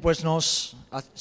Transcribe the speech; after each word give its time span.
Pues 0.00 0.24
nos, 0.24 0.76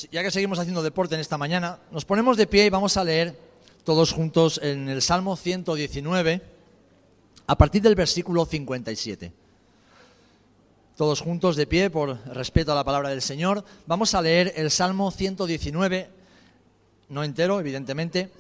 ya 0.10 0.24
que 0.24 0.32
seguimos 0.32 0.58
haciendo 0.58 0.82
deporte 0.82 1.14
en 1.14 1.22
esta 1.22 1.38
mañana, 1.38 1.80
nos 1.92 2.06
ponemos 2.06 2.38
de 2.38 2.48
pie 2.48 2.66
y 2.66 2.70
vamos 2.70 2.96
a 2.96 3.04
leer 3.04 3.38
todos 3.84 4.14
juntos 4.14 4.60
en 4.64 4.88
el 4.88 5.02
Salmo 5.02 5.36
119, 5.36 6.42
a 7.48 7.58
partir 7.58 7.82
del 7.82 7.96
versículo 7.96 8.46
57. 8.46 9.34
Todos 10.96 11.20
juntos 11.20 11.58
de 11.58 11.68
pie, 11.68 11.90
por 11.90 12.26
respeto 12.28 12.72
a 12.72 12.76
la 12.76 12.86
palabra 12.86 13.10
del 13.10 13.22
Señor, 13.22 13.66
vamos 13.86 14.14
a 14.14 14.22
leer 14.22 14.54
el 14.56 14.72
Salmo 14.72 15.12
119, 15.12 16.10
no 17.10 17.24
entero, 17.26 17.60
evidentemente, 17.60 18.32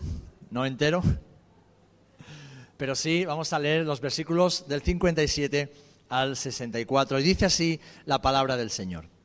no 0.51 0.65
entero, 0.65 1.03
pero 2.77 2.95
sí 2.95 3.25
vamos 3.25 3.51
a 3.51 3.59
leer 3.59 3.85
los 3.85 3.99
versículos 3.99 4.69
del 4.69 4.83
57 4.83 5.73
al 6.07 6.37
64. 6.37 7.19
Y 7.19 7.23
dice 7.23 7.45
así 7.45 7.81
la 8.05 8.21
palabra 8.21 8.55
del 8.55 8.69
Señor. 8.69 9.18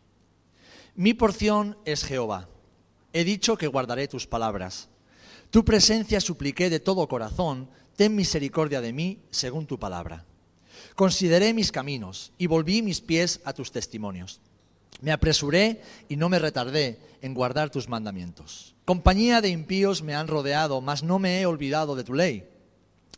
Mi 0.96 1.12
porción 1.12 1.76
es 1.84 2.04
Jehová. 2.04 2.48
He 3.12 3.24
dicho 3.24 3.56
que 3.56 3.66
guardaré 3.66 4.06
tus 4.06 4.28
palabras. 4.28 4.88
Tu 5.50 5.64
presencia 5.64 6.20
supliqué 6.20 6.70
de 6.70 6.78
todo 6.78 7.08
corazón, 7.08 7.68
ten 7.96 8.14
misericordia 8.14 8.80
de 8.80 8.92
mí 8.92 9.18
según 9.30 9.66
tu 9.66 9.76
palabra. 9.76 10.24
Consideré 10.94 11.52
mis 11.52 11.72
caminos 11.72 12.30
y 12.38 12.46
volví 12.46 12.80
mis 12.80 13.00
pies 13.00 13.40
a 13.44 13.52
tus 13.52 13.72
testimonios. 13.72 14.40
Me 15.00 15.10
apresuré 15.10 15.82
y 16.08 16.14
no 16.14 16.28
me 16.28 16.38
retardé 16.38 17.00
en 17.22 17.34
guardar 17.34 17.70
tus 17.70 17.88
mandamientos. 17.88 18.76
Compañía 18.84 19.40
de 19.40 19.48
impíos 19.48 20.00
me 20.00 20.14
han 20.14 20.28
rodeado, 20.28 20.80
mas 20.80 21.02
no 21.02 21.18
me 21.18 21.40
he 21.40 21.46
olvidado 21.46 21.96
de 21.96 22.04
tu 22.04 22.14
ley. 22.14 22.48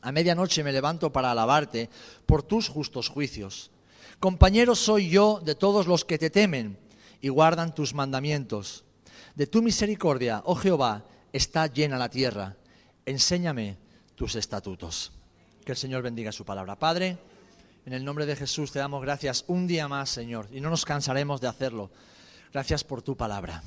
A 0.00 0.12
medianoche 0.12 0.64
me 0.64 0.72
levanto 0.72 1.12
para 1.12 1.30
alabarte 1.30 1.90
por 2.24 2.42
tus 2.42 2.70
justos 2.70 3.10
juicios. 3.10 3.70
Compañero 4.18 4.74
soy 4.74 5.10
yo 5.10 5.42
de 5.45 5.54
todos 5.54 5.86
los 5.86 6.06
que 6.06 6.16
te 6.16 6.30
temen 6.30 6.79
y 7.20 7.28
guardan 7.28 7.74
tus 7.74 7.95
mandamientos. 7.95 8.84
De 9.34 9.46
tu 9.46 9.62
misericordia, 9.62 10.42
oh 10.45 10.54
Jehová, 10.54 11.04
está 11.32 11.66
llena 11.66 11.98
la 11.98 12.08
tierra. 12.08 12.56
Enséñame 13.04 13.76
tus 14.14 14.34
estatutos. 14.34 15.12
Que 15.64 15.73
el 15.73 15.78
Señor 15.78 16.02
bendiga 16.02 16.32
su 16.32 16.45
palabra. 16.45 16.78
Padre, 16.78 17.18
en 17.84 17.92
el 17.92 18.04
nombre 18.04 18.26
de 18.26 18.36
Jesús 18.36 18.73
te 18.73 18.78
damos 18.78 19.02
gracias 19.02 19.45
un 19.46 19.66
día 19.66 19.88
más, 19.88 20.10
Señor, 20.10 20.48
y 20.52 20.60
no 20.60 20.70
nos 20.70 20.84
cansaremos 20.84 21.40
de 21.40 21.48
hacerlo. 21.48 21.90
Gracias 22.52 22.84
por 22.84 23.02
tu 23.02 23.16
palabra. 23.16 23.62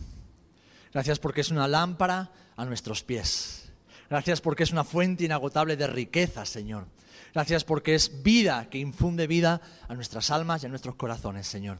Gracias 0.91 1.19
porque 1.19 1.41
es 1.41 1.51
una 1.51 1.67
lámpara 1.67 2.31
a 2.55 2.65
nuestros 2.65 3.03
pies. 3.03 3.71
Gracias 4.09 4.41
porque 4.41 4.63
es 4.63 4.71
una 4.71 4.83
fuente 4.83 5.25
inagotable 5.25 5.77
de 5.77 5.87
riqueza, 5.87 6.45
Señor. 6.45 6.87
Gracias 7.33 7.63
porque 7.63 7.93
es 7.93 8.23
vida 8.23 8.69
que 8.69 8.79
infunde 8.79 9.27
vida 9.27 9.61
a 9.87 9.93
nuestras 9.93 10.31
almas 10.31 10.63
y 10.63 10.65
a 10.65 10.69
nuestros 10.69 10.95
corazones, 10.95 11.47
Señor. 11.47 11.79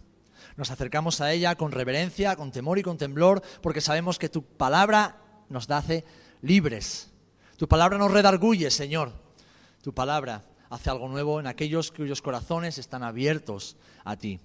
Nos 0.57 0.71
acercamos 0.71 1.21
a 1.21 1.31
ella 1.31 1.55
con 1.55 1.71
reverencia, 1.71 2.35
con 2.35 2.51
temor 2.51 2.79
y 2.79 2.83
con 2.83 2.97
temblor, 2.97 3.41
porque 3.61 3.81
sabemos 3.81 4.19
que 4.19 4.29
tu 4.29 4.43
palabra 4.43 5.21
nos 5.49 5.69
hace 5.69 6.05
libres. 6.41 7.11
Tu 7.57 7.67
palabra 7.67 7.97
nos 7.97 8.11
redarguye, 8.11 8.71
Señor. 8.71 9.11
Tu 9.81 9.93
palabra 9.93 10.43
hace 10.69 10.89
algo 10.89 11.07
nuevo 11.07 11.39
en 11.39 11.47
aquellos 11.47 11.91
cuyos 11.91 12.21
corazones 12.21 12.77
están 12.77 13.03
abiertos 13.03 13.75
a 14.03 14.15
ti. 14.15 14.39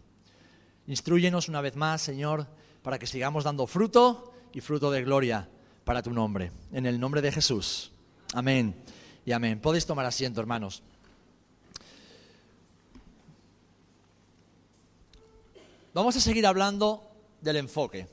Instruyenos 0.87 1.49
una 1.49 1.61
vez 1.61 1.77
más, 1.77 2.03
Señor, 2.03 2.47
para 2.83 2.99
que 2.99 3.07
sigamos 3.07 3.45
dando 3.45 3.67
fruto 3.67 4.33
y 4.53 4.61
fruto 4.61 4.91
de 4.91 5.03
gloria 5.03 5.49
para 5.85 6.03
tu 6.03 6.11
nombre. 6.11 6.53
En 6.73 6.87
el 6.87 7.01
nombre 7.01 7.23
de 7.23 7.33
Jesús. 7.33 7.93
Amén 8.35 8.75
y 9.25 9.33
amén. 9.33 9.61
Podéis 9.61 9.87
tomar 9.87 10.07
asiento, 10.07 10.41
hermanos. 10.41 10.83
Vamos 15.95 16.17
a 16.17 16.21
seguir 16.21 16.45
hablando 16.45 17.09
del 17.41 17.57
enfoque. 17.57 18.09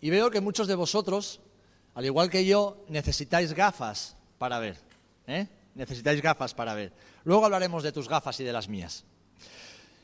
Y 0.00 0.10
veo 0.10 0.32
que 0.32 0.40
muchos 0.40 0.66
de 0.66 0.74
vosotros, 0.74 1.40
al 1.94 2.04
igual 2.04 2.28
que 2.28 2.44
yo, 2.44 2.84
necesitáis 2.88 3.52
gafas 3.52 4.16
para 4.36 4.58
ver. 4.58 4.76
¿eh? 5.28 5.46
Necesitáis 5.76 6.20
gafas 6.20 6.54
para 6.54 6.74
ver. 6.74 6.92
Luego 7.22 7.44
hablaremos 7.44 7.84
de 7.84 7.92
tus 7.92 8.08
gafas 8.08 8.40
y 8.40 8.44
de 8.44 8.52
las 8.52 8.68
mías. 8.68 9.04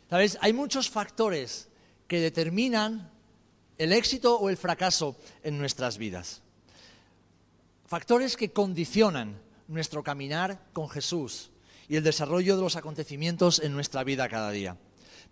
¿Sabéis? 0.08 0.38
Hay 0.40 0.52
muchos 0.52 0.88
factores 0.88 1.68
que 2.06 2.20
determinan 2.20 3.10
el 3.76 3.92
éxito 3.92 4.38
o 4.38 4.48
el 4.48 4.56
fracaso 4.56 5.16
en 5.42 5.58
nuestras 5.58 5.98
vidas. 5.98 6.42
Factores 7.86 8.36
que 8.36 8.52
condicionan 8.52 9.42
nuestro 9.66 10.04
caminar 10.04 10.60
con 10.72 10.88
Jesús 10.88 11.50
y 11.88 11.96
el 11.96 12.04
desarrollo 12.04 12.54
de 12.54 12.62
los 12.62 12.76
acontecimientos 12.76 13.58
en 13.58 13.72
nuestra 13.72 14.04
vida 14.04 14.28
cada 14.28 14.52
día. 14.52 14.76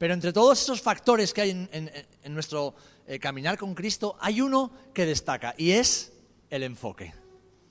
Pero 0.02 0.14
entre 0.14 0.32
todos 0.32 0.60
esos 0.60 0.82
factores 0.82 1.32
que 1.32 1.42
hay 1.42 1.68
en, 1.70 2.34
nuestro 2.34 2.74
eh, 3.06 3.20
caminar 3.20 3.56
con 3.56 3.72
Cristo, 3.72 4.16
hay 4.18 4.40
uno 4.40 4.72
que 4.92 5.06
destaca 5.06 5.54
y 5.56 5.70
es 5.70 6.12
el 6.50 6.64
enfoque. 6.64 7.14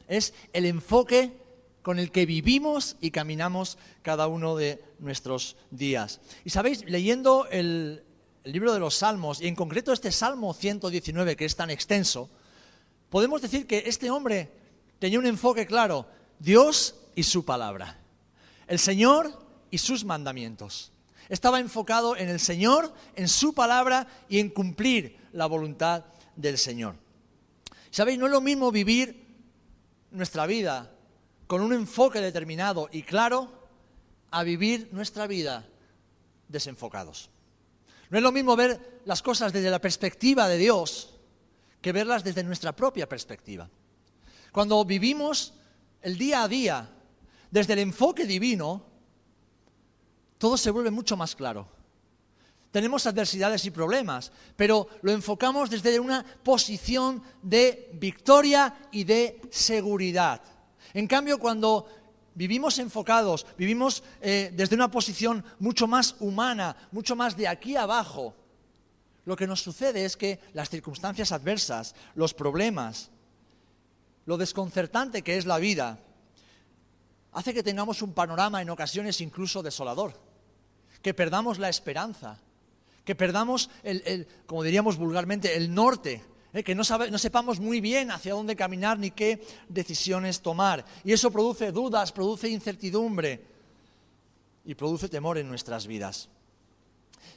Es 0.08 0.34
el 0.54 0.66
enfoque 0.66 1.34
con 1.82 2.00
el 2.00 2.10
que 2.10 2.26
vivimos 2.26 2.96
y 3.02 3.12
caminamos 3.12 3.78
cada 4.02 4.28
uno 4.28 4.56
de 4.56 4.82
nuestros 5.00 5.58
días. 5.72 6.22
Y 6.46 6.52
sabéis, 6.52 6.86
leyendo 6.86 7.48
el, 7.52 8.02
el 8.46 8.52
libro 8.54 8.72
de 8.72 8.80
los 8.80 8.96
Salmos, 8.96 9.42
y 9.42 9.50
en 9.50 9.56
concreto 9.56 9.92
este 9.92 10.14
Salmo 10.14 10.54
119 10.54 11.36
que 11.36 11.44
es 11.44 11.58
tan 11.58 11.70
extenso, 11.70 12.30
podemos 13.10 13.42
decir 13.42 13.68
que 13.68 13.84
este 13.88 14.10
hombre 14.10 14.50
tenía 15.00 15.20
un 15.20 15.26
enfoque 15.26 15.66
claro, 15.66 16.08
Dios 16.40 16.96
y 17.14 17.24
su 17.24 17.44
palabra, 17.44 18.00
el 18.68 18.80
Señor 18.80 19.38
y 19.70 19.80
sus 19.80 20.06
mandamientos 20.06 20.94
estaba 21.32 21.62
enfocado 21.62 22.18
en 22.18 22.28
el 22.28 22.42
Señor, 22.42 22.94
en 23.16 23.30
su 23.30 23.54
palabra 23.54 24.06
y 24.28 24.40
en 24.40 24.50
cumplir 24.50 25.18
la 25.32 25.46
voluntad 25.46 26.04
del 26.36 26.58
Señor. 26.58 26.96
¿Sabéis? 27.90 28.20
No 28.20 28.26
es 28.26 28.34
lo 28.34 28.42
mismo 28.42 28.70
vivir 28.70 29.26
nuestra 30.12 30.46
vida 30.46 30.92
con 31.48 31.62
un 31.62 31.72
enfoque 31.72 32.20
determinado 32.20 32.90
y 32.92 33.04
claro 33.04 33.50
a 34.30 34.44
vivir 34.44 34.90
nuestra 34.92 35.26
vida 35.26 35.66
desenfocados. 36.50 37.30
No 38.10 38.18
es 38.18 38.24
lo 38.24 38.34
mismo 38.34 38.58
ver 38.58 39.00
las 39.06 39.22
cosas 39.22 39.54
desde 39.54 39.72
la 39.72 39.80
perspectiva 39.80 40.50
de 40.50 40.58
Dios 40.58 41.16
que 41.80 41.94
verlas 41.94 42.26
desde 42.26 42.44
nuestra 42.44 42.76
propia 42.76 43.08
perspectiva. 43.08 43.70
Cuando 44.52 44.84
vivimos 44.84 45.54
el 46.02 46.18
día 46.18 46.44
a 46.44 46.50
día 46.50 46.90
desde 47.50 47.72
el 47.72 47.80
enfoque 47.80 48.26
divino, 48.26 48.91
todo 50.42 50.58
se 50.58 50.72
vuelve 50.72 50.90
mucho 50.90 51.16
más 51.16 51.36
claro. 51.36 51.68
Tenemos 52.72 53.06
adversidades 53.06 53.64
y 53.66 53.70
problemas, 53.70 54.32
pero 54.56 54.88
lo 55.04 55.12
enfocamos 55.12 55.70
desde 55.70 56.00
una 56.00 56.26
posición 56.44 57.22
de 57.44 57.92
victoria 57.94 58.76
y 58.92 59.04
de 59.04 59.40
seguridad. 59.52 60.42
En 60.96 61.06
cambio, 61.06 61.38
cuando 61.38 61.86
vivimos 62.34 62.80
enfocados, 62.80 63.46
vivimos 63.56 64.02
eh, 64.20 64.52
desde 64.56 64.74
una 64.74 64.90
posición 64.90 65.46
mucho 65.60 65.86
más 65.86 66.16
humana, 66.20 66.76
mucho 66.92 67.16
más 67.16 67.38
de 67.38 67.48
aquí 67.48 67.76
abajo, 67.76 68.34
lo 69.26 69.36
que 69.36 69.46
nos 69.46 69.62
sucede 69.62 70.06
es 70.06 70.18
que 70.18 70.40
las 70.54 70.72
circunstancias 70.72 71.32
adversas, 71.32 71.94
los 72.16 72.34
problemas, 72.34 73.12
lo 74.26 74.38
desconcertante 74.38 75.22
que 75.22 75.38
es 75.38 75.46
la 75.46 75.60
vida, 75.60 76.00
hace 77.32 77.54
que 77.54 77.62
tengamos 77.62 78.02
un 78.02 78.14
panorama 78.14 78.60
en 78.60 78.72
ocasiones 78.72 79.22
incluso 79.22 79.62
desolador 79.62 80.31
que 81.02 81.14
perdamos 81.14 81.60
la 81.60 81.70
esperanza, 81.70 82.40
que 83.06 83.16
perdamos, 83.16 83.70
el, 83.84 84.28
como 84.46 84.64
diríamos 84.64 84.98
vulgarmente, 84.98 85.56
el 85.56 85.74
norte, 85.74 86.24
¿eh? 86.54 86.64
que 86.64 86.76
no, 86.76 86.84
no 87.10 87.18
sepamos 87.18 87.60
muy 87.60 87.82
bien 87.82 88.12
hacia 88.12 88.34
dónde 88.34 88.56
caminar 88.56 89.00
ni 89.00 89.12
qué 89.12 89.42
decisiones 89.70 90.42
tomar. 90.42 90.86
Y 91.04 91.14
eso 91.14 91.32
produce 91.32 91.72
dudas, 91.72 92.12
produce 92.12 92.50
incertidumbre 92.50 93.42
y 94.66 94.76
produce 94.76 95.10
temor 95.10 95.38
en 95.38 95.48
nuestras 95.48 95.88
vidas. 95.88 96.30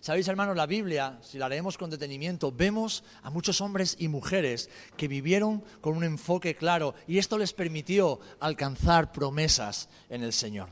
Sabéis, 0.00 0.28
hermanos, 0.28 0.54
la 0.54 0.66
Biblia, 0.66 1.18
si 1.22 1.38
la 1.38 1.48
leemos 1.48 1.78
con 1.78 1.88
detenimiento, 1.88 2.52
vemos 2.52 3.04
a 3.22 3.30
muchos 3.30 3.62
hombres 3.62 3.96
y 3.98 4.08
mujeres 4.08 4.68
que 4.98 5.08
vivieron 5.08 5.64
con 5.80 5.96
un 5.96 6.04
enfoque 6.04 6.56
claro 6.56 6.94
y 7.06 7.16
esto 7.16 7.38
les 7.38 7.54
permitió 7.54 8.20
alcanzar 8.38 9.12
promesas 9.12 9.88
en 10.10 10.22
el 10.22 10.34
Señor. 10.34 10.68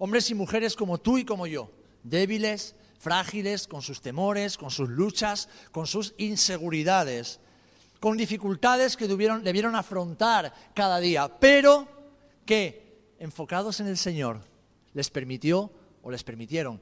Hombres 0.00 0.30
y 0.30 0.34
mujeres 0.34 0.74
como 0.74 0.98
tú 0.98 1.16
y 1.16 1.24
como 1.24 1.46
yo, 1.46 1.70
débiles, 2.08 2.74
frágiles, 2.98 3.66
con 3.66 3.82
sus 3.82 4.00
temores, 4.00 4.56
con 4.56 4.70
sus 4.70 4.88
luchas, 4.88 5.48
con 5.72 5.86
sus 5.86 6.14
inseguridades, 6.18 7.40
con 8.00 8.16
dificultades 8.16 8.96
que 8.96 9.08
debieron, 9.08 9.74
afrontar 9.74 10.52
cada 10.74 10.98
día, 11.00 11.28
pero 11.38 11.88
que, 12.44 13.14
enfocados 13.18 13.80
en 13.80 13.88
el 13.88 13.96
Señor, 13.96 14.40
les 14.94 15.10
permitió 15.10 15.70
o 16.02 16.10
les 16.10 16.24
permitieron 16.24 16.80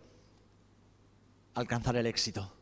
alcanzar 1.54 1.96
el 1.96 2.06
éxito, 2.06 2.52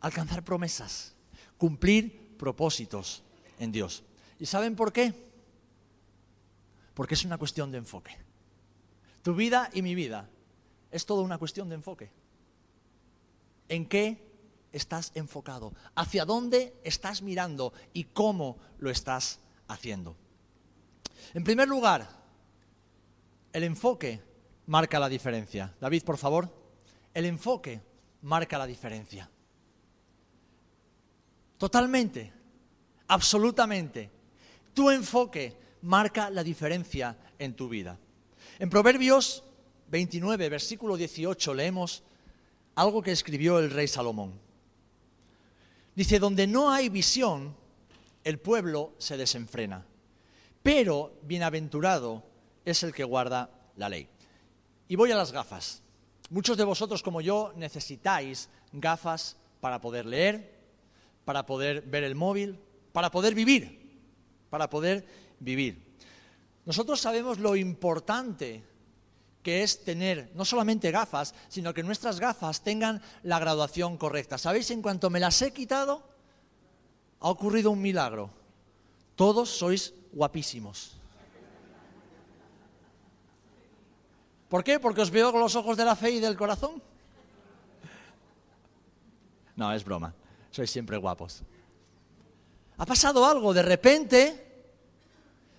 alcanzar 0.00 0.44
promesas, 0.44 1.14
cumplir 1.56 2.36
propósitos 2.36 3.22
en 3.58 3.72
Dios. 3.72 4.02
¿Y 4.38 4.46
saben 4.46 4.74
por 4.74 4.92
qué? 4.92 5.14
Porque 6.94 7.14
es 7.14 7.24
una 7.24 7.38
cuestión 7.38 7.70
de 7.70 7.78
enfoque. 7.78 8.16
Tu 9.22 9.34
vida 9.34 9.70
y 9.72 9.82
mi 9.82 9.94
vida 9.94 10.28
es 10.90 11.06
toda 11.06 11.22
una 11.22 11.38
cuestión 11.38 11.68
de 11.68 11.76
enfoque. 11.76 12.10
¿En 13.68 13.86
qué 13.86 14.30
estás 14.72 15.12
enfocado, 15.14 15.72
hacia 15.94 16.24
dónde 16.24 16.74
estás 16.84 17.22
mirando 17.22 17.72
y 17.92 18.04
cómo 18.04 18.58
lo 18.78 18.90
estás 18.90 19.40
haciendo. 19.68 20.16
En 21.34 21.44
primer 21.44 21.68
lugar, 21.68 22.08
el 23.52 23.64
enfoque 23.64 24.20
marca 24.66 24.98
la 24.98 25.08
diferencia. 25.08 25.74
David, 25.80 26.04
por 26.04 26.18
favor, 26.18 26.52
el 27.12 27.26
enfoque 27.26 27.80
marca 28.22 28.58
la 28.58 28.66
diferencia. 28.66 29.28
Totalmente, 31.58 32.32
absolutamente. 33.08 34.10
Tu 34.72 34.90
enfoque 34.90 35.56
marca 35.82 36.30
la 36.30 36.42
diferencia 36.42 37.16
en 37.38 37.54
tu 37.54 37.68
vida. 37.68 37.98
En 38.58 38.70
Proverbios 38.70 39.44
29, 39.90 40.48
versículo 40.48 40.96
18, 40.96 41.54
leemos 41.54 42.02
algo 42.76 43.02
que 43.02 43.10
escribió 43.10 43.58
el 43.58 43.70
rey 43.70 43.88
Salomón. 43.88 44.38
Dice, 45.94 46.18
donde 46.18 46.46
no 46.46 46.70
hay 46.70 46.88
visión, 46.88 47.56
el 48.22 48.38
pueblo 48.38 48.94
se 48.98 49.16
desenfrena, 49.16 49.84
pero 50.62 51.18
bienaventurado 51.22 52.22
es 52.64 52.82
el 52.84 52.94
que 52.94 53.04
guarda 53.04 53.50
la 53.76 53.88
ley. 53.88 54.08
Y 54.86 54.96
voy 54.96 55.10
a 55.10 55.16
las 55.16 55.32
gafas. 55.32 55.82
Muchos 56.30 56.56
de 56.56 56.64
vosotros 56.64 57.02
como 57.02 57.20
yo 57.20 57.52
necesitáis 57.56 58.48
gafas 58.72 59.36
para 59.60 59.80
poder 59.80 60.06
leer, 60.06 60.60
para 61.24 61.44
poder 61.44 61.82
ver 61.82 62.04
el 62.04 62.14
móvil, 62.14 62.60
para 62.92 63.10
poder 63.10 63.34
vivir, 63.34 64.00
para 64.48 64.70
poder 64.70 65.04
vivir. 65.40 65.90
Nosotros 66.64 67.00
sabemos 67.00 67.38
lo 67.38 67.56
importante 67.56 68.69
que 69.42 69.62
es 69.62 69.84
tener 69.84 70.30
no 70.34 70.44
solamente 70.44 70.90
gafas, 70.90 71.34
sino 71.48 71.72
que 71.72 71.82
nuestras 71.82 72.20
gafas 72.20 72.62
tengan 72.62 73.00
la 73.22 73.38
graduación 73.38 73.96
correcta. 73.96 74.38
¿Sabéis? 74.38 74.70
En 74.70 74.82
cuanto 74.82 75.08
me 75.10 75.20
las 75.20 75.40
he 75.42 75.52
quitado, 75.52 76.02
ha 77.20 77.28
ocurrido 77.28 77.70
un 77.70 77.80
milagro. 77.80 78.30
Todos 79.16 79.50
sois 79.50 79.94
guapísimos. 80.12 80.96
¿Por 84.48 84.64
qué? 84.64 84.80
Porque 84.80 85.00
os 85.00 85.10
veo 85.10 85.30
con 85.30 85.40
los 85.40 85.54
ojos 85.54 85.76
de 85.76 85.84
la 85.84 85.94
fe 85.94 86.10
y 86.10 86.20
del 86.20 86.36
corazón. 86.36 86.82
No, 89.56 89.72
es 89.72 89.84
broma. 89.84 90.14
Sois 90.50 90.70
siempre 90.70 90.96
guapos. 90.96 91.42
Ha 92.76 92.86
pasado 92.86 93.24
algo, 93.24 93.54
de 93.54 93.62
repente 93.62 94.46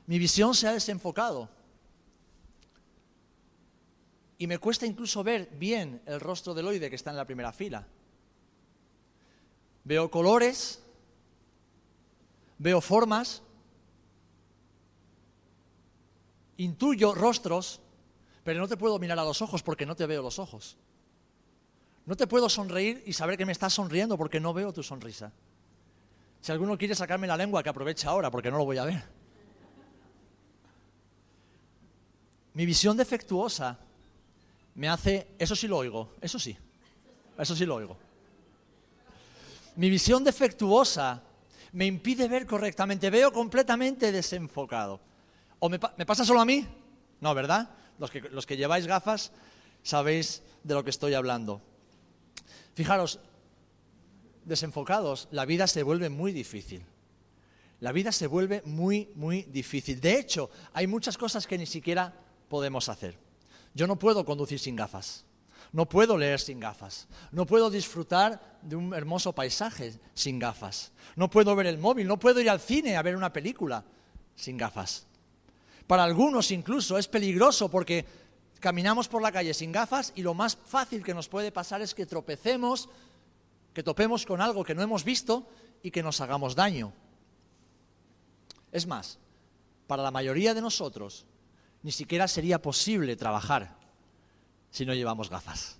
mi 0.07 0.19
visión 0.19 0.53
se 0.53 0.67
ha 0.67 0.73
desenfocado 0.73 1.47
y 4.41 4.47
me 4.47 4.57
cuesta 4.57 4.87
incluso 4.87 5.23
ver 5.23 5.49
bien 5.51 6.01
el 6.07 6.19
rostro 6.19 6.55
del 6.55 6.65
oide 6.65 6.89
que 6.89 6.95
está 6.95 7.11
en 7.11 7.17
la 7.17 7.25
primera 7.25 7.53
fila. 7.53 7.85
Veo 9.83 10.09
colores, 10.09 10.81
veo 12.57 12.81
formas, 12.81 13.43
intuyo 16.57 17.13
rostros, 17.13 17.81
pero 18.43 18.59
no 18.59 18.67
te 18.67 18.77
puedo 18.77 18.97
mirar 18.97 19.19
a 19.19 19.25
los 19.25 19.43
ojos 19.43 19.61
porque 19.61 19.85
no 19.85 19.95
te 19.95 20.07
veo 20.07 20.23
los 20.23 20.39
ojos. 20.39 20.75
No 22.07 22.15
te 22.15 22.25
puedo 22.25 22.49
sonreír 22.49 23.03
y 23.05 23.13
saber 23.13 23.37
que 23.37 23.45
me 23.45 23.51
estás 23.51 23.73
sonriendo 23.73 24.17
porque 24.17 24.39
no 24.39 24.55
veo 24.55 24.73
tu 24.73 24.81
sonrisa. 24.81 25.31
Si 26.41 26.51
alguno 26.51 26.79
quiere 26.79 26.95
sacarme 26.95 27.27
la 27.27 27.37
lengua, 27.37 27.61
que 27.61 27.69
aproveche 27.69 28.07
ahora 28.07 28.31
porque 28.31 28.49
no 28.49 28.57
lo 28.57 28.65
voy 28.65 28.79
a 28.79 28.85
ver. 28.85 29.03
Mi 32.55 32.65
visión 32.65 32.97
defectuosa 32.97 33.77
me 34.75 34.89
hace, 34.89 35.27
eso 35.37 35.55
sí 35.55 35.67
lo 35.67 35.77
oigo, 35.77 36.13
eso 36.21 36.39
sí, 36.39 36.57
eso 37.37 37.55
sí 37.55 37.65
lo 37.65 37.75
oigo. 37.75 37.97
Mi 39.75 39.89
visión 39.89 40.23
defectuosa 40.23 41.21
me 41.73 41.85
impide 41.85 42.27
ver 42.27 42.45
correctamente, 42.45 43.09
veo 43.09 43.31
completamente 43.31 44.11
desenfocado. 44.11 44.99
¿O 45.59 45.69
me, 45.69 45.79
pasa 45.79 46.25
solo 46.25 46.41
a 46.41 46.45
mí? 46.45 46.67
No, 47.19 47.33
¿verdad? 47.33 47.69
Los 47.99 48.11
que, 48.11 48.21
los 48.21 48.45
que 48.45 48.57
lleváis 48.57 48.87
gafas 48.87 49.31
sabéis 49.83 50.41
de 50.63 50.73
lo 50.73 50.83
que 50.83 50.89
estoy 50.89 51.13
hablando. 51.13 51.61
Fijaros, 52.73 53.19
desenfocados, 54.45 55.27
la 55.31 55.45
vida 55.45 55.67
se 55.67 55.83
vuelve 55.83 56.09
muy 56.09 56.31
difícil. 56.31 56.83
La 57.79 57.91
vida 57.91 58.11
se 58.11 58.27
vuelve 58.27 58.61
muy, 58.65 59.09
muy 59.15 59.43
difícil. 59.43 59.99
De 59.99 60.19
hecho, 60.19 60.49
hay 60.73 60.87
muchas 60.87 61.17
cosas 61.17 61.47
que 61.47 61.57
ni 61.57 61.65
siquiera 61.65 62.13
podemos 62.47 62.89
hacer. 62.89 63.17
Yo 63.73 63.87
no 63.87 63.97
puedo 63.97 64.25
conducir 64.25 64.59
sin 64.59 64.75
gafas, 64.75 65.25
no 65.71 65.87
puedo 65.87 66.17
leer 66.17 66.39
sin 66.39 66.59
gafas, 66.59 67.07
no 67.31 67.45
puedo 67.45 67.69
disfrutar 67.69 68.59
de 68.61 68.75
un 68.75 68.93
hermoso 68.93 69.33
paisaje 69.33 69.93
sin 70.13 70.39
gafas, 70.39 70.91
no 71.15 71.29
puedo 71.29 71.55
ver 71.55 71.67
el 71.67 71.77
móvil, 71.77 72.07
no 72.07 72.19
puedo 72.19 72.41
ir 72.41 72.49
al 72.49 72.59
cine 72.59 72.97
a 72.97 73.01
ver 73.01 73.15
una 73.15 73.31
película 73.31 73.83
sin 74.35 74.57
gafas. 74.57 75.05
Para 75.87 76.03
algunos 76.03 76.51
incluso 76.51 76.97
es 76.97 77.07
peligroso 77.07 77.69
porque 77.69 78.05
caminamos 78.59 79.07
por 79.07 79.21
la 79.21 79.31
calle 79.31 79.53
sin 79.53 79.71
gafas 79.71 80.13
y 80.15 80.21
lo 80.21 80.33
más 80.33 80.55
fácil 80.55 81.03
que 81.03 81.13
nos 81.13 81.27
puede 81.27 81.51
pasar 81.51 81.81
es 81.81 81.93
que 81.93 82.05
tropecemos, 82.05 82.89
que 83.73 83.83
topemos 83.83 84.25
con 84.25 84.41
algo 84.41 84.63
que 84.63 84.75
no 84.75 84.81
hemos 84.81 85.03
visto 85.03 85.47
y 85.81 85.91
que 85.91 86.03
nos 86.03 86.21
hagamos 86.21 86.55
daño. 86.55 86.93
Es 88.71 88.87
más, 88.87 89.17
para 89.87 90.03
la 90.03 90.11
mayoría 90.11 90.53
de 90.53 90.61
nosotros, 90.61 91.25
ni 91.83 91.91
siquiera 91.91 92.27
sería 92.27 92.61
posible 92.61 93.15
trabajar 93.15 93.75
si 94.69 94.85
no 94.85 94.93
llevamos 94.93 95.29
gafas. 95.29 95.77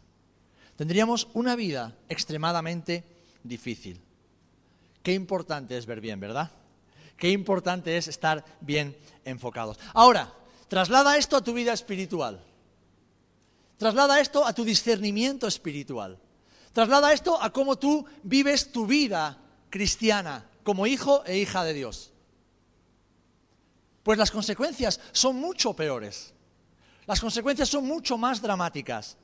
Tendríamos 0.76 1.28
una 1.34 1.56
vida 1.56 1.96
extremadamente 2.10 3.04
difícil. 3.44 4.02
Qué 5.04 5.14
importante 5.14 5.78
es 5.78 5.86
ver 5.86 6.02
bien, 6.02 6.20
¿verdad? 6.20 6.52
Qué 7.18 7.30
importante 7.30 7.98
es 7.98 8.08
estar 8.08 8.44
bien 8.62 8.98
enfocados. 9.26 9.78
Ahora, 9.94 10.34
traslada 10.68 11.18
esto 11.18 11.38
a 11.38 11.44
tu 11.44 11.54
vida 11.54 11.74
espiritual. 11.74 12.44
Traslada 13.78 14.20
esto 14.20 14.46
a 14.46 14.54
tu 14.54 14.64
discernimiento 14.64 15.48
espiritual. 15.48 16.18
Traslada 16.74 17.14
esto 17.14 17.42
a 17.42 17.52
cómo 17.52 17.78
tú 17.78 18.06
vives 18.24 18.72
tu 18.72 18.88
vida 18.88 19.38
cristiana 19.70 20.46
como 20.64 20.88
hijo 20.88 21.24
e 21.26 21.38
hija 21.38 21.64
de 21.64 21.74
Dios 21.74 22.11
pues 24.12 24.20
las 24.20 24.32
consecuencias 24.32 25.00
son 25.14 25.38
mucho 25.38 25.74
peores. 25.74 26.34
Las 27.06 27.22
consecuencias 27.22 27.70
son 27.70 27.88
mucho 27.88 28.18
más 28.18 28.42
dramáticas. 28.42 29.16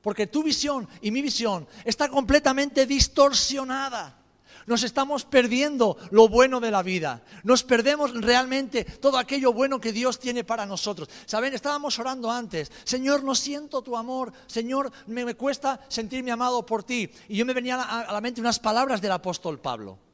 Porque 0.00 0.26
tu 0.26 0.42
visión 0.42 0.88
y 1.02 1.10
mi 1.10 1.20
visión 1.20 1.68
está 1.84 2.08
completamente 2.08 2.86
distorsionada. 2.86 4.16
Nos 4.64 4.84
estamos 4.84 5.26
perdiendo 5.26 5.98
lo 6.12 6.30
bueno 6.30 6.60
de 6.60 6.70
la 6.70 6.82
vida. 6.82 7.24
Nos 7.44 7.62
perdemos 7.62 8.14
realmente 8.14 8.84
todo 8.84 9.18
aquello 9.18 9.52
bueno 9.52 9.82
que 9.82 9.92
Dios 9.92 10.18
tiene 10.18 10.44
para 10.44 10.64
nosotros. 10.64 11.10
Saben, 11.26 11.52
estábamos 11.52 11.98
orando 11.98 12.30
antes. 12.30 12.72
Señor, 12.84 13.22
no 13.22 13.34
siento 13.34 13.82
tu 13.82 13.98
amor. 13.98 14.32
Señor, 14.46 14.90
me, 15.08 15.34
cuesta 15.34 15.78
sentirme 15.88 16.32
amado 16.32 16.64
por 16.64 16.84
ti. 16.84 17.10
Y 17.28 17.36
yo 17.36 17.44
me 17.44 17.52
venía 17.52 17.82
a 17.82 18.10
la 18.10 18.22
mente 18.22 18.40
unas 18.40 18.58
palabras 18.58 19.02
del 19.02 19.12
apóstol 19.12 19.58
Pablo. 19.58 20.05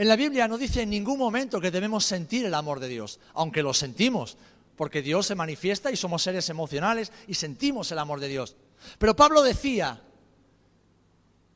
En 0.00 0.08
la 0.08 0.16
Biblia 0.16 0.48
no 0.48 0.56
dice 0.56 0.80
en 0.80 0.88
ningún 0.88 1.18
momento 1.18 1.60
que 1.60 1.70
debemos 1.70 2.06
sentir 2.06 2.46
el 2.46 2.54
amor 2.54 2.80
de 2.80 2.88
Dios, 2.88 3.20
aunque 3.34 3.62
lo 3.62 3.74
sentimos, 3.74 4.38
porque 4.74 5.02
Dios 5.02 5.26
se 5.26 5.34
manifiesta 5.34 5.90
y 5.90 5.96
somos 5.96 6.22
seres 6.22 6.48
emocionales 6.48 7.12
y 7.28 7.34
sentimos 7.34 7.92
el 7.92 7.98
amor 7.98 8.18
de 8.18 8.28
Dios. 8.28 8.56
Pero 8.96 9.14
Pablo 9.14 9.42
decía, 9.42 10.00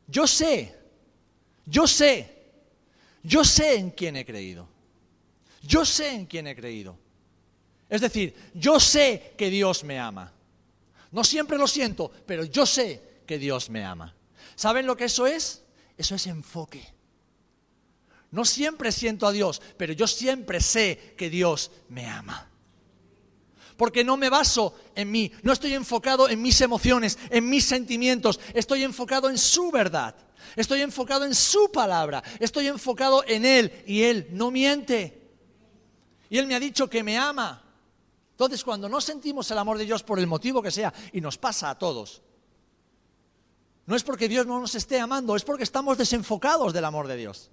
yo 0.08 0.26
sé, 0.26 0.76
yo 1.64 1.86
sé, 1.86 2.36
yo 3.22 3.44
sé 3.44 3.76
en 3.76 3.92
quién 3.92 4.14
he 4.16 4.26
creído. 4.26 4.68
Yo 5.62 5.86
sé 5.86 6.10
en 6.10 6.26
quién 6.26 6.46
he 6.46 6.54
creído. 6.54 6.98
Es 7.88 8.02
decir, 8.02 8.34
yo 8.52 8.78
sé 8.78 9.32
que 9.38 9.48
Dios 9.48 9.84
me 9.84 9.98
ama. 9.98 10.34
No 11.12 11.24
siempre 11.24 11.56
lo 11.56 11.66
siento, 11.66 12.10
pero 12.26 12.44
yo 12.44 12.66
sé 12.66 13.22
que 13.26 13.38
Dios 13.38 13.70
me 13.70 13.86
ama. 13.86 14.14
¿Saben 14.54 14.84
lo 14.84 14.98
que 14.98 15.06
eso 15.06 15.26
es? 15.26 15.64
Eso 15.96 16.14
es 16.14 16.26
enfoque. 16.26 16.92
No 18.34 18.44
siempre 18.44 18.90
siento 18.90 19.28
a 19.28 19.32
Dios, 19.32 19.62
pero 19.76 19.92
yo 19.92 20.08
siempre 20.08 20.60
sé 20.60 21.14
que 21.16 21.30
Dios 21.30 21.70
me 21.88 22.08
ama. 22.08 22.50
Porque 23.76 24.02
no 24.02 24.16
me 24.16 24.28
baso 24.28 24.74
en 24.96 25.08
mí, 25.12 25.30
no 25.44 25.52
estoy 25.52 25.72
enfocado 25.74 26.28
en 26.28 26.42
mis 26.42 26.60
emociones, 26.60 27.16
en 27.30 27.48
mis 27.48 27.64
sentimientos, 27.64 28.40
estoy 28.52 28.82
enfocado 28.82 29.30
en 29.30 29.38
su 29.38 29.70
verdad, 29.70 30.16
estoy 30.56 30.80
enfocado 30.80 31.24
en 31.24 31.32
su 31.32 31.70
palabra, 31.70 32.24
estoy 32.40 32.66
enfocado 32.66 33.22
en 33.24 33.44
Él 33.44 33.84
y 33.86 34.02
Él 34.02 34.26
no 34.32 34.50
miente. 34.50 35.30
Y 36.28 36.36
Él 36.36 36.48
me 36.48 36.56
ha 36.56 36.60
dicho 36.60 36.90
que 36.90 37.04
me 37.04 37.16
ama. 37.16 37.62
Entonces, 38.32 38.64
cuando 38.64 38.88
no 38.88 39.00
sentimos 39.00 39.48
el 39.52 39.58
amor 39.58 39.78
de 39.78 39.84
Dios 39.84 40.02
por 40.02 40.18
el 40.18 40.26
motivo 40.26 40.60
que 40.60 40.72
sea, 40.72 40.92
y 41.12 41.20
nos 41.20 41.38
pasa 41.38 41.70
a 41.70 41.78
todos, 41.78 42.20
no 43.86 43.94
es 43.94 44.02
porque 44.02 44.28
Dios 44.28 44.44
no 44.44 44.58
nos 44.58 44.74
esté 44.74 44.98
amando, 44.98 45.36
es 45.36 45.44
porque 45.44 45.62
estamos 45.62 45.96
desenfocados 45.96 46.72
del 46.72 46.84
amor 46.84 47.06
de 47.06 47.16
Dios. 47.16 47.52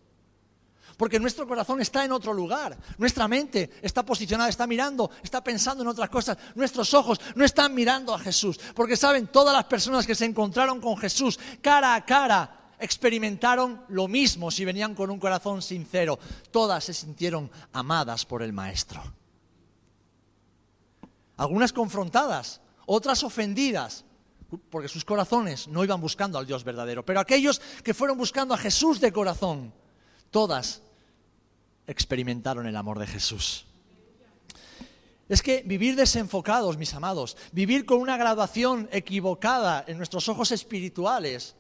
Porque 0.98 1.19
nuestro 1.19 1.48
corazón 1.48 1.81
está 1.81 2.05
en 2.05 2.12
otro 2.12 2.33
lugar. 2.33 2.77
Nuestra 2.98 3.27
mente 3.27 3.71
está 3.81 4.03
posicionada, 4.03 4.50
está 4.50 4.67
mirando, 4.67 5.12
está 5.24 5.43
pensando 5.43 5.83
en 5.83 5.89
otras 5.89 6.10
cosas. 6.10 6.38
Nuestros 6.55 6.93
ojos 6.93 7.19
no 7.36 7.45
están 7.45 7.74
mirando 7.74 8.13
a 8.13 8.19
Jesús. 8.19 8.60
Porque 8.75 8.95
saben, 8.95 9.27
todas 9.27 9.53
las 9.53 9.65
personas 9.65 10.05
que 10.05 10.15
se 10.15 10.25
encontraron 10.25 10.79
con 10.79 10.98
Jesús 10.98 11.39
cara 11.62 11.95
a 11.95 12.05
cara 12.05 12.57
experimentaron 12.79 13.83
lo 13.89 14.07
mismo 14.07 14.51
si 14.51 14.65
venían 14.65 14.95
con 14.95 15.10
un 15.10 15.19
corazón 15.19 15.62
sincero. 15.62 16.19
Todas 16.51 16.83
se 16.83 16.93
sintieron 16.93 17.50
amadas 17.74 18.25
por 18.25 18.41
el 18.41 18.53
Maestro. 18.53 19.01
Algunas 21.38 21.74
confrontadas, 21.74 22.62
otras 22.86 23.24
ofendidas, 23.24 24.05
porque 24.69 24.89
sus 24.89 25.05
corazones 25.05 25.67
no 25.67 25.83
iban 25.83 26.01
buscando 26.01 26.38
al 26.38 26.45
Dios 26.45 26.63
verdadero. 26.63 27.05
Pero 27.05 27.19
aquellos 27.19 27.62
que 27.83 27.93
fueron 27.93 28.17
buscando 28.17 28.53
a 28.53 28.57
Jesús 28.57 29.00
de 29.00 29.12
corazón, 29.12 29.74
todas 30.31 30.81
experimentaron 31.88 32.65
el 32.65 32.75
amor 32.75 32.97
de 33.00 33.07
Jesús. 33.07 33.65
Es 35.29 35.41
que 35.41 35.63
vivir 35.65 35.95
desenfocados, 35.95 36.77
mis 36.77 36.93
amados, 36.93 37.38
vivir 37.51 37.85
con 37.85 38.00
una 38.00 38.17
graduación 38.17 38.89
equivocada 38.91 39.85
en 39.88 39.97
nuestros 39.97 40.27
ojos 40.27 40.51
espirituales, 40.51 41.55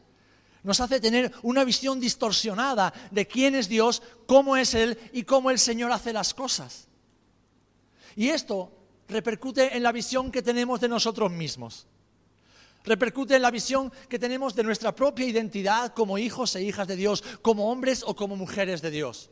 nos 0.63 0.79
hace 0.79 0.99
tener 0.99 1.31
una 1.41 1.63
visión 1.63 1.99
distorsionada 1.99 2.93
de 3.11 3.27
quién 3.27 3.55
es 3.55 3.67
Dios, 3.67 4.01
cómo 4.27 4.57
es 4.57 4.73
Él 4.73 4.97
y 5.13 5.23
cómo 5.23 5.51
el 5.51 5.59
Señor 5.59 5.91
hace 5.91 6.13
las 6.13 6.33
cosas. 6.33 6.87
Y 8.15 8.29
esto 8.29 8.71
repercute 9.07 9.75
en 9.75 9.83
la 9.83 9.91
visión 9.91 10.31
que 10.31 10.41
tenemos 10.41 10.79
de 10.79 10.89
nosotros 10.89 11.31
mismos. 11.31 11.87
Repercute 12.83 13.35
en 13.35 13.41
la 13.41 13.51
visión 13.51 13.91
que 14.09 14.19
tenemos 14.19 14.55
de 14.55 14.63
nuestra 14.63 14.95
propia 14.95 15.25
identidad 15.25 15.93
como 15.93 16.17
hijos 16.17 16.55
e 16.55 16.63
hijas 16.63 16.87
de 16.87 16.95
Dios, 16.95 17.23
como 17.41 17.71
hombres 17.71 18.03
o 18.05 18.15
como 18.15 18.35
mujeres 18.35 18.81
de 18.81 18.91
Dios. 18.91 19.29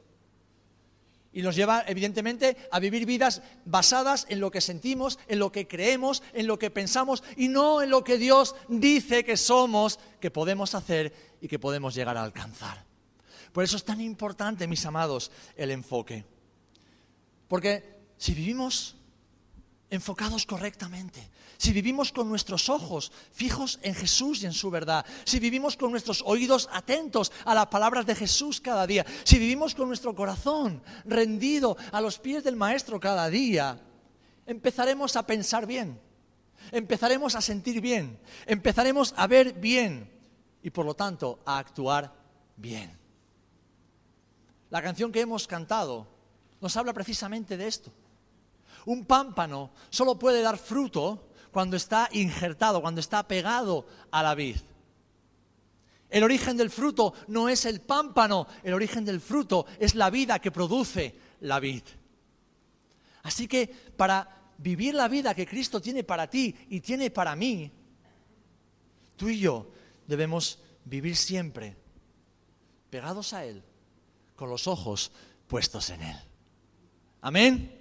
Y 1.32 1.42
nos 1.42 1.56
lleva, 1.56 1.84
evidentemente, 1.88 2.58
a 2.72 2.80
vivir 2.80 3.06
vidas 3.06 3.42
basadas 3.66 4.26
en 4.30 4.40
lo 4.40 4.50
que 4.50 4.62
sentimos, 4.62 5.20
en 5.28 5.40
lo 5.40 5.52
que 5.52 5.68
creemos, 5.68 6.24
en 6.34 6.48
lo 6.48 6.58
que 6.58 6.72
pensamos 6.72 7.24
y 7.38 7.48
no 7.48 7.82
en 7.82 7.90
lo 7.90 8.04
que 8.04 8.18
Dios 8.18 8.56
dice 8.68 9.24
que 9.24 9.38
somos, 9.38 10.00
que 10.20 10.32
podemos 10.32 10.74
hacer 10.74 11.14
y 11.40 11.48
que 11.48 11.60
podemos 11.60 11.94
llegar 11.94 12.18
a 12.18 12.24
alcanzar. 12.24 12.86
Por 13.52 13.64
eso 13.64 13.78
es 13.78 13.84
tan 13.84 14.02
importante, 14.02 14.68
mis 14.68 14.86
amados, 14.86 15.32
el 15.56 15.72
enfoque. 15.72 16.26
Porque 17.48 17.98
si 18.18 18.34
vivimos 18.34 18.96
enfocados 19.90 20.46
correctamente, 20.46 21.30
si 21.58 21.74
vivimos 21.74 22.12
con 22.12 22.30
nuestros 22.30 22.70
ojos 22.70 23.12
fijos 23.32 23.80
en 23.82 23.94
Jesús 23.96 24.42
y 24.42 24.46
en 24.46 24.54
su 24.54 24.70
verdad, 24.70 25.06
si 25.26 25.40
vivimos 25.40 25.76
con 25.76 25.92
nuestros 25.92 26.24
oídos 26.26 26.70
atentos 26.72 27.32
a 27.44 27.54
las 27.54 27.68
palabras 27.68 28.06
de 28.06 28.16
Jesús 28.16 28.62
cada 28.62 28.88
día, 28.88 29.06
si 29.24 29.40
vivimos 29.40 29.76
con 29.76 29.88
nuestro 29.88 30.16
corazón 30.16 30.82
rendido 31.06 31.76
a 31.92 32.02
los 32.02 32.20
pies 32.20 32.44
del 32.44 32.56
Maestro 32.56 33.00
cada 33.00 33.30
día, 33.30 33.80
empezaremos 34.46 35.16
a 35.16 35.26
pensar 35.26 35.66
bien, 35.66 36.00
empezaremos 36.72 37.36
a 37.36 37.42
sentir 37.42 37.82
bien, 37.82 38.20
empezaremos 38.46 39.14
a 39.18 39.28
ver 39.28 39.54
bien 39.54 40.10
y 40.64 40.70
por 40.70 40.86
lo 40.86 40.94
tanto 40.94 41.40
a 41.46 41.58
actuar 41.58 42.14
bien. 42.56 42.98
La 44.70 44.82
canción 44.82 45.12
que 45.12 45.22
hemos 45.22 45.48
cantado 45.48 46.08
nos 46.62 46.78
habla 46.78 46.94
precisamente 46.94 47.58
de 47.58 47.68
esto. 47.68 47.92
Un 48.90 49.06
pámpano 49.06 49.70
solo 49.92 50.18
puede 50.18 50.42
dar 50.42 50.58
fruto 50.58 51.30
cuando 51.52 51.78
está 51.78 52.10
injertado, 52.12 52.82
cuando 52.82 53.00
está 53.00 53.28
pegado 53.28 53.86
a 54.10 54.24
la 54.24 54.34
vid. 54.34 54.58
El 56.10 56.24
origen 56.24 56.58
del 56.58 56.72
fruto 56.72 57.14
no 57.28 57.50
es 57.50 57.66
el 57.66 57.82
pámpano, 57.82 58.48
el 58.64 58.74
origen 58.74 59.06
del 59.06 59.22
fruto 59.22 59.68
es 59.78 59.94
la 59.94 60.10
vida 60.10 60.40
que 60.40 60.50
produce 60.50 61.14
la 61.42 61.60
vid. 61.60 61.84
Así 63.22 63.48
que 63.48 63.68
para 63.96 64.28
vivir 64.58 64.96
la 64.96 65.08
vida 65.08 65.36
que 65.36 65.46
Cristo 65.46 65.80
tiene 65.80 66.04
para 66.04 66.28
ti 66.28 66.56
y 66.70 66.80
tiene 66.80 67.12
para 67.12 67.36
mí, 67.36 67.72
tú 69.16 69.30
y 69.30 69.38
yo 69.38 69.70
debemos 70.08 70.58
vivir 70.86 71.16
siempre 71.16 71.78
pegados 72.90 73.34
a 73.34 73.46
Él, 73.46 73.62
con 74.36 74.50
los 74.50 74.66
ojos 74.66 75.12
puestos 75.48 75.92
en 75.92 76.02
Él. 76.02 76.18
Amén. 77.22 77.79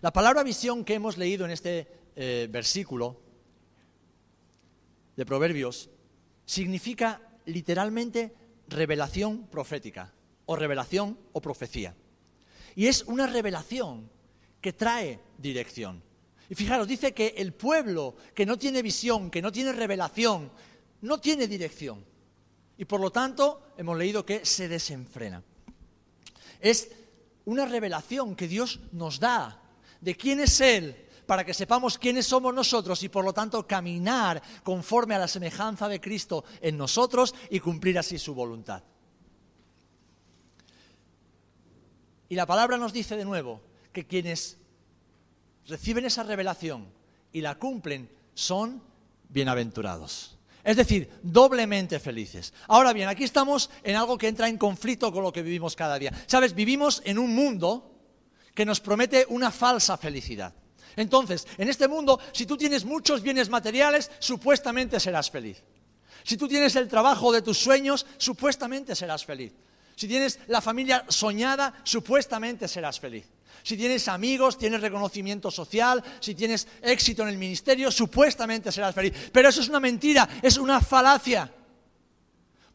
La 0.00 0.12
palabra 0.12 0.44
visión 0.44 0.84
que 0.84 0.94
hemos 0.94 1.18
leído 1.18 1.44
en 1.44 1.50
este 1.50 1.88
eh, 2.14 2.46
versículo 2.48 3.20
de 5.16 5.26
Proverbios 5.26 5.90
significa 6.44 7.20
literalmente 7.46 8.32
revelación 8.68 9.48
profética 9.48 10.12
o 10.46 10.54
revelación 10.54 11.18
o 11.32 11.40
profecía. 11.40 11.96
Y 12.76 12.86
es 12.86 13.02
una 13.02 13.26
revelación 13.26 14.08
que 14.60 14.72
trae 14.72 15.18
dirección. 15.36 16.00
Y 16.48 16.54
fijaros, 16.54 16.86
dice 16.86 17.12
que 17.12 17.34
el 17.36 17.52
pueblo 17.52 18.14
que 18.34 18.46
no 18.46 18.56
tiene 18.56 18.82
visión, 18.82 19.32
que 19.32 19.42
no 19.42 19.50
tiene 19.50 19.72
revelación, 19.72 20.52
no 21.00 21.18
tiene 21.18 21.48
dirección. 21.48 22.04
Y 22.76 22.84
por 22.84 23.00
lo 23.00 23.10
tanto, 23.10 23.72
hemos 23.76 23.98
leído 23.98 24.24
que 24.24 24.46
se 24.46 24.68
desenfrena. 24.68 25.42
Es 26.60 26.88
una 27.46 27.66
revelación 27.66 28.36
que 28.36 28.46
Dios 28.46 28.78
nos 28.92 29.18
da 29.18 29.64
de 30.00 30.16
quién 30.16 30.40
es 30.40 30.60
Él, 30.60 31.08
para 31.26 31.44
que 31.44 31.52
sepamos 31.52 31.98
quiénes 31.98 32.26
somos 32.26 32.54
nosotros 32.54 33.02
y 33.02 33.10
por 33.10 33.22
lo 33.22 33.34
tanto 33.34 33.66
caminar 33.66 34.42
conforme 34.62 35.14
a 35.14 35.18
la 35.18 35.28
semejanza 35.28 35.86
de 35.86 36.00
Cristo 36.00 36.44
en 36.62 36.78
nosotros 36.78 37.34
y 37.50 37.60
cumplir 37.60 37.98
así 37.98 38.18
su 38.18 38.34
voluntad. 38.34 38.82
Y 42.30 42.34
la 42.34 42.46
palabra 42.46 42.78
nos 42.78 42.94
dice 42.94 43.16
de 43.16 43.26
nuevo 43.26 43.60
que 43.92 44.06
quienes 44.06 44.56
reciben 45.66 46.06
esa 46.06 46.22
revelación 46.22 46.88
y 47.30 47.42
la 47.42 47.58
cumplen 47.58 48.10
son 48.32 48.82
bienaventurados. 49.28 50.38
Es 50.64 50.76
decir, 50.76 51.10
doblemente 51.22 51.98
felices. 51.98 52.52
Ahora 52.68 52.92
bien, 52.92 53.08
aquí 53.08 53.24
estamos 53.24 53.70
en 53.82 53.96
algo 53.96 54.18
que 54.18 54.28
entra 54.28 54.48
en 54.48 54.58
conflicto 54.58 55.12
con 55.12 55.22
lo 55.22 55.32
que 55.32 55.42
vivimos 55.42 55.76
cada 55.76 55.98
día. 55.98 56.12
Sabes, 56.26 56.54
vivimos 56.54 57.02
en 57.04 57.18
un 57.18 57.34
mundo 57.34 57.97
que 58.58 58.66
nos 58.66 58.80
promete 58.80 59.24
una 59.28 59.52
falsa 59.52 59.96
felicidad. 59.96 60.52
Entonces, 60.96 61.46
en 61.58 61.68
este 61.68 61.86
mundo, 61.86 62.18
si 62.32 62.44
tú 62.44 62.56
tienes 62.56 62.84
muchos 62.84 63.22
bienes 63.22 63.48
materiales, 63.48 64.10
supuestamente 64.18 64.98
serás 64.98 65.30
feliz. 65.30 65.62
Si 66.24 66.36
tú 66.36 66.48
tienes 66.48 66.74
el 66.74 66.88
trabajo 66.88 67.30
de 67.30 67.40
tus 67.40 67.56
sueños, 67.56 68.04
supuestamente 68.16 68.96
serás 68.96 69.24
feliz. 69.24 69.52
Si 69.94 70.08
tienes 70.08 70.40
la 70.48 70.60
familia 70.60 71.04
soñada, 71.06 71.72
supuestamente 71.84 72.66
serás 72.66 72.98
feliz. 72.98 73.26
Si 73.62 73.76
tienes 73.76 74.08
amigos, 74.08 74.58
tienes 74.58 74.80
reconocimiento 74.80 75.52
social, 75.52 76.02
si 76.18 76.34
tienes 76.34 76.66
éxito 76.82 77.22
en 77.22 77.28
el 77.28 77.38
ministerio, 77.38 77.92
supuestamente 77.92 78.72
serás 78.72 78.92
feliz. 78.92 79.30
Pero 79.32 79.50
eso 79.50 79.60
es 79.60 79.68
una 79.68 79.78
mentira, 79.78 80.28
es 80.42 80.56
una 80.56 80.80
falacia. 80.80 81.48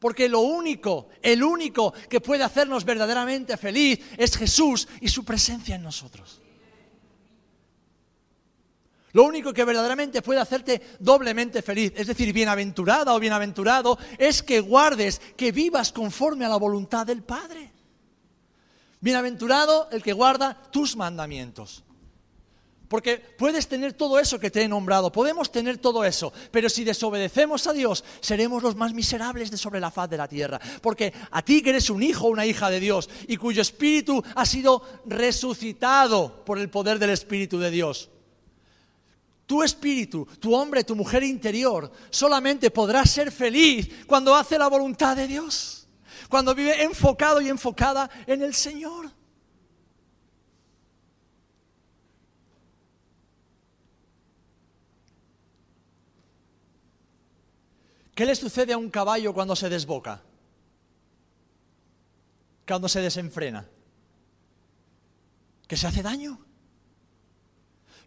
Porque 0.04 0.28
lo 0.28 0.42
único, 0.42 1.08
el 1.22 1.42
único 1.42 1.94
que 2.10 2.20
puede 2.20 2.44
hacernos 2.44 2.84
verdaderamente 2.84 3.56
feliz 3.56 4.02
es 4.18 4.36
Jesús 4.36 4.86
y 5.00 5.08
su 5.08 5.24
presencia 5.24 5.76
en 5.76 5.82
nosotros. 5.82 6.42
Lo 9.14 9.24
único 9.24 9.54
que 9.54 9.64
verdaderamente 9.64 10.22
puede 10.22 10.42
hacerte 10.42 10.82
doblemente 11.00 11.62
feliz, 11.62 11.94
es 11.96 12.08
decir, 12.08 12.34
bienaventurada 12.34 13.16
o 13.16 13.20
bienaventurado, 13.22 13.98
es 14.18 14.44
que 14.44 14.60
guardes, 14.60 15.22
que 15.38 15.54
vivas 15.54 15.94
conforme 15.94 16.44
a 16.44 16.50
la 16.50 16.58
voluntad 16.58 17.08
del 17.08 17.24
Padre. 17.24 17.72
Bienaventurado 19.00 19.88
el 19.90 20.04
que 20.04 20.12
guarda 20.12 20.64
tus 20.70 20.98
mandamientos. 20.98 21.82
Porque 22.94 23.18
puedes 23.18 23.68
tener 23.68 23.94
todo 23.94 24.20
eso 24.20 24.40
que 24.40 24.52
te 24.52 24.62
he 24.62 24.68
nombrado, 24.68 25.12
podemos 25.12 25.52
tener 25.52 25.80
todo 25.80 26.06
eso, 26.06 26.32
pero 26.52 26.70
si 26.70 26.84
desobedecemos 26.84 27.66
a 27.66 27.74
Dios, 27.74 28.04
seremos 28.22 28.62
los 28.62 28.76
más 28.76 28.94
miserables 28.94 29.50
de 29.50 29.58
sobre 29.58 29.80
la 29.80 29.90
faz 29.90 30.12
de 30.12 30.18
la 30.18 30.28
tierra. 30.28 30.62
Porque 30.80 31.12
a 31.32 31.42
ti 31.42 31.64
que 31.64 31.72
eres 31.72 31.90
un 31.90 32.04
hijo 32.04 32.28
o 32.28 32.30
una 32.30 32.46
hija 32.46 32.70
de 32.70 32.80
Dios 32.80 33.10
y 33.28 33.38
cuyo 33.38 33.64
espíritu 33.64 34.24
ha 34.36 34.46
sido 34.46 34.84
resucitado 35.08 36.46
por 36.46 36.60
el 36.60 36.70
poder 36.70 37.00
del 37.00 37.10
Espíritu 37.10 37.58
de 37.58 37.72
Dios, 37.72 38.12
tu 39.48 39.64
espíritu, 39.64 40.28
tu 40.40 40.54
hombre, 40.54 40.84
tu 40.84 40.96
mujer 40.96 41.24
interior, 41.24 41.92
solamente 42.12 42.70
podrá 42.70 43.08
ser 43.08 43.32
feliz 43.32 44.06
cuando 44.06 44.36
hace 44.36 44.56
la 44.60 44.68
voluntad 44.68 45.16
de 45.16 45.26
Dios, 45.26 45.88
cuando 46.30 46.54
vive 46.54 46.84
enfocado 46.84 47.42
y 47.42 47.50
enfocada 47.50 48.08
en 48.28 48.44
el 48.44 48.54
Señor. 48.54 49.23
¿Qué 58.16 58.26
le 58.26 58.36
sucede 58.36 58.74
a 58.74 58.78
un 58.78 58.90
caballo 58.90 59.34
cuando 59.34 59.56
se 59.56 59.70
desboca? 59.70 60.22
Cuando 62.68 62.88
se 62.88 63.02
desenfrena. 63.02 63.68
¿Que 65.68 65.78
se 65.78 65.88
hace 65.88 66.04
daño? 66.04 66.40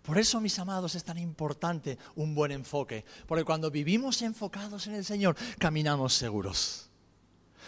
Por 0.02 0.18
eso, 0.18 0.40
mis 0.40 0.56
amados, 0.60 0.94
es 0.94 1.02
tan 1.02 1.18
importante 1.18 1.98
un 2.14 2.32
buen 2.32 2.52
enfoque, 2.52 3.04
porque 3.26 3.44
cuando 3.44 3.72
vivimos 3.72 4.22
enfocados 4.22 4.86
en 4.86 4.94
el 4.94 5.04
Señor, 5.04 5.34
caminamos 5.58 6.14
seguros. 6.14 6.88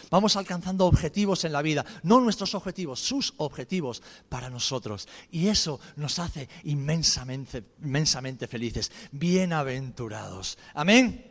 Vamos 0.09 0.37
alcanzando 0.37 0.85
objetivos 0.85 1.43
en 1.43 1.51
la 1.51 1.61
vida, 1.61 1.85
no 2.03 2.21
nuestros 2.21 2.55
objetivos, 2.55 3.01
sus 3.01 3.33
objetivos 3.37 4.01
para 4.29 4.49
nosotros. 4.49 5.09
Y 5.31 5.47
eso 5.49 5.81
nos 5.97 6.17
hace 6.19 6.47
inmensamente, 6.63 7.65
inmensamente 7.83 8.47
felices, 8.47 8.89
bienaventurados. 9.11 10.57
Amén. 10.73 11.28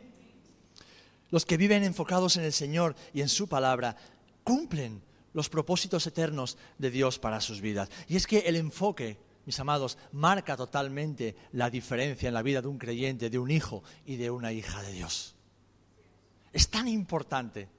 Los 1.31 1.45
que 1.45 1.57
viven 1.57 1.83
enfocados 1.83 2.37
en 2.37 2.43
el 2.43 2.53
Señor 2.53 2.95
y 3.13 3.21
en 3.21 3.29
su 3.29 3.47
palabra, 3.47 3.95
cumplen 4.43 5.01
los 5.33 5.49
propósitos 5.49 6.05
eternos 6.07 6.57
de 6.77 6.91
Dios 6.91 7.19
para 7.19 7.41
sus 7.41 7.61
vidas. 7.61 7.89
Y 8.07 8.15
es 8.15 8.27
que 8.27 8.39
el 8.39 8.55
enfoque, 8.55 9.17
mis 9.45 9.59
amados, 9.59 9.97
marca 10.11 10.57
totalmente 10.57 11.35
la 11.51 11.69
diferencia 11.69 12.27
en 12.27 12.33
la 12.33 12.41
vida 12.41 12.61
de 12.61 12.67
un 12.67 12.77
creyente, 12.77 13.29
de 13.29 13.39
un 13.39 13.51
hijo 13.51 13.83
y 14.05 14.15
de 14.15 14.31
una 14.31 14.51
hija 14.51 14.81
de 14.81 14.91
Dios. 14.91 15.35
Es 16.51 16.69
tan 16.69 16.87
importante. 16.87 17.69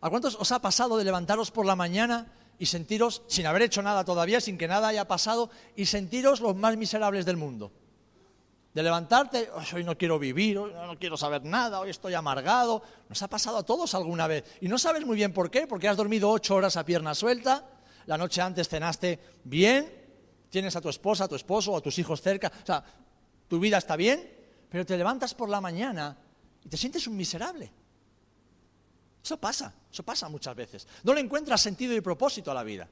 ¿A 0.00 0.10
cuántos 0.10 0.36
os 0.36 0.52
ha 0.52 0.60
pasado 0.60 0.96
de 0.96 1.04
levantaros 1.04 1.50
por 1.50 1.66
la 1.66 1.76
mañana 1.76 2.32
y 2.58 2.66
sentiros, 2.66 3.22
sin 3.26 3.46
haber 3.46 3.62
hecho 3.62 3.82
nada 3.82 4.04
todavía, 4.04 4.40
sin 4.40 4.58
que 4.58 4.68
nada 4.68 4.88
haya 4.88 5.08
pasado, 5.08 5.50
y 5.76 5.86
sentiros 5.86 6.40
los 6.40 6.54
más 6.54 6.76
miserables 6.76 7.24
del 7.24 7.36
mundo? 7.36 7.72
De 8.74 8.82
levantarte, 8.82 9.50
hoy 9.72 9.82
no 9.82 9.96
quiero 9.96 10.18
vivir, 10.18 10.58
hoy 10.58 10.72
no 10.72 10.98
quiero 10.98 11.16
saber 11.16 11.44
nada, 11.44 11.80
hoy 11.80 11.90
estoy 11.90 12.14
amargado. 12.14 12.82
Nos 13.08 13.20
ha 13.22 13.28
pasado 13.28 13.56
a 13.56 13.62
todos 13.62 13.94
alguna 13.94 14.26
vez. 14.26 14.44
Y 14.60 14.68
no 14.68 14.78
sabes 14.78 15.04
muy 15.04 15.16
bien 15.16 15.32
por 15.32 15.50
qué, 15.50 15.66
porque 15.66 15.88
has 15.88 15.96
dormido 15.96 16.30
ocho 16.30 16.54
horas 16.54 16.76
a 16.76 16.84
pierna 16.84 17.14
suelta, 17.14 17.64
la 18.06 18.16
noche 18.16 18.40
antes 18.40 18.68
cenaste 18.68 19.18
bien, 19.44 19.90
tienes 20.50 20.76
a 20.76 20.80
tu 20.80 20.88
esposa, 20.88 21.24
a 21.24 21.28
tu 21.28 21.34
esposo 21.34 21.72
o 21.72 21.76
a 21.76 21.80
tus 21.80 21.98
hijos 21.98 22.22
cerca, 22.22 22.52
o 22.62 22.66
sea, 22.66 22.84
tu 23.48 23.58
vida 23.58 23.78
está 23.78 23.96
bien, 23.96 24.30
pero 24.68 24.84
te 24.84 24.96
levantas 24.96 25.34
por 25.34 25.48
la 25.48 25.60
mañana 25.60 26.16
y 26.64 26.68
te 26.68 26.76
sientes 26.76 27.06
un 27.06 27.16
miserable. 27.16 27.72
Eso 29.22 29.38
pasa, 29.38 29.74
eso 29.90 30.02
pasa 30.02 30.28
muchas 30.28 30.54
veces. 30.54 30.86
No 31.02 31.12
le 31.12 31.20
encuentras 31.20 31.60
sentido 31.60 31.94
y 31.94 32.00
propósito 32.00 32.50
a 32.50 32.54
la 32.54 32.62
vida. 32.62 32.88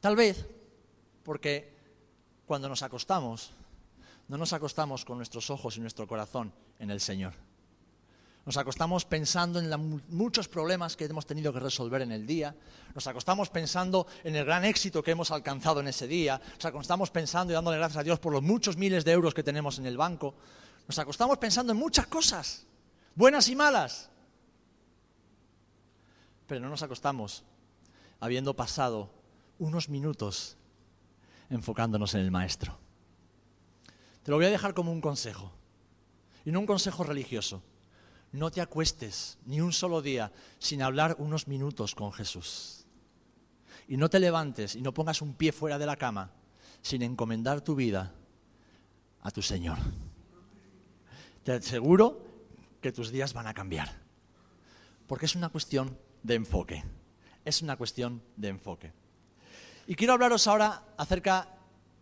Tal 0.00 0.16
vez 0.16 0.46
porque 1.22 1.75
cuando 2.46 2.68
nos 2.68 2.82
acostamos, 2.82 3.50
no 4.28 4.38
nos 4.38 4.52
acostamos 4.52 5.04
con 5.04 5.18
nuestros 5.18 5.50
ojos 5.50 5.76
y 5.76 5.80
nuestro 5.80 6.06
corazón 6.06 6.52
en 6.78 6.90
el 6.90 7.00
Señor. 7.00 7.34
Nos 8.44 8.56
acostamos 8.56 9.04
pensando 9.04 9.58
en 9.58 10.02
muchos 10.08 10.46
problemas 10.46 10.96
que 10.96 11.04
hemos 11.04 11.26
tenido 11.26 11.52
que 11.52 11.58
resolver 11.58 12.02
en 12.02 12.12
el 12.12 12.28
día. 12.28 12.54
Nos 12.94 13.04
acostamos 13.08 13.50
pensando 13.50 14.06
en 14.22 14.36
el 14.36 14.44
gran 14.44 14.64
éxito 14.64 15.02
que 15.02 15.10
hemos 15.10 15.32
alcanzado 15.32 15.80
en 15.80 15.88
ese 15.88 16.06
día. 16.06 16.40
Nos 16.54 16.64
acostamos 16.64 17.10
pensando 17.10 17.52
y 17.52 17.54
dándole 17.54 17.78
gracias 17.78 17.98
a 17.98 18.04
Dios 18.04 18.20
por 18.20 18.32
los 18.32 18.42
muchos 18.42 18.76
miles 18.76 19.04
de 19.04 19.10
euros 19.10 19.34
que 19.34 19.42
tenemos 19.42 19.80
en 19.80 19.86
el 19.86 19.96
banco. 19.96 20.34
Nos 20.86 20.96
acostamos 21.00 21.38
pensando 21.38 21.72
en 21.72 21.78
muchas 21.78 22.06
cosas, 22.06 22.64
buenas 23.16 23.48
y 23.48 23.56
malas. 23.56 24.10
Pero 26.46 26.60
no 26.60 26.68
nos 26.68 26.84
acostamos 26.84 27.42
habiendo 28.20 28.54
pasado 28.54 29.10
unos 29.58 29.88
minutos 29.88 30.56
enfocándonos 31.50 32.14
en 32.14 32.20
el 32.20 32.30
Maestro. 32.30 32.78
Te 34.22 34.30
lo 34.30 34.36
voy 34.36 34.46
a 34.46 34.50
dejar 34.50 34.74
como 34.74 34.92
un 34.92 35.00
consejo, 35.00 35.52
y 36.44 36.52
no 36.52 36.60
un 36.60 36.66
consejo 36.66 37.04
religioso. 37.04 37.62
No 38.32 38.50
te 38.50 38.60
acuestes 38.60 39.38
ni 39.46 39.60
un 39.60 39.72
solo 39.72 40.00
día 40.00 40.32
sin 40.58 40.82
hablar 40.82 41.16
unos 41.18 41.48
minutos 41.48 41.94
con 41.94 42.12
Jesús. 42.12 42.86
Y 43.88 43.96
no 43.96 44.08
te 44.10 44.20
levantes 44.20 44.76
y 44.76 44.80
no 44.80 44.94
pongas 44.94 45.22
un 45.22 45.34
pie 45.34 45.52
fuera 45.52 45.78
de 45.78 45.86
la 45.86 45.96
cama 45.96 46.30
sin 46.82 47.02
encomendar 47.02 47.62
tu 47.62 47.74
vida 47.74 48.12
a 49.22 49.30
tu 49.30 49.42
Señor. 49.42 49.78
Te 51.42 51.52
aseguro 51.52 52.24
que 52.80 52.92
tus 52.92 53.10
días 53.10 53.32
van 53.32 53.46
a 53.46 53.54
cambiar. 53.54 53.90
Porque 55.06 55.26
es 55.26 55.34
una 55.34 55.48
cuestión 55.48 55.98
de 56.22 56.34
enfoque. 56.34 56.84
Es 57.44 57.62
una 57.62 57.76
cuestión 57.76 58.22
de 58.36 58.48
enfoque. 58.48 58.92
Y 59.88 59.94
quiero 59.94 60.14
hablaros 60.14 60.46
ahora 60.48 60.82
acerca 60.96 61.48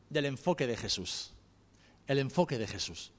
del 0.08 0.24
enfoque 0.24 0.66
de 0.66 0.76
Jesús. 0.76 1.32
El 2.06 2.18
enfoque 2.18 2.56
de 2.56 2.66
Jesús. 2.66 3.12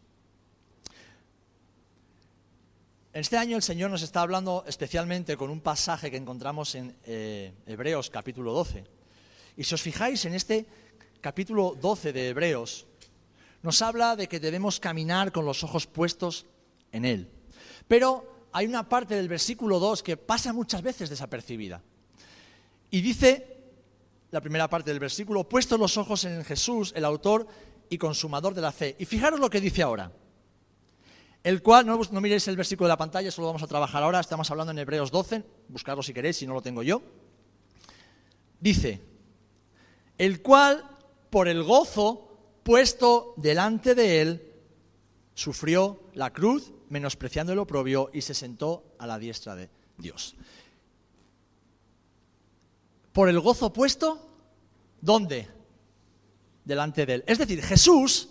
Este 3.14 3.38
año 3.38 3.56
el 3.56 3.64
Señor 3.64 3.92
nos 3.92 4.02
está 4.02 4.22
hablando 4.22 4.64
especialmente 4.68 5.38
con 5.38 5.52
un 5.52 5.62
pasaje 5.62 6.10
que 6.10 6.18
encontramos 6.18 6.74
en 6.76 6.96
eh, 7.06 7.54
Hebreos 7.68 8.10
capítulo 8.10 8.54
12. 8.54 8.84
Y 9.56 9.64
si 9.64 9.76
os 9.76 9.82
fijáis 9.82 10.26
en 10.26 10.34
este 10.34 10.66
capítulo 11.22 11.78
12 11.80 12.12
de 12.12 12.30
Hebreos, 12.30 12.88
nos 13.62 13.82
habla 13.84 14.16
de 14.16 14.28
que 14.28 14.40
debemos 14.40 14.80
caminar 14.80 15.32
con 15.32 15.46
los 15.46 15.64
ojos 15.64 15.86
puestos 15.86 16.46
en 16.92 17.06
Él. 17.06 17.30
Pero 17.88 18.48
hay 18.52 18.66
una 18.66 18.90
parte 18.90 19.16
del 19.16 19.30
versículo 19.30 19.80
2 19.80 20.02
que 20.02 20.18
pasa 20.18 20.54
muchas 20.54 20.82
veces 20.82 21.10
desapercibida. 21.10 21.82
Y 22.90 23.02
dice 23.02 23.55
la 24.36 24.42
primera 24.42 24.70
parte 24.70 24.92
del 24.92 25.00
versículo, 25.00 25.48
puestos 25.48 25.80
los 25.80 25.96
ojos 25.96 26.26
en 26.26 26.44
Jesús, 26.44 26.92
el 26.94 27.06
autor 27.06 27.48
y 27.90 27.98
consumador 27.98 28.54
de 28.54 28.60
la 28.60 28.74
fe. 28.74 28.94
Y 29.00 29.06
fijaros 29.06 29.40
lo 29.40 29.50
que 29.50 29.62
dice 29.62 29.82
ahora. 29.82 30.12
El 31.42 31.62
cual, 31.62 31.86
no, 31.86 31.98
no 32.12 32.20
miréis 32.20 32.46
el 32.50 32.58
versículo 32.58 32.88
de 32.88 32.92
la 32.92 32.98
pantalla, 32.98 33.30
eso 33.30 33.42
lo 33.42 33.48
vamos 33.48 33.64
a 33.64 33.68
trabajar 33.68 34.04
ahora, 34.04 34.20
estamos 34.20 34.52
hablando 34.52 34.72
en 34.72 34.80
Hebreos 34.80 35.10
12, 35.10 35.42
buscarlo 35.70 36.04
si 36.04 36.14
queréis, 36.14 36.36
si 36.36 36.46
no 36.46 36.54
lo 36.54 36.62
tengo 36.62 36.84
yo. 36.84 37.02
Dice, 38.60 39.02
el 40.18 40.42
cual, 40.42 40.84
por 41.30 41.48
el 41.48 41.64
gozo 41.64 42.60
puesto 42.64 43.36
delante 43.38 43.96
de 43.96 44.22
él, 44.22 44.54
sufrió 45.34 46.10
la 46.14 46.34
cruz, 46.34 46.74
menospreciando 46.90 47.54
el 47.54 47.60
oprobio, 47.60 48.10
y 48.12 48.20
se 48.20 48.34
sentó 48.34 48.96
a 49.00 49.08
la 49.08 49.18
diestra 49.18 49.56
de 49.56 49.70
Dios 49.98 50.36
por 53.16 53.30
el 53.30 53.40
gozo 53.40 53.72
puesto, 53.72 54.20
¿dónde? 55.00 55.48
Delante 56.66 57.06
de 57.06 57.14
él. 57.14 57.24
Es 57.26 57.38
decir, 57.38 57.64
Jesús 57.64 58.28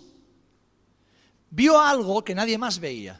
vio 1.49 1.81
algo 1.81 2.23
que 2.23 2.35
nadie 2.35 2.59
más 2.59 2.77
veía. 2.77 3.19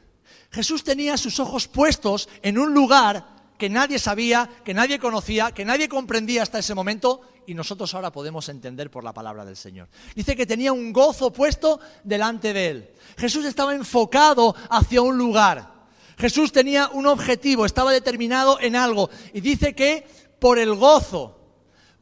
Jesús 0.51 0.83
tenía 0.83 1.17
sus 1.17 1.39
ojos 1.39 1.67
puestos 1.67 2.29
en 2.43 2.59
un 2.59 2.71
lugar 2.71 3.25
que 3.57 3.67
nadie 3.67 3.97
sabía, 3.97 4.47
que 4.63 4.75
nadie 4.75 4.99
conocía, 4.99 5.53
que 5.53 5.65
nadie 5.65 5.89
comprendía 5.89 6.43
hasta 6.43 6.59
ese 6.59 6.75
momento 6.75 7.21
y 7.47 7.55
nosotros 7.55 7.95
ahora 7.95 8.11
podemos 8.11 8.47
entender 8.49 8.91
por 8.91 9.03
la 9.03 9.13
palabra 9.13 9.43
del 9.43 9.57
Señor. 9.57 9.89
Dice 10.13 10.35
que 10.35 10.45
tenía 10.45 10.71
un 10.71 10.93
gozo 10.93 11.33
puesto 11.33 11.79
delante 12.03 12.53
de 12.53 12.67
él. 12.67 12.93
Jesús 13.17 13.43
estaba 13.43 13.73
enfocado 13.73 14.55
hacia 14.69 15.01
un 15.01 15.17
lugar. 15.17 15.73
Jesús 16.19 16.51
tenía 16.51 16.89
un 16.89 17.07
objetivo, 17.07 17.65
estaba 17.65 17.91
determinado 17.91 18.59
en 18.61 18.75
algo 18.75 19.09
y 19.33 19.41
dice 19.41 19.73
que 19.73 20.05
por 20.39 20.59
el 20.59 20.75
gozo 20.75 21.34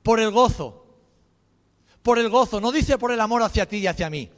por 0.04 0.20
el 0.20 0.32
gozo. 0.32 0.86
Por 2.04 2.20
el 2.20 2.30
gozo. 2.30 2.62
No 2.62 2.72
dice 2.72 2.98
por 2.98 3.12
el 3.12 3.22
amor 3.22 3.42
hacia 3.42 3.68
ti 3.68 3.78
y 3.78 3.88
hacia 3.88 4.10
mí. 4.10 4.30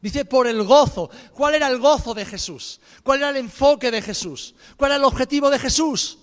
Dice 0.00 0.26
por 0.26 0.46
el 0.46 0.62
gozo. 0.64 1.10
¿Cuál 1.32 1.54
era 1.54 1.66
el 1.68 1.78
gozo 1.78 2.12
de 2.12 2.26
Jesús? 2.26 2.80
¿Cuál 3.02 3.20
era 3.20 3.30
el 3.30 3.38
enfoque 3.38 3.90
de 3.90 4.02
Jesús? 4.02 4.54
¿Cuál 4.76 4.92
era 4.92 4.98
el 4.98 5.04
objetivo 5.04 5.48
de 5.48 5.58
Jesús? 5.58 6.18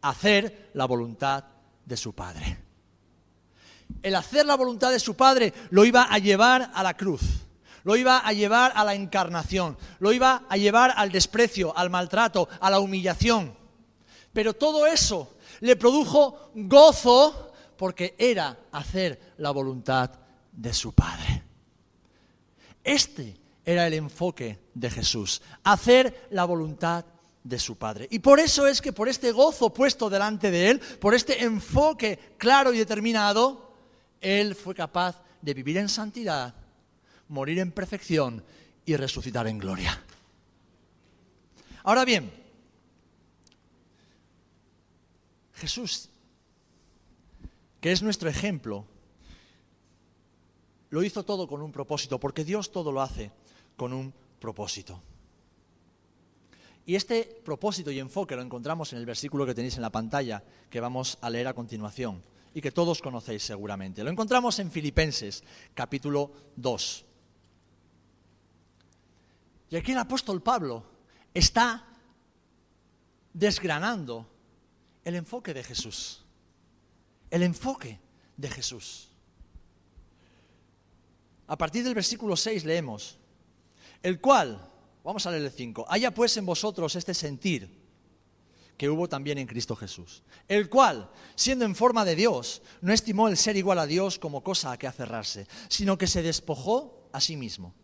Hacer 0.00 0.70
la 0.72 0.86
voluntad 0.86 1.44
de 1.84 1.96
su 1.96 2.14
Padre. 2.14 2.64
El 4.02 4.14
hacer 4.14 4.46
la 4.46 4.56
voluntad 4.56 4.90
de 4.90 5.00
su 5.00 5.14
Padre 5.14 5.52
lo 5.70 5.84
iba 5.84 6.04
a 6.04 6.18
llevar 6.18 6.70
a 6.72 6.82
la 6.82 6.96
cruz, 6.96 7.20
lo 7.84 7.96
iba 7.96 8.18
a 8.18 8.32
llevar 8.32 8.72
a 8.74 8.84
la 8.84 8.94
encarnación, 8.94 9.76
lo 9.98 10.12
iba 10.12 10.44
a 10.48 10.56
llevar 10.56 10.94
al 10.96 11.12
desprecio, 11.12 11.76
al 11.76 11.90
maltrato, 11.90 12.48
a 12.60 12.70
la 12.70 12.80
humillación. 12.80 13.54
Pero 14.32 14.54
todo 14.54 14.86
eso 14.86 15.34
le 15.60 15.76
produjo 15.76 16.52
gozo 16.54 17.49
porque 17.80 18.14
era 18.18 18.58
hacer 18.72 19.32
la 19.38 19.52
voluntad 19.52 20.10
de 20.52 20.74
su 20.74 20.92
Padre. 20.92 21.42
Este 22.84 23.40
era 23.64 23.86
el 23.86 23.94
enfoque 23.94 24.58
de 24.74 24.90
Jesús, 24.90 25.40
hacer 25.64 26.28
la 26.30 26.44
voluntad 26.44 27.06
de 27.42 27.58
su 27.58 27.78
Padre. 27.78 28.06
Y 28.10 28.18
por 28.18 28.38
eso 28.38 28.66
es 28.66 28.82
que 28.82 28.92
por 28.92 29.08
este 29.08 29.32
gozo 29.32 29.72
puesto 29.72 30.10
delante 30.10 30.50
de 30.50 30.68
Él, 30.68 30.80
por 31.00 31.14
este 31.14 31.42
enfoque 31.42 32.34
claro 32.36 32.74
y 32.74 32.76
determinado, 32.76 33.72
Él 34.20 34.54
fue 34.54 34.74
capaz 34.74 35.22
de 35.40 35.54
vivir 35.54 35.78
en 35.78 35.88
santidad, 35.88 36.54
morir 37.28 37.60
en 37.60 37.72
perfección 37.72 38.44
y 38.84 38.94
resucitar 38.94 39.46
en 39.46 39.56
gloria. 39.56 40.04
Ahora 41.84 42.04
bien, 42.04 42.30
Jesús 45.54 46.09
que 47.80 47.92
es 47.92 48.02
nuestro 48.02 48.28
ejemplo, 48.28 48.86
lo 50.90 51.02
hizo 51.02 51.24
todo 51.24 51.48
con 51.48 51.62
un 51.62 51.72
propósito, 51.72 52.20
porque 52.20 52.44
Dios 52.44 52.70
todo 52.72 52.92
lo 52.92 53.00
hace 53.00 53.32
con 53.76 53.92
un 53.92 54.12
propósito. 54.38 55.00
Y 56.84 56.96
este 56.96 57.40
propósito 57.44 57.90
y 57.90 57.98
enfoque 57.98 58.36
lo 58.36 58.42
encontramos 58.42 58.92
en 58.92 58.98
el 58.98 59.06
versículo 59.06 59.46
que 59.46 59.54
tenéis 59.54 59.76
en 59.76 59.82
la 59.82 59.90
pantalla, 59.90 60.42
que 60.68 60.80
vamos 60.80 61.18
a 61.20 61.30
leer 61.30 61.46
a 61.48 61.54
continuación, 61.54 62.22
y 62.52 62.60
que 62.60 62.72
todos 62.72 63.00
conocéis 63.00 63.44
seguramente. 63.44 64.02
Lo 64.02 64.10
encontramos 64.10 64.58
en 64.58 64.70
Filipenses, 64.70 65.44
capítulo 65.72 66.32
2. 66.56 67.04
Y 69.70 69.76
aquí 69.76 69.92
el 69.92 69.98
apóstol 69.98 70.42
Pablo 70.42 70.84
está 71.32 71.86
desgranando 73.32 74.26
el 75.04 75.14
enfoque 75.14 75.54
de 75.54 75.62
Jesús 75.62 76.24
el 77.30 77.42
enfoque 77.42 78.00
de 78.36 78.50
Jesús. 78.50 79.08
A 81.46 81.56
partir 81.58 81.82
del 81.82 81.94
versículo 81.94 82.36
6 82.36 82.64
leemos, 82.64 83.18
El 84.02 84.20
cual, 84.20 84.66
vamos 85.04 85.26
a 85.26 85.30
leer 85.30 85.42
el 85.44 85.50
5, 85.50 85.86
haya 85.88 86.12
pues 86.12 86.36
en 86.36 86.46
vosotros 86.46 86.94
este 86.96 87.12
sentir 87.12 87.80
que 88.76 88.88
hubo 88.88 89.08
también 89.08 89.36
en 89.36 89.46
Cristo 89.46 89.76
Jesús, 89.76 90.22
el 90.48 90.70
cual, 90.70 91.10
siendo 91.34 91.66
en 91.66 91.74
forma 91.74 92.04
de 92.04 92.16
Dios, 92.16 92.62
no 92.80 92.94
estimó 92.94 93.28
el 93.28 93.36
ser 93.36 93.56
igual 93.56 93.78
a 93.78 93.86
Dios 93.86 94.18
como 94.18 94.42
cosa 94.42 94.72
a 94.72 94.78
que 94.78 94.86
aferrarse, 94.86 95.46
sino 95.68 95.98
que 95.98 96.06
se 96.06 96.22
despojó 96.22 97.10
a 97.12 97.20
sí 97.20 97.36
mismo, 97.36 97.74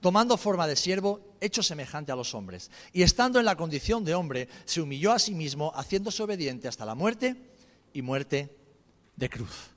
tomando 0.00 0.36
forma 0.36 0.66
de 0.66 0.74
siervo, 0.74 1.20
hecho 1.40 1.62
semejante 1.62 2.10
a 2.10 2.16
los 2.16 2.34
hombres, 2.34 2.70
y 2.92 3.02
estando 3.02 3.38
en 3.38 3.44
la 3.44 3.54
condición 3.54 4.04
de 4.04 4.14
hombre, 4.14 4.48
se 4.64 4.80
humilló 4.80 5.12
a 5.12 5.20
sí 5.20 5.34
mismo, 5.34 5.70
haciéndose 5.76 6.22
obediente 6.22 6.66
hasta 6.66 6.84
la 6.84 6.96
muerte 6.96 7.36
y 7.92 8.02
muerte 8.02 8.63
de 9.16 9.28
cruz. 9.28 9.70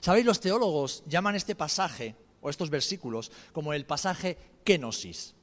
¿Sabéis? 0.00 0.26
Los 0.26 0.40
teólogos 0.40 1.02
llaman 1.06 1.34
este 1.34 1.54
pasaje 1.54 2.14
o 2.40 2.50
estos 2.50 2.70
versículos 2.70 3.30
como 3.52 3.72
el 3.72 3.86
pasaje 3.86 4.36
kenosis. 4.64 5.34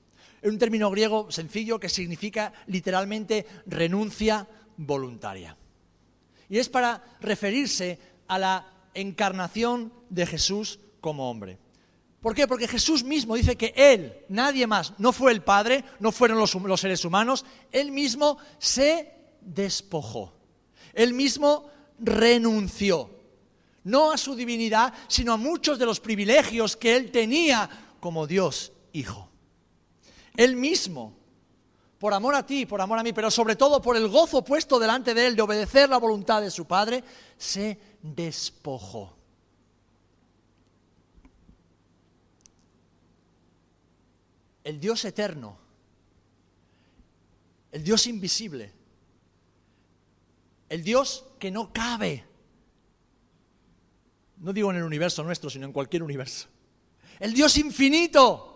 Es 0.41 0.51
un 0.51 0.59
término 0.59 0.89
griego 0.89 1.31
sencillo 1.31 1.79
que 1.79 1.89
significa 1.89 2.53
literalmente 2.67 3.45
renuncia 3.65 4.47
voluntaria. 4.77 5.57
Y 6.49 6.57
es 6.57 6.69
para 6.69 7.03
referirse 7.21 7.99
a 8.27 8.39
la 8.39 8.73
encarnación 8.93 9.93
de 10.09 10.25
Jesús 10.25 10.79
como 11.01 11.29
hombre. 11.29 11.57
¿Por 12.21 12.35
qué? 12.35 12.47
Porque 12.47 12.67
Jesús 12.67 13.03
mismo 13.03 13.35
dice 13.35 13.55
que 13.55 13.73
Él, 13.75 14.25
nadie 14.27 14.67
más, 14.67 14.93
no 14.97 15.13
fue 15.13 15.31
el 15.31 15.41
Padre, 15.41 15.85
no 15.99 16.11
fueron 16.11 16.37
los, 16.37 16.53
los 16.55 16.81
seres 16.81 17.05
humanos, 17.05 17.45
Él 17.71 17.91
mismo 17.91 18.37
se 18.57 19.13
despojó. 19.41 20.33
Él 20.93 21.13
mismo 21.13 21.69
renunció, 22.01 23.09
no 23.83 24.11
a 24.11 24.17
su 24.17 24.35
divinidad, 24.35 24.93
sino 25.07 25.33
a 25.33 25.37
muchos 25.37 25.79
de 25.79 25.85
los 25.85 25.99
privilegios 25.99 26.75
que 26.75 26.95
Él 26.95 27.11
tenía 27.11 27.69
como 27.99 28.27
Dios 28.27 28.71
Hijo. 28.91 29.29
Él 30.35 30.55
mismo, 30.55 31.15
por 31.99 32.13
amor 32.13 32.33
a 32.33 32.45
ti, 32.45 32.65
por 32.65 32.81
amor 32.81 32.97
a 32.97 33.03
mí, 33.03 33.13
pero 33.13 33.29
sobre 33.29 33.55
todo 33.55 33.81
por 33.81 33.97
el 33.97 34.07
gozo 34.07 34.43
puesto 34.43 34.79
delante 34.79 35.13
de 35.13 35.27
Él 35.27 35.35
de 35.35 35.41
obedecer 35.41 35.89
la 35.89 35.97
voluntad 35.97 36.41
de 36.41 36.49
su 36.49 36.65
Padre, 36.65 37.03
se 37.37 37.77
despojó. 38.01 39.15
El 44.63 44.79
Dios 44.79 45.03
eterno, 45.05 45.57
el 47.71 47.83
Dios 47.83 48.07
invisible, 48.07 48.71
el 50.69 50.83
Dios 50.83 51.25
que 51.39 51.49
no 51.49 51.71
cabe, 51.73 52.25
no 54.37 54.53
digo 54.53 54.69
en 54.71 54.77
el 54.77 54.83
universo 54.83 55.23
nuestro, 55.23 55.49
sino 55.49 55.65
en 55.65 55.73
cualquier 55.73 56.03
universo, 56.03 56.47
el 57.19 57.33
Dios 57.33 57.57
infinito, 57.57 58.49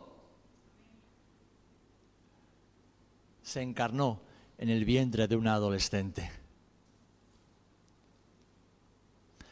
se 3.41 3.61
encarnó 3.61 4.21
en 4.57 4.69
el 4.69 4.85
vientre 4.85 5.27
de 5.27 5.35
una 5.35 5.53
adolescente. 5.53 6.31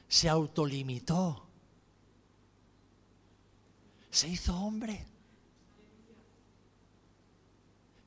Se 0.07 0.27
autolimitó. 0.27 1.47
Se 4.09 4.27
hizo 4.27 4.57
hombre. 4.57 5.05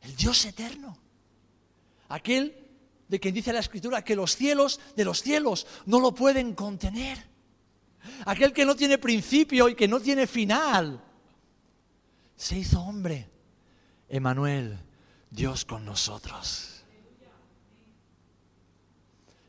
El 0.03 0.17
Dios 0.17 0.45
eterno. 0.45 0.99
Aquel 2.09 2.64
de 3.09 3.21
quien 3.21 3.35
dice 3.35 3.53
la 3.53 3.61
Escritura 3.61 4.03
que 4.03 4.17
los 4.17 4.37
cielos 4.37 4.81
de 4.97 5.05
los 5.05 5.23
cielos 5.23 5.67
no 5.87 6.01
lo 6.01 6.15
pueden 6.15 6.55
contener. 6.55 7.19
Aquel 8.27 8.53
que 8.53 8.65
no 8.65 8.77
tiene 8.77 8.99
principio 8.99 9.69
y 9.69 9.75
que 9.75 9.89
no 9.89 10.01
tiene 10.01 10.27
final. 10.27 11.03
Se 12.37 12.59
hizo 12.59 12.81
hombre. 12.81 13.31
Emanuel, 14.09 14.79
Dios 15.31 15.65
con 15.65 15.85
nosotros. 15.85 16.85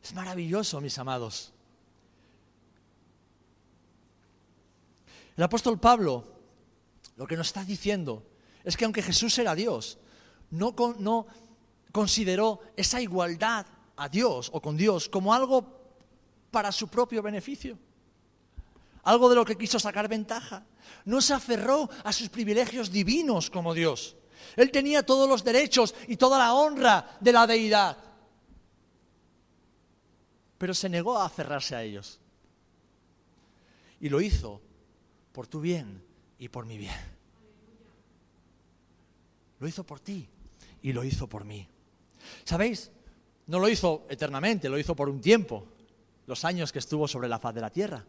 Es 0.03 0.13
maravilloso, 0.13 0.79
mis 0.81 0.97
amados. 0.97 1.51
El 5.35 5.43
apóstol 5.43 5.79
Pablo 5.79 6.35
lo 7.15 7.27
que 7.27 7.37
nos 7.37 7.47
está 7.47 7.63
diciendo 7.63 8.23
es 8.63 8.75
que 8.75 8.85
aunque 8.85 9.01
Jesús 9.01 9.37
era 9.37 9.55
Dios, 9.55 9.97
no, 10.51 10.75
no 10.99 11.27
consideró 11.95 12.59
esa 12.75 12.99
igualdad 12.99 13.65
a 13.95 14.09
Dios 14.09 14.49
o 14.51 14.61
con 14.61 14.75
Dios 14.75 15.07
como 15.07 15.33
algo 15.33 15.65
para 16.51 16.73
su 16.73 16.89
propio 16.89 17.23
beneficio, 17.23 17.79
algo 19.03 19.29
de 19.29 19.35
lo 19.35 19.45
que 19.45 19.57
quiso 19.57 19.79
sacar 19.79 20.09
ventaja. 20.09 20.65
No 21.05 21.21
se 21.21 21.33
aferró 21.33 21.89
a 22.03 22.11
sus 22.11 22.27
privilegios 22.27 22.91
divinos 22.91 23.49
como 23.49 23.73
Dios, 23.73 24.17
él 24.57 24.71
tenía 24.71 25.05
todos 25.05 25.29
los 25.29 25.45
derechos 25.45 25.95
y 26.09 26.17
toda 26.17 26.37
la 26.37 26.53
honra 26.53 27.17
de 27.21 27.31
la 27.31 27.47
deidad. 27.47 27.97
Pero 30.57 30.73
se 30.73 30.89
negó 30.89 31.17
a 31.17 31.25
aferrarse 31.25 31.77
a 31.77 31.83
ellos. 31.83 32.19
Y 34.01 34.09
lo 34.09 34.19
hizo 34.19 34.61
por 35.31 35.47
tu 35.47 35.61
bien 35.61 36.03
y 36.39 36.49
por 36.49 36.65
mi 36.65 36.77
bien. 36.77 37.15
Lo 39.61 39.67
hizo 39.69 39.85
por 39.85 40.01
ti 40.01 40.27
y 40.81 40.91
lo 40.91 41.05
hizo 41.05 41.27
por 41.27 41.45
mí. 41.45 41.69
¿Sabéis? 42.43 42.91
No 43.47 43.59
lo 43.59 43.69
hizo 43.69 44.05
eternamente, 44.09 44.69
lo 44.69 44.79
hizo 44.79 44.95
por 44.95 45.09
un 45.09 45.21
tiempo, 45.21 45.65
los 46.27 46.45
años 46.45 46.71
que 46.71 46.79
estuvo 46.79 47.07
sobre 47.07 47.27
la 47.27 47.39
faz 47.39 47.53
de 47.53 47.61
la 47.61 47.69
tierra. 47.69 48.05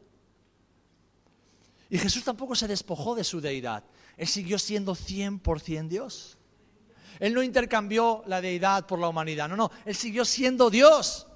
Y 1.90 1.98
Jesús 1.98 2.24
tampoco 2.24 2.54
se 2.54 2.66
despojó 2.66 3.14
de 3.14 3.24
su 3.24 3.40
deidad. 3.40 3.84
Él 4.16 4.26
siguió 4.26 4.58
siendo 4.58 4.94
100% 4.94 5.88
Dios. 5.88 6.36
Él 7.20 7.34
no 7.34 7.42
intercambió 7.42 8.22
la 8.26 8.40
deidad 8.40 8.86
por 8.86 8.98
la 8.98 9.08
humanidad. 9.08 9.48
No, 9.48 9.56
no. 9.56 9.70
Él 9.84 9.94
siguió 9.94 10.24
siendo 10.24 10.68
Dios. 10.70 11.26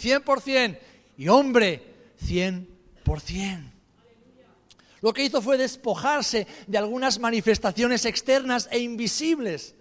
100%. 0.00 0.78
Y 1.18 1.28
hombre. 1.28 2.12
100%. 2.22 3.72
Lo 5.00 5.12
que 5.12 5.24
hizo 5.24 5.42
fue 5.42 5.58
despojarse 5.58 6.46
de 6.66 6.78
algunas 6.78 7.18
manifestaciones 7.18 8.04
externas 8.04 8.68
e 8.70 8.78
invisibles 8.78 9.74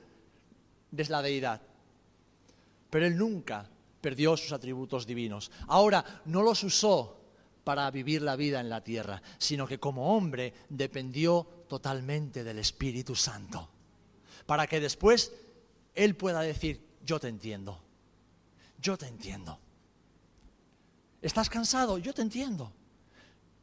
de 0.92 1.06
la 1.06 1.22
deidad. 1.22 1.62
Pero 2.96 3.08
él 3.08 3.18
nunca 3.18 3.70
perdió 4.00 4.38
sus 4.38 4.54
atributos 4.54 5.06
divinos. 5.06 5.52
Ahora, 5.68 6.22
no 6.24 6.42
los 6.42 6.64
usó 6.64 7.18
para 7.62 7.92
vivir 7.92 8.22
la 8.22 8.38
vida 8.38 8.62
en 8.62 8.70
la 8.70 8.86
tierra, 8.86 9.22
sino 9.38 9.68
que 9.68 9.82
como 9.82 10.16
hombre 10.16 10.54
dependió 10.70 11.66
totalmente 11.68 12.42
del 12.46 12.58
Espíritu 12.60 13.14
Santo, 13.14 13.68
para 14.46 14.66
que 14.66 14.80
después 14.80 15.34
Él 15.94 16.16
pueda 16.16 16.40
decir, 16.40 16.88
yo 17.06 17.20
te 17.20 17.28
entiendo, 17.28 17.84
yo 18.80 18.98
te 18.98 19.08
entiendo. 19.08 19.60
¿Estás 21.22 21.50
cansado? 21.50 21.98
Yo 21.98 22.14
te 22.14 22.22
entiendo. 22.22 22.72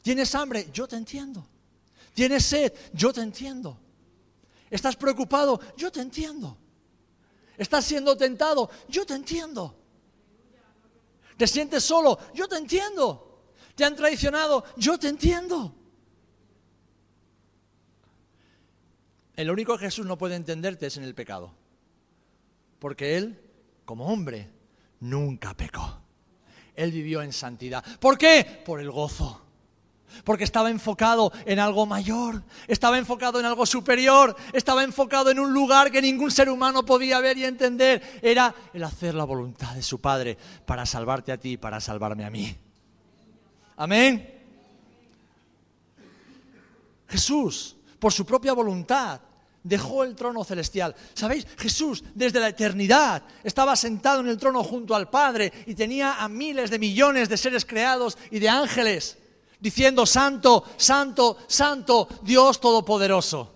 ¿Tienes 0.03 0.35
hambre? 0.35 0.69
Yo 0.75 0.87
te 0.87 0.97
entiendo. 0.97 1.47
¿Tienes 2.13 2.45
sed? 2.45 2.71
Yo 2.93 3.15
te 3.15 3.23
entiendo. 3.23 3.81
¿Estás 4.69 4.95
preocupado? 4.95 5.59
Yo 5.79 5.91
te 5.91 6.03
entiendo. 6.03 6.59
¿Estás 7.63 7.85
siendo 7.85 8.17
tentado? 8.17 8.69
Yo 8.89 9.07
te 9.07 9.15
entiendo. 9.15 9.75
¿Te 11.37 11.47
sientes 11.47 11.83
solo? 11.83 12.19
Yo 12.35 12.47
te 12.47 12.57
entiendo 12.57 13.33
te 13.75 13.85
han 13.85 13.97
traicionado, 13.97 14.65
yo 14.77 14.99
te 14.99 15.09
entiendo. 15.09 15.75
El 19.35 19.51
único 19.51 19.77
que 19.79 19.87
Jesús 19.87 20.07
no 20.07 20.19
puede 20.19 20.37
entenderte 20.37 20.87
es 20.87 20.97
en 20.97 21.05
el 21.05 21.15
pecado. 21.15 21.55
Porque 22.79 23.17
Él, 23.17 23.41
como 23.85 24.07
hombre, 24.07 24.51
nunca 25.01 25.55
pecó. 25.55 26.01
Él 26.75 26.91
vivió 26.91 27.23
en 27.23 27.33
santidad. 27.33 27.85
¿Por 27.99 28.19
qué? 28.19 28.63
Por 28.65 28.81
el 28.81 28.91
gozo. 28.91 29.42
Porque 30.25 30.45
estaba 30.45 30.71
enfocado 30.71 31.33
en 31.45 31.59
algo 31.59 31.87
mayor, 31.87 32.43
estaba 32.67 32.99
enfocado 32.99 33.41
en 33.41 33.47
algo 33.47 33.67
superior, 33.67 34.37
estaba 34.53 34.85
enfocado 34.85 35.31
en 35.31 35.41
un 35.41 35.53
lugar 35.53 35.91
que 35.91 36.03
ningún 36.03 36.31
ser 36.31 36.49
humano 36.49 36.85
podía 36.85 37.21
ver 37.21 37.39
y 37.39 37.45
entender. 37.45 38.21
Era 38.23 38.55
el 38.73 38.85
hacer 38.85 39.15
la 39.15 39.25
voluntad 39.25 39.75
de 39.75 39.83
su 39.83 40.01
Padre 40.01 40.37
para 40.65 40.87
salvarte 40.87 41.33
a 41.33 41.39
ti 41.39 41.53
y 41.53 41.57
para 41.57 41.81
salvarme 41.81 42.25
a 42.25 42.31
mí. 42.31 42.57
Amén. 43.77 44.41
Jesús, 47.09 47.77
por 47.99 48.13
su 48.13 48.25
propia 48.25 48.53
voluntad, 48.53 49.21
dejó 49.63 50.05
el 50.05 50.15
trono 50.15 50.45
celestial. 50.45 50.95
¿Sabéis? 51.15 51.47
Jesús 51.59 52.03
desde 52.15 52.41
la 52.41 52.49
eternidad 52.49 53.23
estaba 53.45 53.77
sentado 53.77 54.21
en 54.21 54.29
el 54.29 54.39
trono 54.39 54.65
junto 54.65 54.95
al 54.95 55.11
Padre 55.11 55.53
y 55.67 55.75
tenía 55.75 56.23
a 56.23 56.29
miles 56.29 56.71
de 56.71 56.79
millones 56.79 57.29
de 57.29 57.37
seres 57.37 57.65
creados 57.65 58.19
y 58.31 58.39
de 58.39 58.49
ángeles 58.49 59.19
diciendo, 59.63 60.05
Santo, 60.05 60.65
Santo, 60.77 61.39
Santo, 61.47 62.09
Dios 62.23 62.61
Todopoderoso. 62.61 63.55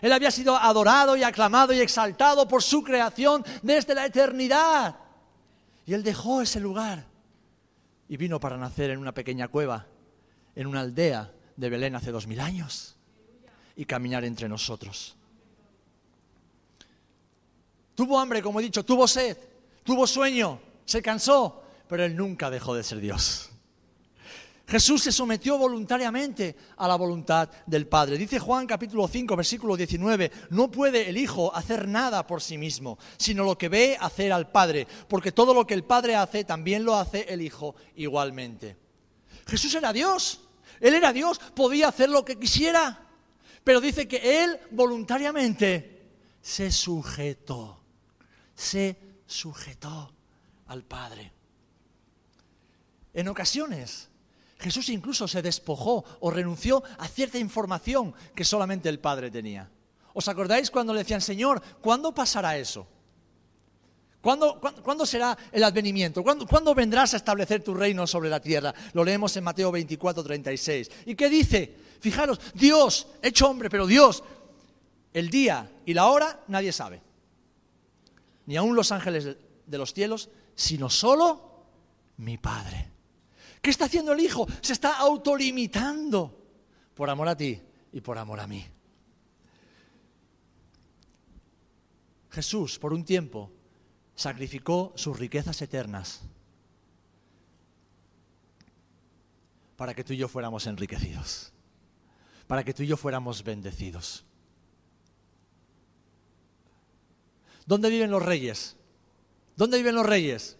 Él 0.00 0.12
había 0.12 0.30
sido 0.30 0.56
adorado 0.56 1.16
y 1.16 1.24
aclamado 1.24 1.72
y 1.72 1.80
exaltado 1.80 2.46
por 2.46 2.62
su 2.62 2.84
creación 2.84 3.44
desde 3.60 3.96
la 3.96 4.06
eternidad. 4.06 4.96
Y 5.86 5.92
él 5.92 6.04
dejó 6.04 6.40
ese 6.40 6.60
lugar 6.60 7.04
y 8.08 8.16
vino 8.16 8.38
para 8.38 8.56
nacer 8.56 8.90
en 8.90 9.00
una 9.00 9.12
pequeña 9.12 9.48
cueva, 9.48 9.86
en 10.54 10.68
una 10.68 10.80
aldea 10.80 11.32
de 11.56 11.68
Belén 11.68 11.96
hace 11.96 12.12
dos 12.12 12.28
mil 12.28 12.38
años 12.38 12.94
y 13.74 13.86
caminar 13.86 14.24
entre 14.24 14.48
nosotros. 14.48 15.16
Tuvo 17.96 18.20
hambre, 18.20 18.40
como 18.40 18.60
he 18.60 18.62
dicho, 18.62 18.84
tuvo 18.84 19.08
sed, 19.08 19.36
tuvo 19.82 20.06
sueño, 20.06 20.60
se 20.84 21.02
cansó, 21.02 21.64
pero 21.88 22.04
él 22.04 22.14
nunca 22.14 22.50
dejó 22.50 22.74
de 22.74 22.84
ser 22.84 23.00
Dios. 23.00 23.50
Jesús 24.66 25.02
se 25.02 25.12
sometió 25.12 25.58
voluntariamente 25.58 26.56
a 26.78 26.88
la 26.88 26.96
voluntad 26.96 27.50
del 27.66 27.86
Padre. 27.86 28.16
Dice 28.16 28.38
Juan 28.38 28.66
capítulo 28.66 29.06
5, 29.06 29.36
versículo 29.36 29.76
19, 29.76 30.30
no 30.50 30.70
puede 30.70 31.08
el 31.10 31.18
Hijo 31.18 31.54
hacer 31.54 31.86
nada 31.86 32.26
por 32.26 32.40
sí 32.40 32.56
mismo, 32.56 32.98
sino 33.18 33.44
lo 33.44 33.58
que 33.58 33.68
ve 33.68 33.96
hacer 34.00 34.32
al 34.32 34.50
Padre, 34.50 34.86
porque 35.06 35.32
todo 35.32 35.52
lo 35.52 35.66
que 35.66 35.74
el 35.74 35.84
Padre 35.84 36.16
hace, 36.16 36.44
también 36.44 36.84
lo 36.84 36.96
hace 36.96 37.26
el 37.28 37.42
Hijo 37.42 37.74
igualmente. 37.96 38.76
Jesús 39.46 39.74
era 39.74 39.92
Dios, 39.92 40.40
Él 40.80 40.94
era 40.94 41.12
Dios, 41.12 41.38
podía 41.54 41.88
hacer 41.88 42.08
lo 42.08 42.24
que 42.24 42.38
quisiera, 42.38 43.06
pero 43.64 43.82
dice 43.82 44.08
que 44.08 44.44
Él 44.44 44.58
voluntariamente 44.70 46.06
se 46.40 46.72
sujetó, 46.72 47.80
se 48.54 48.96
sujetó 49.26 50.10
al 50.68 50.84
Padre. 50.84 51.32
En 53.12 53.28
ocasiones, 53.28 54.08
Jesús 54.64 54.88
incluso 54.88 55.28
se 55.28 55.42
despojó 55.42 56.06
o 56.20 56.30
renunció 56.30 56.82
a 56.96 57.06
cierta 57.06 57.36
información 57.36 58.14
que 58.34 58.46
solamente 58.46 58.88
el 58.88 58.98
Padre 58.98 59.30
tenía. 59.30 59.68
¿Os 60.14 60.26
acordáis 60.26 60.70
cuando 60.70 60.94
le 60.94 61.00
decían, 61.00 61.20
Señor, 61.20 61.60
¿cuándo 61.82 62.14
pasará 62.14 62.56
eso? 62.56 62.86
¿Cuándo, 64.22 65.04
será 65.04 65.36
el 65.52 65.62
advenimiento? 65.64 66.22
¿Cuándo, 66.22 66.74
vendrás 66.74 67.12
a 67.12 67.18
establecer 67.18 67.62
tu 67.62 67.74
reino 67.74 68.06
sobre 68.06 68.30
la 68.30 68.40
tierra? 68.40 68.72
Lo 68.94 69.04
leemos 69.04 69.36
en 69.36 69.44
Mateo 69.44 69.70
24, 69.70 70.24
36. 70.24 70.90
¿Y 71.04 71.14
qué 71.14 71.28
dice? 71.28 71.76
Fijaros, 72.00 72.40
Dios, 72.54 73.06
hecho 73.20 73.50
hombre, 73.50 73.68
pero 73.68 73.86
Dios, 73.86 74.24
el 75.12 75.28
día 75.28 75.70
y 75.84 75.92
la 75.92 76.06
hora 76.06 76.40
nadie 76.48 76.72
sabe. 76.72 77.02
Ni 78.46 78.56
aun 78.56 78.74
los 78.74 78.92
ángeles 78.92 79.36
de 79.66 79.78
los 79.78 79.92
cielos, 79.92 80.30
sino 80.54 80.88
solo 80.88 81.66
mi 82.16 82.38
Padre. 82.38 82.93
¿Qué 83.64 83.70
está 83.70 83.86
haciendo 83.86 84.12
el 84.12 84.20
Hijo? 84.20 84.46
Se 84.60 84.74
está 84.74 84.98
autolimitando 84.98 86.38
por 86.94 87.08
amor 87.08 87.28
a 87.28 87.34
ti 87.34 87.58
y 87.92 88.00
por 88.02 88.18
amor 88.18 88.38
a 88.38 88.46
mí. 88.46 88.62
Jesús, 92.30 92.78
por 92.78 92.92
un 92.92 93.06
tiempo, 93.06 93.50
sacrificó 94.14 94.92
sus 94.96 95.18
riquezas 95.18 95.62
eternas 95.62 96.20
para 99.76 99.94
que 99.94 100.04
tú 100.04 100.12
y 100.12 100.18
yo 100.18 100.28
fuéramos 100.28 100.66
enriquecidos, 100.66 101.50
para 102.46 102.64
que 102.64 102.74
tú 102.74 102.82
y 102.82 102.86
yo 102.88 102.98
fuéramos 102.98 103.44
bendecidos. 103.44 104.26
¿Dónde 107.64 107.88
viven 107.88 108.10
los 108.10 108.22
reyes? 108.22 108.76
¿Dónde 109.56 109.78
viven 109.78 109.94
los 109.94 110.04
reyes? 110.04 110.58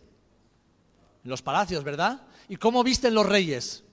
En 1.23 1.29
los 1.29 1.43
palacios, 1.43 1.85
¿verdad? 1.85 2.27
¿Y 2.49 2.57
cómo 2.57 2.85
visten 2.85 3.15
los 3.15 3.27
reyes? 3.27 3.85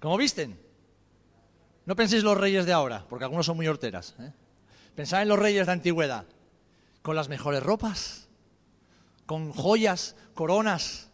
¿Cómo 0.00 0.16
visten? 0.16 0.58
No 1.84 1.94
penséis 1.94 2.22
los 2.22 2.36
reyes 2.36 2.66
de 2.66 2.72
ahora, 2.72 3.06
porque 3.08 3.24
algunos 3.24 3.46
son 3.46 3.56
muy 3.56 3.68
horteras. 3.68 4.14
¿eh? 4.18 4.32
Pensad 4.94 5.22
en 5.22 5.28
los 5.28 5.38
reyes 5.38 5.66
de 5.66 5.72
antigüedad, 5.72 6.26
con 7.02 7.14
las 7.14 7.28
mejores 7.28 7.62
ropas, 7.62 8.28
con 9.24 9.52
joyas, 9.52 10.16
coronas. 10.34 11.10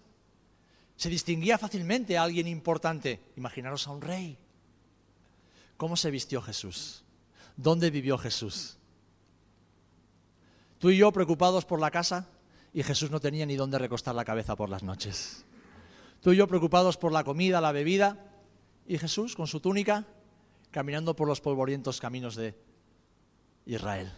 Se 0.96 1.08
distinguía 1.08 1.58
fácilmente 1.58 2.16
a 2.16 2.22
alguien 2.22 2.46
importante. 2.48 3.20
Imaginaros 3.36 3.86
a 3.86 3.90
un 3.90 4.00
rey. 4.00 4.38
¿Cómo 5.76 5.96
se 5.96 6.10
vistió 6.10 6.40
Jesús? 6.40 7.04
¿Dónde 7.56 7.90
vivió 7.90 8.16
Jesús? 8.16 8.78
Tú 10.78 10.90
y 10.90 10.96
yo 10.96 11.12
preocupados 11.12 11.64
por 11.64 11.80
la 11.80 11.90
casa, 11.90 12.28
y 12.72 12.82
Jesús 12.82 13.10
no 13.10 13.20
tenía 13.20 13.46
ni 13.46 13.56
dónde 13.56 13.78
recostar 13.78 14.14
la 14.14 14.24
cabeza 14.24 14.56
por 14.56 14.68
las 14.68 14.82
noches. 14.82 15.44
Tú 16.20 16.32
y 16.32 16.36
yo 16.36 16.46
preocupados 16.46 16.96
por 16.96 17.12
la 17.12 17.24
comida, 17.24 17.60
la 17.60 17.72
bebida, 17.72 18.32
y 18.86 18.98
Jesús 18.98 19.36
con 19.36 19.46
su 19.46 19.60
túnica 19.60 20.06
caminando 20.70 21.14
por 21.14 21.28
los 21.28 21.40
polvorientos 21.40 22.00
caminos 22.00 22.34
de 22.34 22.54
Israel. 23.66 24.10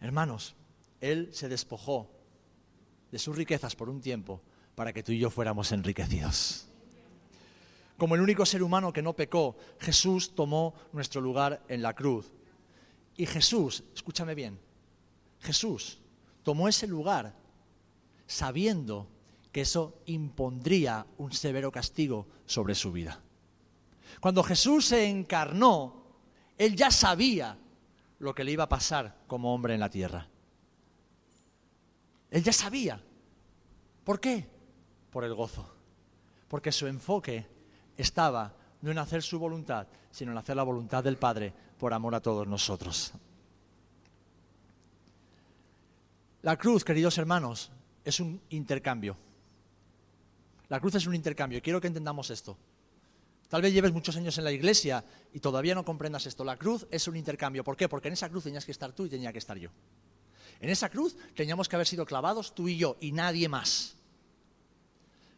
Hermanos, 0.00 0.56
Él 1.00 1.28
se 1.32 1.48
despojó 1.48 2.10
de 3.12 3.18
sus 3.18 3.36
riquezas 3.36 3.76
por 3.76 3.88
un 3.88 4.00
tiempo 4.00 4.40
para 4.74 4.92
que 4.92 5.02
tú 5.02 5.12
y 5.12 5.18
yo 5.18 5.30
fuéramos 5.30 5.72
enriquecidos. 5.72 6.66
Como 7.98 8.14
el 8.14 8.22
único 8.22 8.46
ser 8.46 8.62
humano 8.62 8.92
que 8.92 9.02
no 9.02 9.12
pecó, 9.12 9.56
Jesús 9.78 10.34
tomó 10.34 10.74
nuestro 10.92 11.20
lugar 11.20 11.62
en 11.68 11.82
la 11.82 11.94
cruz 11.94 12.32
y 13.20 13.26
Jesús, 13.26 13.84
escúchame 13.94 14.34
bien, 14.34 14.58
Jesús 15.40 16.00
tomó 16.42 16.68
ese 16.68 16.86
lugar 16.86 17.36
sabiendo 18.26 19.10
que 19.52 19.60
eso 19.60 20.00
impondría 20.06 21.06
un 21.18 21.30
severo 21.30 21.70
castigo 21.70 22.26
sobre 22.46 22.74
su 22.74 22.92
vida. 22.92 23.20
Cuando 24.20 24.42
Jesús 24.42 24.86
se 24.86 25.06
encarnó, 25.06 26.02
él 26.56 26.74
ya 26.74 26.90
sabía 26.90 27.58
lo 28.20 28.34
que 28.34 28.42
le 28.42 28.52
iba 28.52 28.64
a 28.64 28.70
pasar 28.70 29.18
como 29.26 29.52
hombre 29.52 29.74
en 29.74 29.80
la 29.80 29.90
tierra. 29.90 30.26
Él 32.30 32.42
ya 32.42 32.54
sabía. 32.54 33.04
¿Por 34.02 34.18
qué? 34.18 34.48
Por 35.10 35.24
el 35.24 35.34
gozo. 35.34 35.70
Porque 36.48 36.72
su 36.72 36.86
enfoque 36.86 37.46
estaba 37.98 38.56
no 38.80 38.90
en 38.90 38.98
hacer 38.98 39.22
su 39.22 39.38
voluntad, 39.38 39.88
sino 40.10 40.32
en 40.32 40.38
hacer 40.38 40.56
la 40.56 40.62
voluntad 40.62 41.04
del 41.04 41.18
Padre 41.18 41.52
por 41.80 41.94
amor 41.94 42.14
a 42.14 42.20
todos 42.20 42.46
nosotros. 42.46 43.12
La 46.42 46.56
cruz, 46.56 46.84
queridos 46.84 47.16
hermanos, 47.18 47.72
es 48.04 48.20
un 48.20 48.40
intercambio. 48.50 49.16
La 50.68 50.78
cruz 50.78 50.94
es 50.94 51.06
un 51.06 51.14
intercambio. 51.14 51.60
Quiero 51.62 51.80
que 51.80 51.88
entendamos 51.88 52.30
esto. 52.30 52.56
Tal 53.48 53.62
vez 53.62 53.72
lleves 53.72 53.92
muchos 53.92 54.14
años 54.16 54.36
en 54.38 54.44
la 54.44 54.52
iglesia 54.52 55.04
y 55.32 55.40
todavía 55.40 55.74
no 55.74 55.84
comprendas 55.84 56.26
esto. 56.26 56.44
La 56.44 56.56
cruz 56.56 56.86
es 56.90 57.08
un 57.08 57.16
intercambio. 57.16 57.64
¿Por 57.64 57.76
qué? 57.76 57.88
Porque 57.88 58.08
en 58.08 58.14
esa 58.14 58.28
cruz 58.28 58.44
tenías 58.44 58.64
que 58.64 58.72
estar 58.72 58.92
tú 58.92 59.06
y 59.06 59.08
tenía 59.08 59.32
que 59.32 59.38
estar 59.38 59.56
yo. 59.56 59.70
En 60.60 60.68
esa 60.68 60.90
cruz 60.90 61.16
teníamos 61.34 61.68
que 61.68 61.76
haber 61.76 61.86
sido 61.86 62.04
clavados 62.04 62.54
tú 62.54 62.68
y 62.68 62.76
yo 62.76 62.96
y 63.00 63.10
nadie 63.10 63.48
más. 63.48 63.96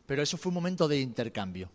Pero 0.07 0.23
eso 0.23 0.37
fue 0.37 0.51
un 0.51 0.55
momento 0.55 0.89
de 0.89 1.01
intercambio. 1.01 1.71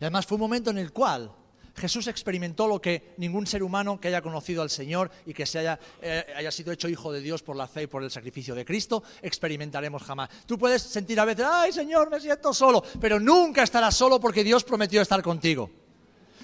Y 0.00 0.04
además 0.04 0.26
fue 0.26 0.36
un 0.36 0.40
momento 0.40 0.70
en 0.70 0.78
el 0.78 0.90
cual 0.92 1.30
Jesús 1.78 2.06
experimentó 2.06 2.66
lo 2.66 2.80
que 2.80 3.14
ningún 3.16 3.46
ser 3.46 3.62
humano 3.62 3.98
que 4.00 4.08
haya 4.08 4.20
conocido 4.20 4.62
al 4.62 4.70
Señor 4.70 5.10
y 5.24 5.32
que 5.32 5.46
se 5.46 5.60
haya, 5.60 5.78
eh, 6.02 6.26
haya, 6.36 6.50
sido 6.50 6.72
hecho 6.72 6.88
hijo 6.88 7.12
de 7.12 7.20
Dios 7.20 7.42
por 7.42 7.56
la 7.56 7.66
fe 7.66 7.84
y 7.84 7.86
por 7.86 8.02
el 8.02 8.10
sacrificio 8.10 8.54
de 8.54 8.64
Cristo, 8.64 9.02
experimentaremos 9.22 10.02
jamás. 10.02 10.28
Tú 10.46 10.58
puedes 10.58 10.82
sentir 10.82 11.18
a 11.20 11.24
veces, 11.24 11.46
ay 11.48 11.72
Señor, 11.72 12.10
me 12.10 12.20
siento 12.20 12.52
solo, 12.52 12.82
pero 13.00 13.18
nunca 13.18 13.62
estarás 13.62 13.96
solo 13.96 14.20
porque 14.20 14.44
Dios 14.44 14.64
prometió 14.64 15.00
estar 15.00 15.22
contigo. 15.22 15.70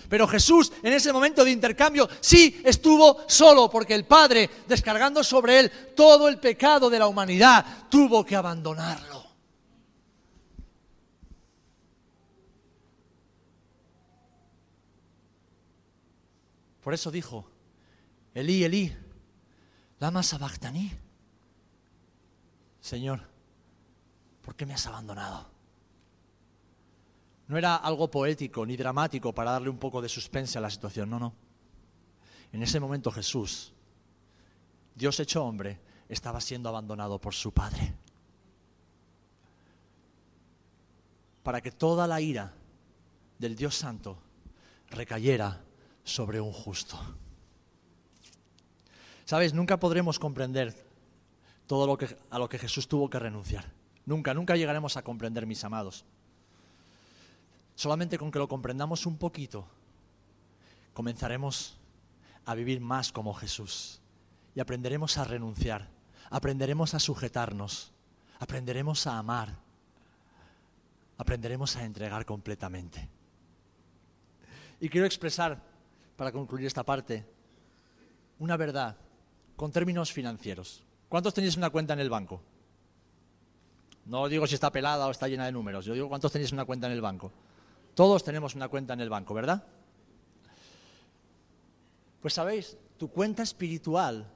Pero 0.09 0.29
Jesús 0.29 0.73
en 0.83 0.93
ese 0.93 1.13
momento 1.13 1.45
de 1.45 1.51
intercambio 1.51 2.09
sí 2.21 2.61
estuvo 2.65 3.25
solo 3.27 3.71
porque 3.71 3.95
el 3.95 4.05
Padre, 4.05 4.49
descargando 4.69 5.25
sobre 5.25 5.61
él 5.61 5.73
todo 5.97 6.29
el 6.29 6.39
pecado 6.39 6.91
de 6.91 6.99
la 6.99 7.07
humanidad, 7.07 7.65
tuvo 7.89 8.25
que 8.25 8.37
abandonarlo. 8.37 9.24
Por 16.85 16.93
eso 16.93 17.11
dijo, 17.11 17.47
Elí, 18.35 18.63
Elí, 18.63 18.95
lama 20.01 20.23
sabachthani. 20.23 20.93
Señor, 22.79 23.23
¿por 24.43 24.55
qué 24.55 24.67
me 24.67 24.75
has 24.75 24.87
abandonado? 24.87 25.49
No 27.49 27.57
era 27.57 27.77
algo 27.77 28.11
poético 28.11 28.67
ni 28.67 28.77
dramático 28.77 29.33
para 29.33 29.53
darle 29.53 29.71
un 29.71 29.79
poco 29.79 30.03
de 30.03 30.11
suspense 30.11 30.59
a 30.59 30.61
la 30.61 30.69
situación, 30.69 31.09
no, 31.09 31.19
no. 31.19 31.33
En 32.53 32.63
ese 32.63 32.79
momento 32.79 33.11
Jesús, 33.11 33.73
Dios 34.95 35.19
hecho 35.21 35.43
hombre, 35.43 35.81
estaba 36.11 36.39
siendo 36.39 36.69
abandonado 36.69 37.19
por 37.19 37.33
su 37.33 37.51
Padre. 37.51 37.95
Para 41.43 41.63
que 41.63 41.73
toda 41.73 42.07
la 42.07 42.21
ira 42.21 42.53
del 43.39 43.57
Dios 43.57 43.75
Santo 43.75 44.19
recayera 44.91 45.64
sobre 46.05 46.41
un 46.41 46.53
justo. 46.53 46.99
Sabes, 49.25 49.55
nunca 49.55 49.81
podremos 49.81 50.19
comprender 50.19 50.75
todo 51.67 51.87
lo 51.87 51.97
que, 51.97 52.17
a 52.31 52.39
lo 52.39 52.49
que 52.49 52.59
Jesús 52.59 52.87
tuvo 52.87 53.09
que 53.09 53.19
renunciar. 53.19 53.65
Nunca, 54.07 54.35
nunca 54.35 54.55
llegaremos 54.55 54.97
a 54.97 55.03
comprender, 55.03 55.47
mis 55.47 55.65
amados. 55.65 56.05
Solamente 57.75 58.19
con 58.19 58.31
que 58.31 58.39
lo 58.39 58.49
comprendamos 58.49 59.07
un 59.07 59.17
poquito, 59.17 59.67
comenzaremos 60.93 61.77
a 62.45 62.55
vivir 62.55 62.81
más 62.81 63.11
como 63.11 63.33
Jesús 63.35 64.01
y 64.55 64.61
aprenderemos 64.61 65.17
a 65.19 65.25
renunciar, 65.25 65.89
aprenderemos 66.31 66.95
a 66.95 67.01
sujetarnos, 67.01 67.93
aprenderemos 68.39 69.07
a 69.07 69.19
amar, 69.19 69.57
aprenderemos 71.17 71.77
a 71.77 71.85
entregar 71.85 72.27
completamente. 72.27 73.09
Y 74.81 74.89
quiero 74.89 75.07
expresar 75.07 75.61
para 76.17 76.33
concluir 76.33 76.67
esta 76.67 76.85
parte, 76.85 77.27
una 78.39 78.57
verdad 78.57 78.97
con 79.57 79.73
términos 79.73 80.13
financieros. 80.13 80.85
¿Cuántos 81.09 81.35
tenéis 81.35 81.57
una 81.57 81.71
cuenta 81.71 81.93
en 81.93 82.01
el 82.01 82.11
banco? 82.11 82.43
No 84.07 84.29
digo 84.29 84.47
si 84.47 84.55
está 84.55 84.71
pelada 84.71 85.07
o 85.07 85.11
está 85.11 85.29
llena 85.29 85.47
de 85.47 85.53
números, 85.53 85.85
yo 85.85 85.95
digo 85.95 86.09
cuántos 86.09 86.33
tenéis 86.33 86.53
una 86.53 86.65
cuenta 86.65 86.87
en 86.87 86.93
el 86.93 87.01
banco. 87.01 87.33
Todos 87.95 88.25
tenemos 88.25 88.55
una 88.55 88.69
cuenta 88.69 88.93
en 88.93 89.01
el 89.01 89.09
banco, 89.09 89.35
¿verdad? 89.35 89.65
Pues 92.21 92.35
sabéis, 92.35 92.77
tu 92.99 93.09
cuenta 93.09 93.43
espiritual 93.43 94.31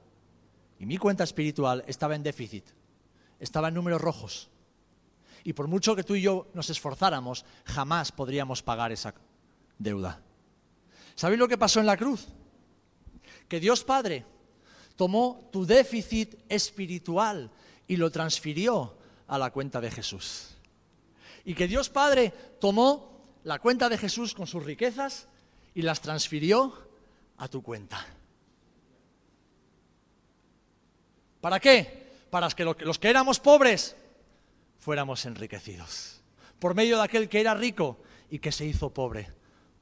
y 0.79 0.85
mi 0.85 0.97
cuenta 0.97 1.23
espiritual 1.23 1.83
estaba 1.87 2.15
en 2.15 2.23
déficit, 2.23 2.65
estaba 3.39 3.67
en 3.67 3.73
números 3.73 4.01
rojos. 4.01 4.49
Y 5.43 5.53
por 5.53 5.67
mucho 5.67 5.95
que 5.95 6.03
tú 6.03 6.15
y 6.15 6.21
yo 6.21 6.47
nos 6.53 6.69
esforzáramos, 6.69 7.45
jamás 7.65 8.11
podríamos 8.11 8.61
pagar 8.63 8.91
esa 8.91 9.13
deuda. 9.77 10.21
¿Sabéis 11.19 11.37
lo 11.37 11.49
que 11.49 11.57
pasó 11.57 11.81
en 11.81 11.85
la 11.85 11.97
cruz? 11.97 12.27
Que 13.49 13.59
Dios 13.59 13.83
Padre 13.83 14.23
tomó 14.95 15.49
tu 15.51 15.65
déficit 15.65 16.35
espiritual 16.47 17.51
y 17.89 17.97
lo 17.97 18.09
transfirió 18.09 18.95
a 19.27 19.37
la 19.37 19.51
cuenta 19.51 19.81
de 19.81 19.91
Jesús. 19.91 20.55
Y 21.43 21.55
que 21.55 21.67
Dios 21.67 21.89
Padre 21.89 22.31
tomó 22.61 23.35
la 23.43 23.59
cuenta 23.59 23.89
de 23.89 23.97
Jesús 23.97 24.33
con 24.33 24.47
sus 24.47 24.63
riquezas 24.63 25.27
y 25.75 25.81
las 25.81 25.99
transfirió 25.99 26.87
a 27.35 27.49
tu 27.49 27.61
cuenta. 27.63 28.07
¿Para 31.41 31.59
qué? 31.59 32.13
Para 32.29 32.47
que 32.51 32.63
los 32.63 32.97
que 32.97 33.09
éramos 33.09 33.41
pobres 33.41 33.97
fuéramos 34.77 35.25
enriquecidos. 35.25 36.21
Por 36.59 36.75
medio 36.75 36.95
de 36.95 37.03
aquel 37.03 37.27
que 37.27 37.41
era 37.41 37.55
rico 37.55 37.99
y 38.29 38.39
que 38.39 38.53
se 38.53 38.65
hizo 38.65 38.93
pobre 38.93 39.29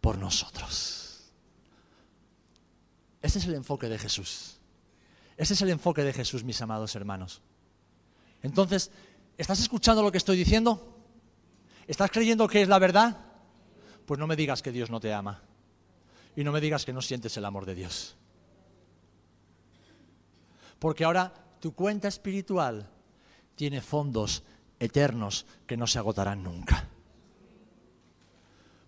por 0.02 0.17
nosotros. 0.17 1.07
Ese 3.27 3.39
es 3.39 3.45
el 3.45 3.55
enfoque 3.55 3.89
de 3.89 3.99
Jesús. 3.99 4.55
Ese 5.35 5.53
es 5.53 5.61
el 5.61 5.69
enfoque 5.69 6.01
de 6.01 6.13
Jesús, 6.13 6.45
mis 6.45 6.61
amados 6.61 6.95
hermanos. 6.95 7.41
Entonces, 8.41 8.89
¿estás 9.37 9.59
escuchando 9.59 10.01
lo 10.01 10.13
que 10.13 10.17
estoy 10.17 10.37
diciendo? 10.37 10.97
¿Estás 11.87 12.09
creyendo 12.09 12.47
que 12.47 12.61
es 12.61 12.69
la 12.69 12.79
verdad? 12.79 13.17
Pues 14.05 14.17
no 14.17 14.27
me 14.27 14.37
digas 14.37 14.61
que 14.61 14.71
Dios 14.71 14.89
no 14.89 15.01
te 15.01 15.13
ama. 15.13 15.41
Y 16.37 16.45
no 16.45 16.53
me 16.53 16.61
digas 16.61 16.85
que 16.85 16.93
no 16.93 17.01
sientes 17.01 17.35
el 17.35 17.43
amor 17.43 17.65
de 17.65 17.75
Dios. 17.75 18.15
Porque 20.79 21.03
ahora 21.03 21.33
tu 21.59 21.73
cuenta 21.73 22.07
espiritual 22.07 22.89
tiene 23.57 23.81
fondos 23.81 24.41
eternos 24.79 25.45
que 25.65 25.75
no 25.75 25.85
se 25.85 25.99
agotarán 25.99 26.43
nunca. 26.43 26.87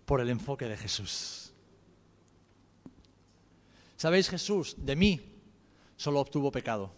Por 0.06 0.22
el 0.22 0.30
enfoque 0.30 0.64
de 0.64 0.78
Jesús. 0.78 1.49
¿Sabéis 4.00 4.30
Jesús? 4.30 4.76
De 4.78 4.96
mí 4.96 5.20
solo 5.94 6.20
obtuvo 6.20 6.50
pecado. 6.50 6.90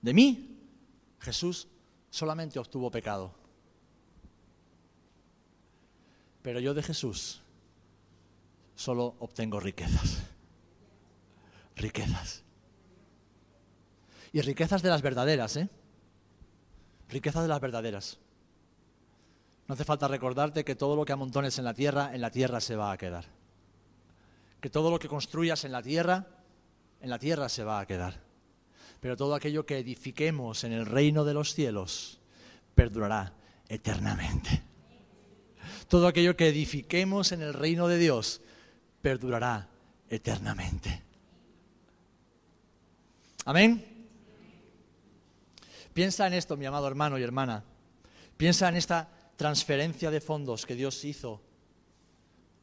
De 0.00 0.14
mí 0.14 0.56
Jesús 1.18 1.66
solamente 2.10 2.60
obtuvo 2.60 2.92
pecado. 2.92 3.34
Pero 6.42 6.60
yo 6.60 6.74
de 6.74 6.84
Jesús 6.84 7.40
solo 8.76 9.16
obtengo 9.18 9.58
riquezas. 9.58 10.22
Riquezas. 11.74 12.44
Y 14.32 14.42
riquezas 14.42 14.80
de 14.80 14.90
las 14.90 15.02
verdaderas, 15.02 15.56
¿eh? 15.56 15.68
Riquezas 17.08 17.42
de 17.42 17.48
las 17.48 17.60
verdaderas. 17.60 18.20
No 19.66 19.74
hace 19.74 19.82
falta 19.82 20.06
recordarte 20.06 20.64
que 20.64 20.76
todo 20.76 20.94
lo 20.94 21.04
que 21.04 21.14
amontones 21.14 21.58
en 21.58 21.64
la 21.64 21.74
tierra, 21.74 22.14
en 22.14 22.20
la 22.20 22.30
tierra 22.30 22.60
se 22.60 22.76
va 22.76 22.92
a 22.92 22.96
quedar. 22.96 23.41
Que 24.62 24.70
todo 24.70 24.92
lo 24.92 24.98
que 25.00 25.08
construyas 25.08 25.64
en 25.64 25.72
la 25.72 25.82
tierra, 25.82 26.24
en 27.00 27.10
la 27.10 27.18
tierra 27.18 27.48
se 27.48 27.64
va 27.64 27.80
a 27.80 27.86
quedar. 27.86 28.22
Pero 29.00 29.16
todo 29.16 29.34
aquello 29.34 29.66
que 29.66 29.78
edifiquemos 29.78 30.62
en 30.62 30.72
el 30.72 30.86
reino 30.86 31.24
de 31.24 31.34
los 31.34 31.52
cielos 31.52 32.20
perdurará 32.76 33.34
eternamente. 33.68 34.62
Todo 35.88 36.06
aquello 36.06 36.36
que 36.36 36.48
edifiquemos 36.48 37.32
en 37.32 37.42
el 37.42 37.52
reino 37.52 37.88
de 37.88 37.98
Dios 37.98 38.40
perdurará 39.02 39.68
eternamente. 40.08 41.02
Amén. 43.44 44.06
Piensa 45.92 46.28
en 46.28 46.34
esto, 46.34 46.56
mi 46.56 46.66
amado 46.66 46.86
hermano 46.86 47.18
y 47.18 47.24
hermana. 47.24 47.64
Piensa 48.36 48.68
en 48.68 48.76
esta 48.76 49.08
transferencia 49.34 50.12
de 50.12 50.20
fondos 50.20 50.64
que 50.64 50.76
Dios 50.76 51.04
hizo 51.04 51.42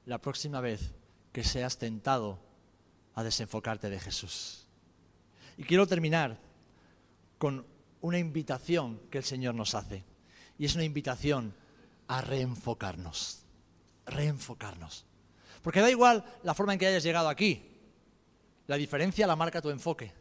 la 0.06 0.20
próxima 0.20 0.62
vez 0.62 0.94
que 1.40 1.48
seas 1.48 1.78
tentado 1.78 2.38
a 3.16 3.24
desenfocarte 3.24 3.90
de 3.90 3.98
Jesús. 3.98 4.68
Y 5.56 5.64
quiero 5.64 5.88
terminar 5.88 6.38
con 7.38 7.66
una 8.02 8.20
invitación 8.20 9.00
que 9.10 9.20
el 9.20 9.24
Señor 9.24 9.56
nos 9.56 9.74
hace. 9.74 10.04
Y 10.58 10.66
es 10.66 10.76
una 10.76 10.84
invitación 10.84 11.56
a 12.10 12.20
reenfocarnos. 12.20 13.46
Reenfocarnos. 14.06 15.06
Porque 15.62 15.80
da 15.80 15.90
igual 15.90 16.26
la 16.44 16.54
forma 16.54 16.74
en 16.74 16.80
que 16.80 16.88
hayas 16.88 17.04
llegado 17.04 17.30
aquí. 17.30 17.64
La 18.68 18.76
diferencia 18.76 19.26
la 19.26 19.38
marca 19.38 19.62
tu 19.62 19.70
enfoque. 19.70 20.12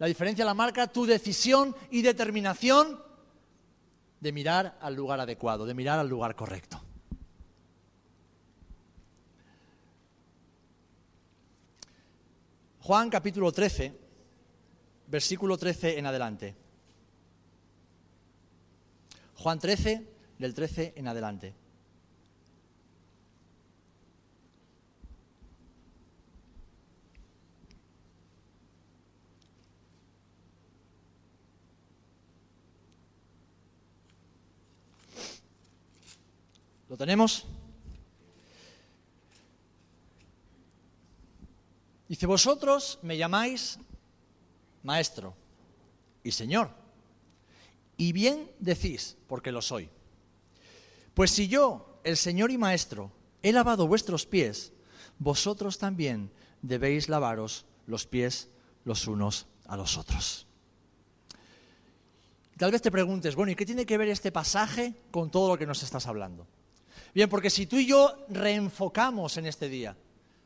La 0.00 0.08
diferencia 0.08 0.44
la 0.44 0.54
marca 0.54 0.88
tu 0.88 1.06
decisión 1.06 1.76
y 1.92 2.02
determinación 2.02 3.00
de 4.18 4.32
mirar 4.32 4.76
al 4.80 4.96
lugar 4.96 5.20
adecuado, 5.20 5.64
de 5.64 5.74
mirar 5.74 6.00
al 6.00 6.08
lugar 6.08 6.34
correcto. 6.34 6.83
Juan 12.84 13.08
capítulo 13.08 13.50
13, 13.50 13.98
versículo 15.06 15.56
13 15.56 15.98
en 15.98 16.04
adelante. 16.04 16.54
Juan 19.36 19.58
13, 19.58 20.06
del 20.38 20.52
13 20.52 20.92
en 20.94 21.08
adelante. 21.08 21.54
¿Lo 36.90 36.98
tenemos? 36.98 37.46
Dice, 42.14 42.26
vosotros 42.26 43.00
me 43.02 43.16
llamáis 43.16 43.76
maestro 44.84 45.34
y 46.22 46.30
señor. 46.30 46.70
Y 47.96 48.12
bien 48.12 48.52
decís, 48.60 49.16
porque 49.26 49.50
lo 49.50 49.60
soy. 49.60 49.90
Pues 51.12 51.32
si 51.32 51.48
yo, 51.48 51.98
el 52.04 52.16
Señor 52.16 52.52
y 52.52 52.56
Maestro, 52.56 53.10
he 53.42 53.50
lavado 53.50 53.88
vuestros 53.88 54.26
pies, 54.26 54.72
vosotros 55.18 55.78
también 55.78 56.30
debéis 56.62 57.08
lavaros 57.08 57.66
los 57.88 58.06
pies 58.06 58.48
los 58.84 59.08
unos 59.08 59.48
a 59.66 59.76
los 59.76 59.98
otros. 59.98 60.46
Tal 62.56 62.70
vez 62.70 62.80
te 62.80 62.92
preguntes, 62.92 63.34
bueno, 63.34 63.50
¿y 63.50 63.56
qué 63.56 63.66
tiene 63.66 63.84
que 63.84 63.98
ver 63.98 64.10
este 64.10 64.30
pasaje 64.30 64.94
con 65.10 65.32
todo 65.32 65.48
lo 65.48 65.58
que 65.58 65.66
nos 65.66 65.82
estás 65.82 66.06
hablando? 66.06 66.46
Bien, 67.12 67.28
porque 67.28 67.50
si 67.50 67.66
tú 67.66 67.76
y 67.76 67.86
yo 67.86 68.24
reenfocamos 68.28 69.36
en 69.36 69.46
este 69.46 69.68
día, 69.68 69.96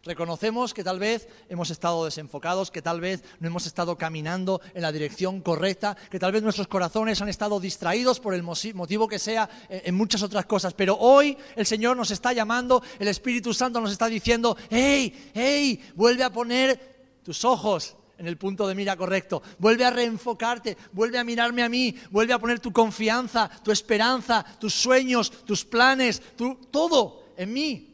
reconocemos 0.05 0.75
que 0.75 0.85
tal 0.85 0.99
vez 0.99 1.29
hemos 1.49 1.71
estado 1.71 2.05
desenfocados, 2.05 2.71
que 2.71 2.83
tal 2.83 3.01
vez 3.01 3.23
no 3.41 3.49
hemos 3.49 3.67
estado 3.67 3.97
caminando 3.99 4.61
en 4.75 4.83
la 4.83 4.93
dirección 4.93 5.41
correcta, 5.41 5.97
que 6.11 6.19
tal 6.19 6.33
vez 6.33 6.43
nuestros 6.43 6.69
corazones 6.69 7.21
han 7.21 7.29
estado 7.29 7.61
distraídos 7.61 8.21
por 8.21 8.35
el 8.35 8.43
motivo 8.43 9.09
que 9.09 9.19
sea 9.19 9.49
en 9.69 9.95
muchas 9.95 10.23
otras 10.23 10.47
cosas. 10.47 10.75
Pero 10.75 10.97
hoy 10.97 11.37
el 11.57 11.67
Señor 11.67 11.97
nos 11.97 12.11
está 12.11 12.33
llamando, 12.33 12.83
el 12.99 13.09
Espíritu 13.09 13.53
Santo 13.53 13.81
nos 13.81 13.93
está 13.93 14.07
diciendo, 14.07 14.57
hey, 14.71 15.31
hey, 15.35 15.81
vuelve 15.95 16.25
a 16.25 16.33
poner 16.33 17.21
tus 17.23 17.45
ojos 17.45 17.97
en 18.19 18.27
el 18.27 18.37
punto 18.37 18.67
de 18.67 18.75
mira 18.75 18.97
correcto. 18.97 19.43
Vuelve 19.59 19.85
a 19.85 19.91
reenfocarte, 19.91 20.77
vuelve 20.93 21.19
a 21.19 21.25
mirarme 21.25 21.63
a 21.63 21.69
mí, 21.69 21.95
vuelve 22.11 22.33
a 22.33 22.39
poner 22.39 22.61
tu 22.61 22.73
confianza, 22.73 23.49
tu 23.63 23.71
esperanza, 23.71 24.45
tus 24.59 24.75
sueños, 24.75 25.31
tus 25.45 25.65
planes, 25.65 26.21
tu, 26.37 26.57
todo 26.71 27.33
en 27.37 27.53
mí. 27.53 27.88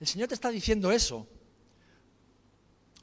El 0.00 0.06
Señor 0.06 0.28
te 0.28 0.34
está 0.34 0.50
diciendo 0.50 0.90
eso. 0.90 1.26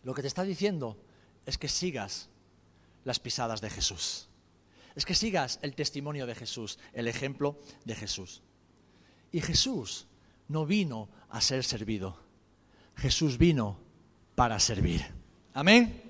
Lo 0.04 0.14
que 0.14 0.22
te 0.22 0.28
está 0.28 0.44
diciendo 0.44 0.98
es 1.46 1.58
que 1.58 1.68
sigas 1.68 2.30
las 3.04 3.20
pisadas 3.20 3.62
de 3.62 3.70
Jesús. 3.70 4.28
Es 4.96 5.06
que 5.06 5.16
sigas 5.16 5.60
el 5.62 5.76
testimonio 5.76 6.26
de 6.26 6.36
Jesús, 6.36 6.80
el 6.94 7.08
ejemplo 7.08 7.60
de 7.84 7.96
Jesús. 7.96 8.42
Y 9.32 9.42
Jesús 9.42 10.08
no 10.48 10.66
vino 10.66 11.10
a 11.30 11.42
ser 11.42 11.64
servido. 11.64 12.18
Jesús 12.96 13.38
vino 13.38 13.78
para 14.36 14.60
servir. 14.60 15.06
Amén. 15.54 16.02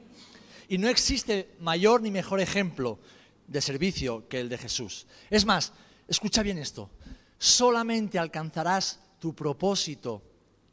Y 0.68 0.78
no 0.78 0.88
existe 0.88 1.56
mayor 1.60 2.02
ni 2.02 2.12
mejor 2.12 2.40
ejemplo 2.40 3.00
de 3.48 3.62
servicio 3.62 4.28
que 4.28 4.40
el 4.40 4.50
de 4.50 4.58
Jesús. 4.58 5.08
Es 5.30 5.46
más, 5.46 5.74
escucha 6.08 6.44
bien 6.44 6.58
esto, 6.58 6.90
solamente 7.38 8.20
alcanzarás 8.20 9.00
tu 9.20 9.34
propósito 9.36 10.22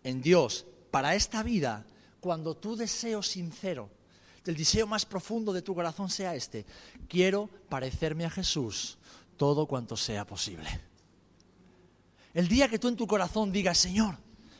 en 0.04 0.20
Dios 0.20 0.66
para 0.90 1.14
esta 1.14 1.42
vida 1.42 1.86
cuando 2.20 2.56
tu 2.56 2.76
deseo 2.76 3.22
sincero, 3.22 3.90
el 4.44 4.56
deseo 4.56 4.86
más 4.86 5.06
profundo 5.06 5.52
de 5.52 5.62
tu 5.62 5.74
corazón 5.74 6.10
sea 6.10 6.34
este, 6.34 6.66
quiero 7.08 7.48
parecerme 7.68 8.24
a 8.24 8.30
Jesús 8.30 8.98
todo 9.36 9.66
cuanto 9.66 9.96
sea 9.96 10.26
posible. 10.26 10.68
El 12.34 12.48
día 12.48 12.68
que 12.68 12.78
tú 12.78 12.88
en 12.88 12.96
tu 12.96 13.06
corazón 13.06 13.52
digas, 13.52 13.78
Señor, 13.78 14.16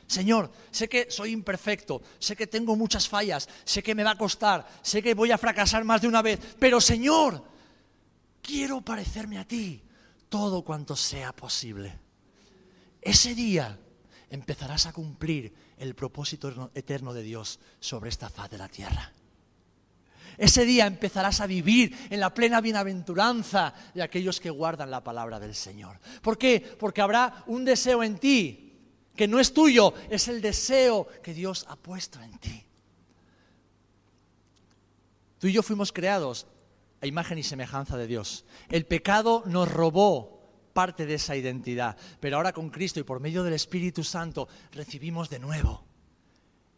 Señor, 0.06 0.50
sé 0.70 0.88
que 0.88 1.10
soy 1.10 1.30
imperfecto, 1.30 2.02
sé 2.18 2.36
que 2.36 2.46
tengo 2.46 2.76
muchas 2.76 3.08
fallas, 3.08 3.48
sé 3.64 3.82
que 3.82 3.94
me 3.94 4.04
va 4.04 4.10
a 4.10 4.18
costar, 4.18 4.66
sé 4.82 5.02
que 5.02 5.14
voy 5.14 5.30
a 5.30 5.38
fracasar 5.38 5.84
más 5.84 6.02
de 6.02 6.08
una 6.08 6.20
vez, 6.20 6.38
pero 6.58 6.80
Señor, 6.80 7.42
quiero 8.42 8.82
parecerme 8.82 9.38
a 9.38 9.46
ti 9.46 9.82
todo 10.28 10.62
cuanto 10.62 10.96
sea 10.96 11.32
posible. 11.32 11.98
Ese 13.00 13.34
día 13.34 13.78
empezarás 14.32 14.86
a 14.86 14.92
cumplir 14.94 15.52
el 15.76 15.94
propósito 15.94 16.70
eterno 16.74 17.12
de 17.12 17.22
Dios 17.22 17.60
sobre 17.78 18.08
esta 18.08 18.30
faz 18.30 18.50
de 18.50 18.56
la 18.56 18.68
tierra. 18.68 19.12
Ese 20.38 20.64
día 20.64 20.86
empezarás 20.86 21.42
a 21.42 21.46
vivir 21.46 21.94
en 22.08 22.18
la 22.18 22.32
plena 22.32 22.62
bienaventuranza 22.62 23.74
de 23.92 24.02
aquellos 24.02 24.40
que 24.40 24.48
guardan 24.48 24.90
la 24.90 25.04
palabra 25.04 25.38
del 25.38 25.54
Señor. 25.54 26.00
¿Por 26.22 26.38
qué? 26.38 26.60
Porque 26.80 27.02
habrá 27.02 27.44
un 27.46 27.66
deseo 27.66 28.02
en 28.02 28.18
ti 28.18 28.72
que 29.14 29.28
no 29.28 29.38
es 29.38 29.52
tuyo, 29.52 29.92
es 30.08 30.28
el 30.28 30.40
deseo 30.40 31.06
que 31.22 31.34
Dios 31.34 31.66
ha 31.68 31.76
puesto 31.76 32.18
en 32.22 32.38
ti. 32.38 32.64
Tú 35.38 35.46
y 35.48 35.52
yo 35.52 35.62
fuimos 35.62 35.92
creados 35.92 36.46
a 37.02 37.06
imagen 37.06 37.36
y 37.36 37.42
semejanza 37.42 37.98
de 37.98 38.06
Dios. 38.06 38.46
El 38.70 38.86
pecado 38.86 39.42
nos 39.44 39.70
robó 39.70 40.41
parte 40.72 41.06
de 41.06 41.14
esa 41.14 41.36
identidad, 41.36 41.96
pero 42.20 42.36
ahora 42.36 42.52
con 42.52 42.70
Cristo 42.70 43.00
y 43.00 43.04
por 43.04 43.20
medio 43.20 43.42
del 43.42 43.54
Espíritu 43.54 44.02
Santo 44.02 44.48
recibimos 44.72 45.28
de 45.30 45.38
nuevo 45.38 45.84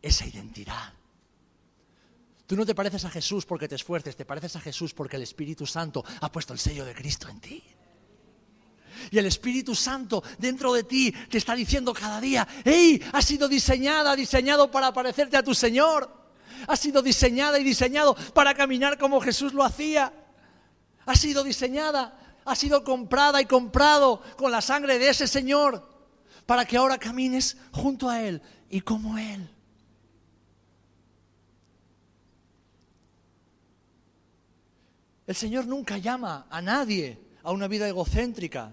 esa 0.03 0.27
identidad. 0.27 0.93
Tú 2.47 2.57
no 2.57 2.67
te 2.67 2.75
pareces 2.75 3.05
a 3.05 3.11
Jesús 3.11 3.47
porque 3.47 3.69
te 3.69 3.75
esfuerces, 3.75 4.17
te 4.17 4.27
pareces 4.27 4.55
a 4.57 4.61
Jesús 4.61 4.93
porque 4.93 5.17
el 5.17 5.23
Espíritu 5.23 5.67
Santo 5.67 6.05
ha 6.21 6.31
puesto 6.31 6.53
el 6.53 6.59
sello 6.59 6.85
de 6.85 6.95
Cristo 6.95 7.29
en 7.29 7.41
ti. 7.41 7.63
Y 9.11 9.19
el 9.19 9.27
Espíritu 9.27 9.75
Santo 9.75 10.23
dentro 10.39 10.73
de 10.73 10.85
ti 10.85 11.13
te 11.31 11.39
está 11.39 11.55
diciendo 11.55 11.93
cada 11.93 12.21
día, 12.21 12.47
hey, 12.65 13.03
has 13.13 13.25
sido 13.25 13.49
diseñada, 13.49 14.15
diseñado 14.15 14.71
para 14.71 14.93
parecerte 14.93 15.37
a 15.37 15.43
tu 15.43 15.55
Señor. 15.55 16.25
Has 16.67 16.81
sido 16.81 17.03
diseñada 17.03 17.59
y 17.59 17.65
diseñado 17.65 18.15
para 18.35 18.55
caminar 18.55 18.99
como 18.99 19.21
Jesús 19.21 19.53
lo 19.53 19.65
hacía. 19.65 20.13
Has 21.07 21.21
sido 21.21 21.45
diseñada, 21.45 22.19
has 22.45 22.59
sido 22.59 22.85
comprada 22.85 23.41
y 23.41 23.47
comprado 23.47 24.21
con 24.37 24.51
la 24.51 24.61
sangre 24.61 24.99
de 24.99 25.09
ese 25.09 25.27
Señor 25.27 25.89
para 26.47 26.65
que 26.65 26.77
ahora 26.77 26.99
camines 26.99 27.57
junto 27.73 28.09
a 28.09 28.23
Él 28.23 28.43
y 28.69 28.81
como 28.81 29.17
Él. 29.19 29.51
El 35.27 35.35
Señor 35.35 35.67
nunca 35.67 35.97
llama 35.99 36.47
a 36.51 36.61
nadie 36.61 37.19
a 37.43 37.51
una 37.53 37.67
vida 37.67 37.89
egocéntrica. 37.89 38.73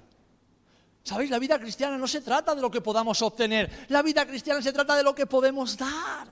¿Sabéis? 1.03 1.31
La 1.31 1.39
vida 1.39 1.59
cristiana 1.59 1.97
no 1.97 2.07
se 2.07 2.21
trata 2.21 2.53
de 2.53 2.61
lo 2.61 2.69
que 2.69 2.81
podamos 2.81 3.21
obtener. 3.21 3.87
La 3.89 4.01
vida 4.01 4.25
cristiana 4.25 4.61
se 4.61 4.73
trata 4.73 4.95
de 4.95 5.03
lo 5.03 5.15
que 5.15 5.25
podemos 5.25 5.77
dar. 5.77 6.31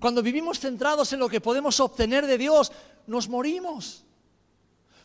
Cuando 0.00 0.22
vivimos 0.22 0.58
centrados 0.58 1.12
en 1.12 1.20
lo 1.20 1.28
que 1.28 1.40
podemos 1.40 1.78
obtener 1.80 2.26
de 2.26 2.38
Dios, 2.38 2.72
nos 3.06 3.28
morimos. 3.28 4.03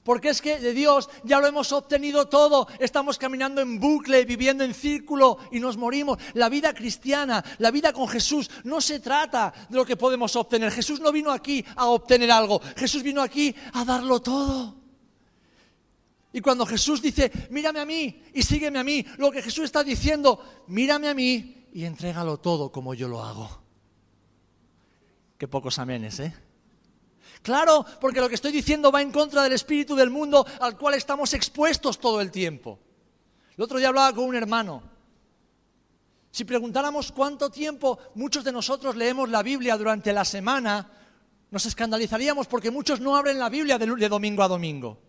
Porque 0.04 0.30
es 0.30 0.42
que 0.42 0.60
de 0.60 0.74
Dios 0.74 1.10
ya 1.24 1.40
lo 1.40 1.48
hemos 1.48 1.72
obtenido 1.72 2.28
todo. 2.28 2.68
Estamos 2.80 3.18
caminando 3.18 3.62
en 3.62 3.80
bucle, 3.80 4.26
viviendo 4.26 4.64
en 4.64 4.74
círculo 4.74 5.38
y 5.52 5.60
nos 5.60 5.78
morimos. 5.78 6.18
La 6.34 6.50
vida 6.50 6.74
cristiana, 6.74 7.44
la 7.58 7.70
vida 7.70 7.94
con 7.94 8.08
Jesús, 8.08 8.50
no 8.64 8.82
se 8.82 9.00
trata 9.00 9.54
de 9.70 9.76
lo 9.76 9.86
que 9.86 9.98
podemos 9.98 10.36
obtener. 10.36 10.72
Jesús 10.72 11.00
no 11.00 11.12
vino 11.12 11.32
aquí 11.32 11.64
a 11.76 11.88
obtener 11.88 12.32
algo. 12.32 12.62
Jesús 12.78 13.04
vino 13.04 13.22
aquí 13.22 13.54
a 13.74 13.84
darlo 13.84 14.22
todo. 14.22 14.76
Y 16.32 16.42
cuando 16.42 16.66
Jesús 16.66 17.02
dice, 17.02 17.32
mírame 17.50 17.80
a 17.80 17.86
mí 17.86 18.24
y 18.34 18.44
sígueme 18.44 18.80
a 18.80 18.84
mí, 18.84 19.06
lo 19.18 19.32
que 19.32 19.42
Jesús 19.42 19.66
está 19.66 19.84
diciendo, 19.84 20.64
mírame 20.68 21.10
a 21.10 21.14
mí 21.14 21.68
y 21.74 21.86
entrégalo 21.86 22.38
todo 22.38 22.72
como 22.72 22.94
yo 22.94 23.08
lo 23.08 23.24
hago. 23.24 23.64
Qué 25.38 25.48
pocos 25.48 25.80
amenes, 25.80 26.20
¿eh? 26.20 26.34
Claro, 27.42 27.86
porque 28.02 28.20
lo 28.20 28.28
que 28.28 28.36
estoy 28.36 28.52
diciendo 28.52 28.92
va 28.92 29.02
en 29.02 29.12
contra 29.12 29.44
del 29.44 29.54
espíritu 29.54 29.96
del 29.96 30.10
mundo 30.10 30.46
al 30.60 30.78
cual 30.78 30.96
estamos 30.96 31.34
expuestos 31.34 32.00
todo 32.00 32.20
el 32.22 32.32
tiempo. 32.32 32.80
El 33.56 33.64
otro 33.64 33.78
día 33.78 33.90
hablaba 33.90 34.14
con 34.14 34.26
un 34.26 34.36
hermano. 34.36 34.84
Si 36.32 36.46
preguntáramos 36.46 37.12
cuánto 37.12 37.50
tiempo 37.50 37.98
muchos 38.16 38.44
de 38.44 38.52
nosotros 38.52 38.96
leemos 38.96 39.30
la 39.30 39.42
Biblia 39.42 39.78
durante 39.78 40.14
la 40.14 40.26
semana, 40.26 40.92
nos 41.50 41.66
escandalizaríamos 41.66 42.48
porque 42.48 42.72
muchos 42.72 43.00
no 43.00 43.16
abren 43.16 43.40
la 43.40 43.50
Biblia 43.50 43.78
de 43.78 44.10
domingo 44.10 44.44
a 44.44 44.48
domingo. 44.48 45.00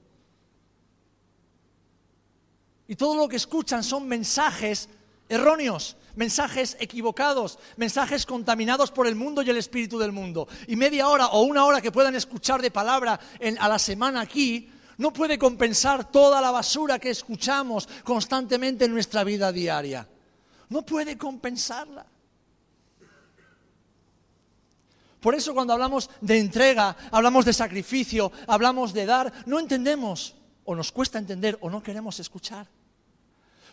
Y 2.89 2.97
todo 2.97 3.15
lo 3.15 3.29
que 3.29 3.37
escuchan 3.37 3.85
son 3.85 4.09
mensajes 4.09 4.89
erróneos, 5.31 5.97
mensajes 6.17 6.77
equivocados, 6.81 7.59
mensajes 7.77 8.27
contaminados 8.27 8.91
por 8.91 9.07
el 9.07 9.15
mundo 9.15 9.41
y 9.41 9.49
el 9.49 9.57
espíritu 9.57 9.99
del 9.99 10.13
mundo. 10.13 10.47
Y 10.67 10.77
media 10.77 11.09
hora 11.09 11.29
o 11.29 11.43
una 11.43 11.65
hora 11.65 11.81
que 11.81 11.93
puedan 11.93 12.15
escuchar 12.17 12.61
de 12.61 12.71
palabra 12.71 13.19
a 13.59 13.69
la 13.69 13.79
semana 13.79 14.21
aquí 14.21 14.69
no 14.99 15.15
puede 15.15 15.39
compensar 15.39 16.11
toda 16.11 16.43
la 16.43 16.51
basura 16.51 16.99
que 16.99 17.09
escuchamos 17.09 17.89
constantemente 18.05 18.85
en 18.85 18.93
nuestra 18.93 19.25
vida 19.25 19.51
diaria. 19.51 20.07
No 20.69 20.83
puede 20.83 21.17
compensarla. 21.17 22.05
Por 25.21 25.35
eso 25.35 25.55
cuando 25.55 25.73
hablamos 25.73 26.11
de 26.21 26.39
entrega, 26.39 26.97
hablamos 27.11 27.45
de 27.45 27.53
sacrificio, 27.53 28.33
hablamos 28.47 28.93
de 28.93 29.07
dar, 29.07 29.33
no 29.47 29.59
entendemos 29.59 30.35
o 30.65 30.75
nos 30.75 30.93
cuesta 30.93 31.19
entender 31.19 31.57
o 31.63 31.71
no 31.71 31.83
queremos 31.83 32.21
escuchar. 32.21 32.67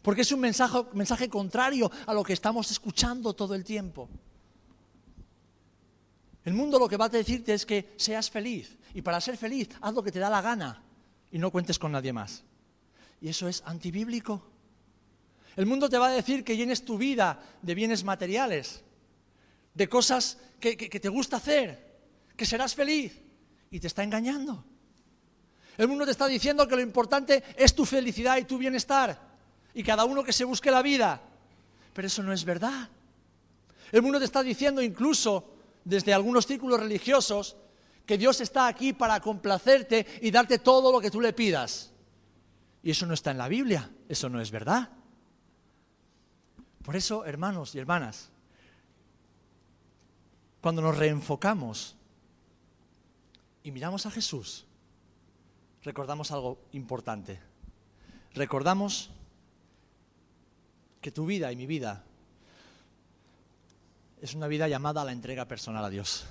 Porque 0.01 0.21
es 0.21 0.31
un 0.31 0.39
mensaje, 0.39 1.29
contrario 1.29 1.91
a 2.05 2.13
lo 2.13 2.23
que 2.23 2.33
estamos 2.33 2.69
escuchando 2.71 3.33
todo 3.33 3.55
el 3.55 3.63
tiempo. 3.63 4.09
El 6.45 6.53
mundo 6.53 6.79
lo 6.79 6.87
que 6.87 6.97
va 6.97 7.05
a 7.05 7.09
decirte 7.09 7.53
es 7.53 7.65
que 7.65 7.93
seas 7.97 8.29
feliz. 8.29 8.77
Y 8.93 9.01
para 9.01 9.19
ser 9.19 9.37
feliz, 9.37 9.69
haz 9.81 9.93
lo 9.93 10.03
que 10.03 10.11
te 10.11 10.19
da 10.19 10.29
la 10.29 10.41
gana 10.41 10.81
y 11.31 11.39
no 11.39 11.51
cuentes 11.51 11.77
con 11.77 11.91
nadie 11.91 12.13
más. 12.13 12.43
Y 13.21 13.29
eso 13.29 13.47
es 13.47 13.61
antibíblico. 13.65 14.41
El 15.55 15.65
mundo 15.65 15.89
te 15.89 15.97
va 15.97 16.07
a 16.07 16.11
decir 16.11 16.43
que 16.43 16.55
llenes 16.55 16.85
tu 16.85 16.97
vida 16.97 17.41
de 17.61 17.75
bienes 17.75 18.03
materiales, 18.03 18.83
de 19.73 19.89
cosas 19.89 20.37
que, 20.59 20.77
que 20.77 20.99
te 20.99 21.09
gusta 21.09 21.37
hacer, 21.37 21.97
que 22.35 22.45
serás 22.45 22.75
feliz. 22.75 23.19
Y 23.69 23.81
te 23.81 23.87
está 23.87 24.03
engañando. 24.03 24.63
El 25.77 25.89
mundo 25.89 26.05
te 26.05 26.11
está 26.11 26.27
diciendo 26.27 26.67
que 26.67 26.75
lo 26.75 26.81
importante 26.81 27.43
es 27.57 27.75
tu 27.75 27.85
felicidad 27.85 28.37
y 28.37 28.45
tu 28.45 28.57
bienestar 28.57 29.26
y 29.73 29.83
cada 29.83 30.05
uno 30.05 30.23
que 30.23 30.33
se 30.33 30.45
busque 30.45 30.71
la 30.71 30.81
vida. 30.81 31.21
Pero 31.93 32.07
eso 32.07 32.23
no 32.23 32.33
es 32.33 32.43
verdad. 32.43 32.89
El 33.91 34.01
mundo 34.01 34.19
te 34.19 34.25
está 34.25 34.43
diciendo 34.43 34.81
incluso 34.81 35.53
desde 35.83 36.13
algunos 36.13 36.45
círculos 36.45 36.79
religiosos 36.79 37.55
que 38.05 38.17
Dios 38.17 38.41
está 38.41 38.67
aquí 38.67 38.93
para 38.93 39.19
complacerte 39.19 40.05
y 40.21 40.31
darte 40.31 40.59
todo 40.59 40.91
lo 40.91 40.99
que 40.99 41.11
tú 41.11 41.21
le 41.21 41.33
pidas. 41.33 41.91
Y 42.83 42.91
eso 42.91 43.05
no 43.05 43.13
está 43.13 43.31
en 43.31 43.37
la 43.37 43.47
Biblia, 43.47 43.89
eso 44.07 44.29
no 44.29 44.39
es 44.39 44.51
verdad. 44.51 44.89
Por 46.83 46.95
eso, 46.95 47.25
hermanos 47.25 47.75
y 47.75 47.79
hermanas, 47.79 48.29
cuando 50.61 50.81
nos 50.81 50.97
reenfocamos 50.97 51.95
y 53.63 53.71
miramos 53.71 54.05
a 54.05 54.11
Jesús, 54.11 54.65
recordamos 55.83 56.31
algo 56.31 56.59
importante. 56.71 57.41
Recordamos 58.33 59.09
que 61.01 61.11
tu 61.11 61.25
vida 61.25 61.51
y 61.51 61.55
mi 61.55 61.65
vida 61.65 62.03
es 64.21 64.33
una 64.33 64.47
vida 64.47 64.67
llamada 64.67 65.01
a 65.01 65.05
la 65.05 65.11
entrega 65.11 65.47
personal 65.47 65.85
a 65.85 65.89
Dios, 65.89 66.25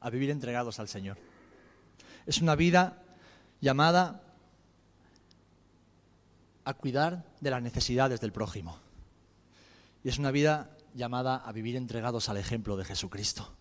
a 0.00 0.10
vivir 0.10 0.30
entregados 0.30 0.80
al 0.80 0.88
Señor. 0.88 1.18
Es 2.26 2.40
una 2.40 2.56
vida 2.56 3.02
llamada 3.60 4.22
a 6.64 6.74
cuidar 6.74 7.24
de 7.40 7.50
las 7.50 7.62
necesidades 7.62 8.20
del 8.20 8.32
prójimo. 8.32 8.78
Y 10.02 10.08
es 10.08 10.18
una 10.18 10.30
vida 10.30 10.76
llamada 10.94 11.36
a 11.36 11.52
vivir 11.52 11.76
entregados 11.76 12.28
al 12.28 12.36
ejemplo 12.36 12.76
de 12.76 12.84
Jesucristo. 12.84 13.52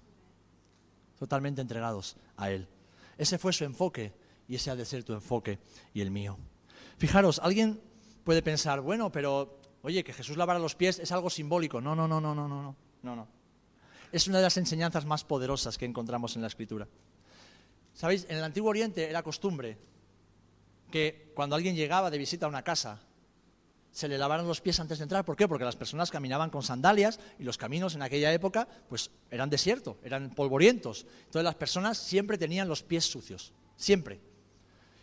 Totalmente 1.17 1.61
entregados 1.61 2.15
a 2.37 2.49
Él. 2.49 2.67
Ese 3.17 3.37
fue 3.37 3.53
su 3.53 3.63
enfoque 3.65 4.13
y 4.47 4.55
ese 4.55 4.71
ha 4.71 4.75
de 4.75 4.85
ser 4.85 5.03
tu 5.03 5.13
enfoque 5.13 5.59
y 5.93 6.01
el 6.01 6.11
mío. 6.11 6.37
Fijaros, 6.97 7.39
alguien 7.39 7.79
puede 8.23 8.41
pensar, 8.41 8.81
bueno, 8.81 9.11
pero 9.11 9.58
Oye, 9.83 10.03
que 10.03 10.13
Jesús 10.13 10.37
lavara 10.37 10.59
los 10.59 10.75
pies 10.75 10.99
es 10.99 11.11
algo 11.11 11.29
simbólico. 11.29 11.79
No, 11.79 11.95
no, 11.95 12.07
no, 12.07 12.19
no, 12.19 12.35
no, 12.35 12.47
no, 12.47 12.75
no, 13.03 13.15
no. 13.15 13.27
Es 14.11 14.27
una 14.27 14.37
de 14.37 14.43
las 14.43 14.57
enseñanzas 14.57 15.05
más 15.05 15.23
poderosas 15.23 15.77
que 15.77 15.85
encontramos 15.85 16.35
en 16.35 16.41
la 16.41 16.47
Escritura. 16.47 16.87
¿Sabéis? 17.93 18.25
En 18.29 18.37
el 18.37 18.43
Antiguo 18.43 18.69
Oriente 18.69 19.09
era 19.09 19.23
costumbre 19.23 19.77
que 20.91 21.31
cuando 21.35 21.55
alguien 21.55 21.75
llegaba 21.75 22.09
de 22.09 22.17
visita 22.17 22.45
a 22.45 22.49
una 22.49 22.63
casa, 22.63 22.99
se 23.91 24.07
le 24.07 24.17
lavaran 24.17 24.47
los 24.47 24.61
pies 24.61 24.79
antes 24.79 24.99
de 24.99 25.03
entrar. 25.03 25.25
¿Por 25.25 25.35
qué? 25.35 25.47
Porque 25.47 25.65
las 25.65 25.75
personas 25.75 26.11
caminaban 26.11 26.49
con 26.49 26.63
sandalias 26.63 27.19
y 27.37 27.43
los 27.43 27.57
caminos 27.57 27.95
en 27.95 28.01
aquella 28.01 28.31
época 28.33 28.67
pues 28.87 29.11
eran 29.31 29.49
desierto, 29.49 29.97
eran 30.03 30.31
polvorientos. 30.31 31.05
Entonces 31.25 31.43
las 31.43 31.55
personas 31.55 31.97
siempre 31.97 32.37
tenían 32.37 32.67
los 32.67 32.83
pies 32.83 33.05
sucios, 33.05 33.53
siempre. 33.75 34.21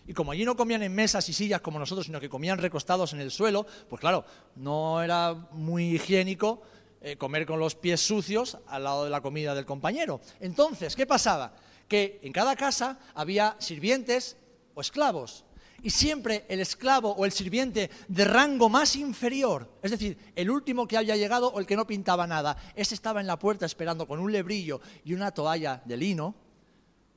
Y 0.06 0.14
como 0.14 0.32
allí 0.32 0.44
no 0.44 0.56
comían 0.56 0.82
en 0.82 0.94
mesas 0.94 1.28
y 1.28 1.32
sillas 1.32 1.60
como 1.60 1.78
nosotros, 1.78 2.06
sino 2.06 2.20
que 2.20 2.28
comían 2.28 2.58
recostados 2.58 3.12
en 3.12 3.20
el 3.20 3.30
suelo, 3.30 3.66
pues 3.88 4.00
claro, 4.00 4.24
no 4.54 5.02
era 5.02 5.34
muy 5.52 5.96
higiénico 5.96 6.62
eh, 7.00 7.16
comer 7.16 7.44
con 7.44 7.58
los 7.58 7.74
pies 7.74 8.00
sucios 8.00 8.58
al 8.68 8.84
lado 8.84 9.04
de 9.04 9.10
la 9.10 9.20
comida 9.20 9.54
del 9.54 9.66
compañero. 9.66 10.20
Entonces, 10.40 10.94
¿qué 10.94 11.06
pasaba? 11.06 11.54
Que 11.88 12.20
en 12.22 12.32
cada 12.32 12.54
casa 12.54 12.98
había 13.14 13.56
sirvientes 13.58 14.36
o 14.74 14.80
esclavos. 14.80 15.44
Y 15.82 15.90
siempre 15.90 16.46
el 16.48 16.60
esclavo 16.60 17.10
o 17.10 17.24
el 17.24 17.32
sirviente 17.32 17.90
de 18.08 18.24
rango 18.24 18.68
más 18.68 18.96
inferior, 18.96 19.70
es 19.82 19.90
decir, 19.90 20.18
el 20.34 20.50
último 20.50 20.88
que 20.88 20.96
había 20.96 21.16
llegado 21.16 21.48
o 21.48 21.60
el 21.60 21.66
que 21.66 21.76
no 21.76 21.86
pintaba 21.86 22.26
nada, 22.26 22.56
ese 22.74 22.94
estaba 22.94 23.20
en 23.20 23.26
la 23.26 23.38
puerta 23.38 23.66
esperando 23.66 24.06
con 24.08 24.18
un 24.18 24.32
lebrillo 24.32 24.80
y 25.04 25.12
una 25.12 25.32
toalla 25.32 25.82
de 25.84 25.96
lino 25.96 26.34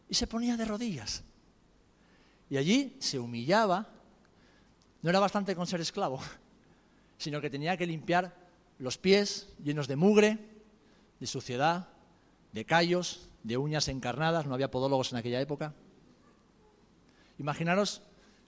y 0.09 0.13
se 0.13 0.27
ponía 0.27 0.57
de 0.57 0.65
rodillas 0.65 1.23
y 2.49 2.57
allí 2.57 2.97
se 2.99 3.19
humillaba. 3.19 3.87
No 5.01 5.09
era 5.09 5.19
bastante 5.19 5.55
con 5.55 5.67
ser 5.67 5.81
esclavo, 5.81 6.19
sino 7.17 7.39
que 7.41 7.49
tenía 7.49 7.77
que 7.77 7.85
limpiar 7.85 8.35
los 8.79 8.97
pies 8.97 9.49
llenos 9.63 9.87
de 9.87 9.95
mugre, 9.95 10.39
de 11.19 11.27
suciedad, 11.27 11.89
de 12.51 12.65
callos, 12.65 13.29
de 13.43 13.57
uñas 13.57 13.87
encarnadas. 13.87 14.45
No 14.45 14.53
había 14.53 14.71
podólogos 14.71 15.11
en 15.11 15.19
aquella 15.19 15.39
época. 15.39 15.73
Imaginaros 17.37 18.01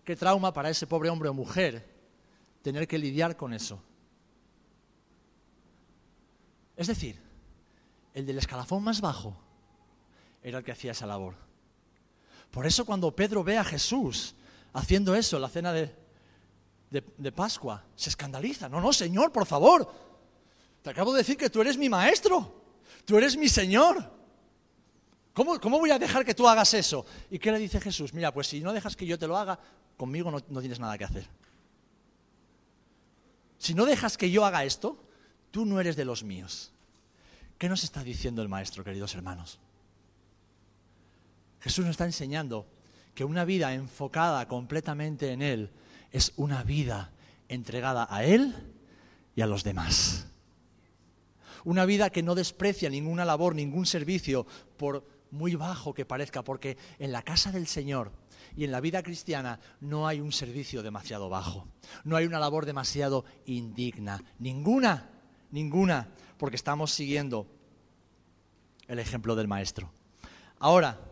qué 0.03 0.15
trauma 0.15 0.53
para 0.53 0.69
ese 0.69 0.87
pobre 0.87 1.09
hombre 1.09 1.29
o 1.29 1.33
mujer 1.33 1.87
tener 2.61 2.87
que 2.87 2.97
lidiar 2.97 3.37
con 3.37 3.53
eso. 3.53 3.81
Es 6.75 6.87
decir, 6.87 7.21
el 8.13 8.25
del 8.25 8.39
escalafón 8.39 8.83
más 8.83 9.01
bajo 9.01 9.37
era 10.43 10.57
el 10.57 10.63
que 10.63 10.71
hacía 10.71 10.91
esa 10.91 11.05
labor. 11.05 11.35
Por 12.51 12.67
eso 12.67 12.85
cuando 12.85 13.15
Pedro 13.15 13.43
ve 13.43 13.57
a 13.57 13.63
Jesús 13.63 14.35
haciendo 14.73 15.15
eso 15.15 15.37
en 15.37 15.41
la 15.41 15.49
cena 15.49 15.71
de, 15.71 15.95
de, 16.89 17.31
Pascua, 17.31 17.85
se 17.95 18.09
escandaliza. 18.09 18.67
No, 18.67 18.81
no, 18.81 18.91
Señor, 18.91 19.31
por 19.31 19.45
favor. 19.45 19.89
Te 20.83 20.89
acabo 20.89 21.13
de 21.13 21.19
decir 21.19 21.37
que 21.37 21.49
tú 21.49 21.61
eres 21.61 21.77
mi 21.77 21.87
maestro. 21.87 22.61
Tú 23.05 23.17
eres 23.17 23.37
mi 23.37 23.47
Señor. 23.47 24.11
¿Cómo, 25.33 25.57
voy 25.79 25.91
a 25.91 25.97
dejar 25.97 26.25
que 26.25 26.35
tú 26.35 26.47
hagas 26.47 26.73
eso? 26.73 27.05
¿Y 27.29 27.39
qué 27.39 27.51
le 27.53 27.59
dice 27.59 27.79
Jesús? 27.79 28.13
Mira, 28.13 28.33
pues 28.33 28.47
si 28.47 28.59
no 28.59 28.73
dejas 28.73 28.97
que 28.97 29.05
yo 29.05 29.17
te 29.17 29.27
lo 29.27 29.37
haga, 29.37 29.57
conmigo 29.95 30.29
no, 30.29 30.39
no 30.49 30.59
tienes 30.59 30.79
nada 30.79 30.97
que 30.97 31.05
hacer. 31.05 31.25
Si 33.57 33.73
no 33.73 33.85
dejas 33.85 34.17
que 34.17 34.29
yo 34.29 34.43
haga 34.43 34.65
esto, 34.65 35.01
tú 35.51 35.65
no 35.65 35.79
eres 35.79 35.95
de 35.95 36.03
los 36.03 36.23
míos. 36.23 36.73
¿Qué 37.57 37.69
nos 37.69 37.85
está 37.85 38.03
diciendo 38.03 38.41
el 38.41 38.49
Maestro, 38.49 38.83
queridos 38.83 39.15
hermanos? 39.15 39.59
Jesús 41.61 41.85
nos 41.85 41.91
está 41.91 42.05
enseñando 42.05 42.67
que 43.13 43.23
una 43.23 43.45
vida 43.45 43.73
enfocada 43.73 44.47
completamente 44.47 45.31
en 45.31 45.41
Él 45.41 45.71
es 46.11 46.33
una 46.35 46.63
vida 46.63 47.11
entregada 47.47 48.07
a 48.09 48.23
Él 48.23 48.55
y 49.35 49.41
a 49.41 49.47
los 49.47 49.63
demás. 49.63 50.27
Una 51.63 51.85
vida 51.85 52.09
que 52.09 52.23
no 52.23 52.33
desprecia 52.33 52.89
ninguna 52.89 53.23
labor, 53.23 53.53
ningún 53.53 53.85
servicio, 53.85 54.47
por 54.77 55.07
muy 55.29 55.55
bajo 55.55 55.93
que 55.93 56.05
parezca, 56.05 56.43
porque 56.43 56.77
en 56.97 57.11
la 57.11 57.21
casa 57.21 57.51
del 57.51 57.67
Señor 57.67 58.11
y 58.55 58.63
en 58.63 58.71
la 58.71 58.81
vida 58.81 59.03
cristiana 59.03 59.59
no 59.79 60.07
hay 60.07 60.19
un 60.19 60.31
servicio 60.31 60.81
demasiado 60.81 61.29
bajo, 61.29 61.67
no 62.03 62.15
hay 62.15 62.25
una 62.25 62.39
labor 62.39 62.65
demasiado 62.65 63.23
indigna, 63.45 64.23
ninguna, 64.39 65.09
ninguna, 65.51 66.09
porque 66.37 66.55
estamos 66.55 66.91
siguiendo 66.91 67.47
el 68.87 68.99
ejemplo 68.99 69.35
del 69.35 69.47
Maestro. 69.47 69.91
Ahora, 70.59 71.10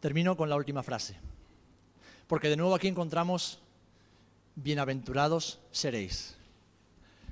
Termino 0.00 0.36
con 0.36 0.48
la 0.48 0.56
última 0.56 0.82
frase, 0.82 1.16
porque 2.26 2.48
de 2.48 2.56
nuevo 2.56 2.74
aquí 2.74 2.88
encontramos 2.88 3.60
bienaventurados 4.54 5.60
seréis. 5.70 6.36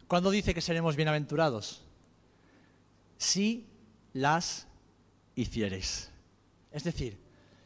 ¿Cuándo 0.09 0.31
dice 0.31 0.55
que 0.55 0.61
seremos 0.61 0.97
bienaventurados? 0.97 1.83
Si 3.19 3.67
las 4.13 4.67
hiciereis. 5.35 6.11
Es 6.73 6.85
decir, 6.85 7.19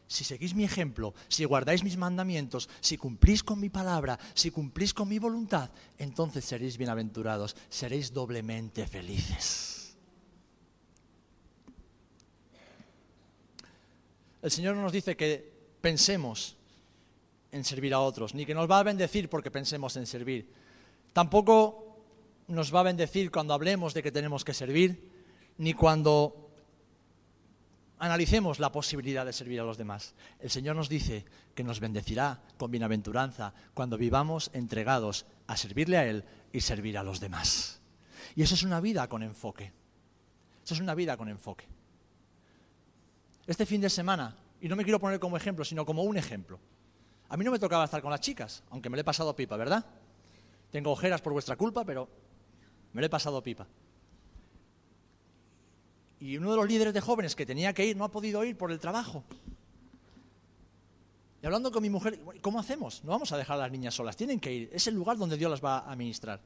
si 0.07 0.25
seguís 0.25 0.53
mi 0.53 0.65
ejemplo, 0.65 1.13
si 1.29 1.45
guardáis 1.45 1.83
mis 1.83 1.95
mandamientos, 1.95 2.69
si 2.81 2.97
cumplís 2.97 3.43
con 3.43 3.61
mi 3.61 3.69
palabra, 3.69 4.19
si 4.33 4.51
cumplís 4.51 4.93
con 4.93 5.07
mi 5.07 5.19
voluntad, 5.19 5.71
entonces 5.97 6.43
seréis 6.43 6.77
bienaventurados, 6.77 7.55
seréis 7.69 8.13
doblemente 8.13 8.85
felices. 8.87 9.70
El 14.41 14.51
Señor 14.51 14.75
no 14.75 14.81
nos 14.81 14.91
dice 14.91 15.15
que 15.15 15.51
pensemos 15.81 16.57
en 17.51 17.63
servir 17.63 17.93
a 17.93 17.99
otros, 17.99 18.33
ni 18.33 18.45
que 18.45 18.55
nos 18.55 18.69
va 18.69 18.79
a 18.79 18.83
bendecir 18.83 19.29
porque 19.29 19.51
pensemos 19.51 19.95
en 19.97 20.05
servir. 20.05 20.49
Tampoco 21.13 22.03
nos 22.47 22.73
va 22.73 22.79
a 22.79 22.83
bendecir 22.83 23.31
cuando 23.31 23.53
hablemos 23.53 23.93
de 23.93 24.03
que 24.03 24.11
tenemos 24.11 24.43
que 24.43 24.53
servir, 24.53 25.09
ni 25.57 25.73
cuando 25.73 26.49
analicemos 27.99 28.59
la 28.59 28.71
posibilidad 28.71 29.25
de 29.25 29.33
servir 29.33 29.59
a 29.59 29.63
los 29.63 29.77
demás. 29.77 30.15
El 30.39 30.49
Señor 30.49 30.75
nos 30.75 30.89
dice 30.89 31.25
que 31.53 31.63
nos 31.63 31.79
bendecirá 31.79 32.41
con 32.57 32.71
bienaventuranza 32.71 33.53
cuando 33.73 33.97
vivamos 33.97 34.49
entregados 34.53 35.25
a 35.45 35.55
servirle 35.55 35.97
a 35.97 36.05
Él 36.07 36.23
y 36.51 36.61
servir 36.61 36.97
a 36.97 37.03
los 37.03 37.19
demás. 37.19 37.79
Y 38.35 38.41
eso 38.41 38.55
es 38.55 38.63
una 38.63 38.81
vida 38.81 39.07
con 39.07 39.21
enfoque. 39.21 39.71
Eso 40.63 40.73
es 40.73 40.79
una 40.79 40.95
vida 40.95 41.15
con 41.15 41.29
enfoque. 41.29 41.67
Este 43.47 43.65
fin 43.65 43.81
de 43.81 43.89
semana, 43.89 44.35
y 44.59 44.67
no 44.67 44.75
me 44.75 44.83
quiero 44.83 44.99
poner 44.99 45.19
como 45.19 45.37
ejemplo, 45.37 45.65
sino 45.65 45.85
como 45.85 46.03
un 46.03 46.17
ejemplo. 46.17 46.59
A 47.29 47.37
mí 47.37 47.45
no 47.45 47.51
me 47.51 47.59
tocaba 47.59 47.85
estar 47.85 48.01
con 48.01 48.11
las 48.11 48.21
chicas, 48.21 48.63
aunque 48.69 48.89
me 48.89 48.97
lo 48.97 49.01
he 49.01 49.05
pasado 49.05 49.35
pipa, 49.35 49.57
¿verdad? 49.57 49.85
Tengo 50.69 50.91
ojeras 50.91 51.21
por 51.21 51.33
vuestra 51.33 51.55
culpa, 51.55 51.83
pero 51.83 52.07
me 52.93 53.01
lo 53.01 53.07
he 53.07 53.09
pasado 53.09 53.41
pipa. 53.41 53.67
Y 56.19 56.37
uno 56.37 56.51
de 56.51 56.57
los 56.57 56.67
líderes 56.67 56.93
de 56.93 57.01
jóvenes 57.01 57.35
que 57.35 57.45
tenía 57.45 57.73
que 57.73 57.85
ir 57.85 57.97
no 57.97 58.03
ha 58.05 58.11
podido 58.11 58.43
ir 58.43 58.57
por 58.57 58.71
el 58.71 58.79
trabajo. 58.79 59.23
Y 61.41 61.45
hablando 61.45 61.71
con 61.71 61.81
mi 61.81 61.89
mujer, 61.89 62.19
¿cómo 62.41 62.59
hacemos? 62.59 63.03
No 63.03 63.11
vamos 63.11 63.31
a 63.31 63.37
dejar 63.37 63.57
a 63.57 63.61
las 63.61 63.71
niñas 63.71 63.95
solas, 63.95 64.15
tienen 64.15 64.39
que 64.39 64.53
ir. 64.53 64.69
Es 64.71 64.85
el 64.85 64.93
lugar 64.93 65.17
donde 65.17 65.37
Dios 65.37 65.49
las 65.49 65.63
va 65.63 65.79
a 65.79 65.91
administrar. 65.91 66.39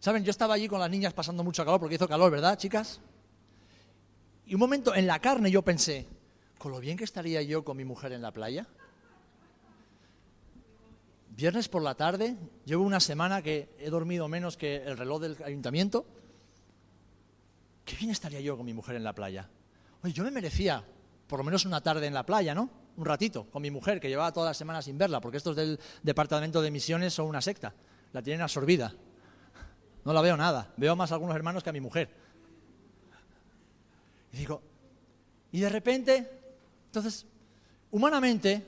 Saben, 0.00 0.24
yo 0.24 0.30
estaba 0.30 0.54
allí 0.54 0.66
con 0.66 0.80
las 0.80 0.90
niñas 0.90 1.12
pasando 1.12 1.44
mucho 1.44 1.64
calor 1.64 1.78
porque 1.78 1.94
hizo 1.94 2.08
calor, 2.08 2.32
¿verdad, 2.32 2.58
chicas? 2.58 3.00
Y 4.46 4.54
un 4.54 4.60
momento 4.60 4.94
en 4.94 5.06
la 5.06 5.18
carne 5.20 5.50
yo 5.50 5.62
pensé, 5.62 6.06
con 6.58 6.72
lo 6.72 6.80
bien 6.80 6.96
que 6.96 7.04
estaría 7.04 7.42
yo 7.42 7.64
con 7.64 7.76
mi 7.76 7.84
mujer 7.84 8.12
en 8.12 8.22
la 8.22 8.32
playa. 8.32 8.66
Viernes 11.30 11.68
por 11.68 11.82
la 11.82 11.94
tarde, 11.94 12.36
llevo 12.64 12.84
una 12.84 13.00
semana 13.00 13.42
que 13.42 13.74
he 13.78 13.90
dormido 13.90 14.28
menos 14.28 14.56
que 14.56 14.76
el 14.76 14.96
reloj 14.96 15.20
del 15.20 15.42
ayuntamiento. 15.44 16.06
Qué 17.84 17.96
bien 17.96 18.10
estaría 18.10 18.40
yo 18.40 18.56
con 18.56 18.66
mi 18.66 18.74
mujer 18.74 18.96
en 18.96 19.04
la 19.04 19.14
playa. 19.14 19.48
Oye, 20.02 20.12
yo 20.12 20.22
me 20.24 20.30
merecía 20.30 20.84
por 21.26 21.40
lo 21.40 21.44
menos 21.44 21.64
una 21.64 21.80
tarde 21.80 22.06
en 22.06 22.14
la 22.14 22.24
playa, 22.24 22.54
¿no? 22.54 22.70
Un 22.96 23.04
ratito, 23.04 23.50
con 23.50 23.62
mi 23.62 23.70
mujer, 23.70 23.98
que 23.98 24.08
llevaba 24.08 24.32
todas 24.32 24.50
las 24.50 24.56
semanas 24.56 24.84
sin 24.84 24.96
verla, 24.96 25.20
porque 25.20 25.38
estos 25.38 25.56
del 25.56 25.80
departamento 26.02 26.62
de 26.62 26.70
misiones 26.70 27.12
son 27.12 27.26
una 27.26 27.40
secta. 27.40 27.74
La 28.12 28.22
tienen 28.22 28.42
absorbida. 28.42 28.94
No 30.04 30.12
la 30.12 30.20
veo 30.20 30.36
nada. 30.36 30.72
Veo 30.76 30.94
más 30.94 31.10
a 31.10 31.14
algunos 31.14 31.34
hermanos 31.34 31.64
que 31.64 31.70
a 31.70 31.72
mi 31.72 31.80
mujer. 31.80 32.23
Y 34.34 34.36
digo, 34.36 34.60
y 35.52 35.60
de 35.60 35.68
repente, 35.68 36.28
entonces, 36.86 37.24
humanamente, 37.92 38.66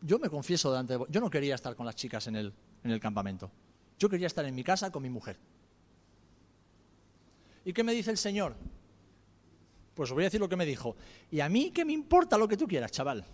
yo 0.00 0.18
me 0.18 0.30
confieso 0.30 0.70
delante 0.70 0.94
de 0.94 0.96
vos, 0.96 1.08
yo 1.10 1.20
no 1.20 1.28
quería 1.28 1.54
estar 1.54 1.76
con 1.76 1.84
las 1.84 1.94
chicas 1.94 2.26
en 2.26 2.36
el, 2.36 2.54
en 2.82 2.90
el 2.90 2.98
campamento. 2.98 3.50
Yo 3.98 4.08
quería 4.08 4.28
estar 4.28 4.46
en 4.46 4.54
mi 4.54 4.64
casa 4.64 4.90
con 4.90 5.02
mi 5.02 5.10
mujer. 5.10 5.36
¿Y 7.66 7.74
qué 7.74 7.84
me 7.84 7.92
dice 7.92 8.10
el 8.10 8.16
Señor? 8.16 8.56
Pues 9.94 10.10
os 10.10 10.14
voy 10.14 10.24
a 10.24 10.28
decir 10.28 10.40
lo 10.40 10.48
que 10.48 10.56
me 10.56 10.64
dijo. 10.64 10.96
Y 11.30 11.40
a 11.40 11.50
mí, 11.50 11.70
¿qué 11.70 11.84
me 11.84 11.92
importa 11.92 12.38
lo 12.38 12.48
que 12.48 12.56
tú 12.56 12.66
quieras, 12.66 12.90
chaval? 12.92 13.26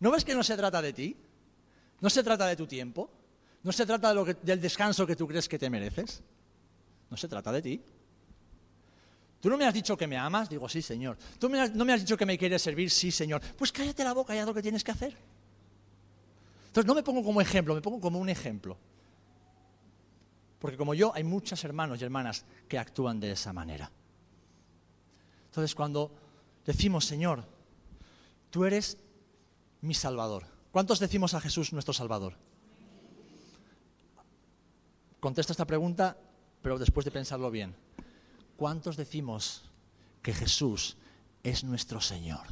¿No 0.00 0.10
ves 0.10 0.24
que 0.24 0.34
no 0.34 0.42
se 0.42 0.56
trata 0.56 0.80
de 0.80 0.94
ti? 0.94 1.14
¿No 2.00 2.08
se 2.08 2.22
trata 2.22 2.46
de 2.46 2.56
tu 2.56 2.66
tiempo? 2.66 3.10
¿No 3.64 3.70
se 3.70 3.84
trata 3.84 4.14
del 4.14 4.62
descanso 4.62 5.06
que 5.06 5.14
tú 5.14 5.28
crees 5.28 5.46
que 5.46 5.58
te 5.58 5.68
mereces? 5.68 6.22
No 7.12 7.16
se 7.18 7.28
trata 7.28 7.52
de 7.52 7.60
ti. 7.60 7.84
¿Tú 9.38 9.50
no 9.50 9.58
me 9.58 9.66
has 9.66 9.74
dicho 9.74 9.96
que 9.96 10.06
me 10.06 10.16
amas? 10.16 10.48
Digo, 10.48 10.68
sí, 10.68 10.80
Señor. 10.80 11.18
¿Tú 11.38 11.48
no 11.48 11.84
me 11.84 11.92
has 11.92 12.00
dicho 12.00 12.16
que 12.16 12.24
me 12.24 12.38
quieres 12.38 12.62
servir? 12.62 12.90
Sí, 12.90 13.12
Señor. 13.12 13.40
Pues 13.56 13.70
cállate 13.70 14.02
la 14.02 14.14
boca 14.14 14.34
y 14.34 14.38
haz 14.38 14.46
lo 14.46 14.54
que 14.54 14.62
tienes 14.62 14.82
que 14.82 14.90
hacer. 14.90 15.16
Entonces 16.66 16.86
no 16.86 16.94
me 16.94 17.02
pongo 17.02 17.22
como 17.22 17.40
ejemplo, 17.40 17.74
me 17.74 17.82
pongo 17.82 18.00
como 18.00 18.18
un 18.18 18.30
ejemplo. 18.30 18.78
Porque 20.58 20.76
como 20.76 20.94
yo, 20.94 21.12
hay 21.14 21.22
muchos 21.22 21.62
hermanos 21.62 22.00
y 22.00 22.04
hermanas 22.04 22.44
que 22.66 22.78
actúan 22.78 23.20
de 23.20 23.32
esa 23.32 23.52
manera. 23.52 23.92
Entonces 25.46 25.74
cuando 25.74 26.10
decimos, 26.64 27.04
Señor, 27.04 27.44
tú 28.50 28.64
eres 28.64 28.96
mi 29.82 29.92
Salvador, 29.92 30.46
¿Cuántos 30.72 30.98
decimos 30.98 31.34
a 31.34 31.40
Jesús 31.40 31.74
nuestro 31.74 31.92
Salvador? 31.92 32.34
Contesto 35.20 35.52
esta 35.52 35.66
pregunta, 35.66 36.16
pero 36.62 36.78
después 36.78 37.04
de 37.04 37.10
pensarlo 37.10 37.50
bien. 37.50 37.74
¿Cuántos 38.56 38.96
decimos 38.96 39.62
que 40.22 40.32
Jesús 40.32 40.96
es 41.42 41.64
nuestro 41.64 42.00
Señor? 42.00 42.46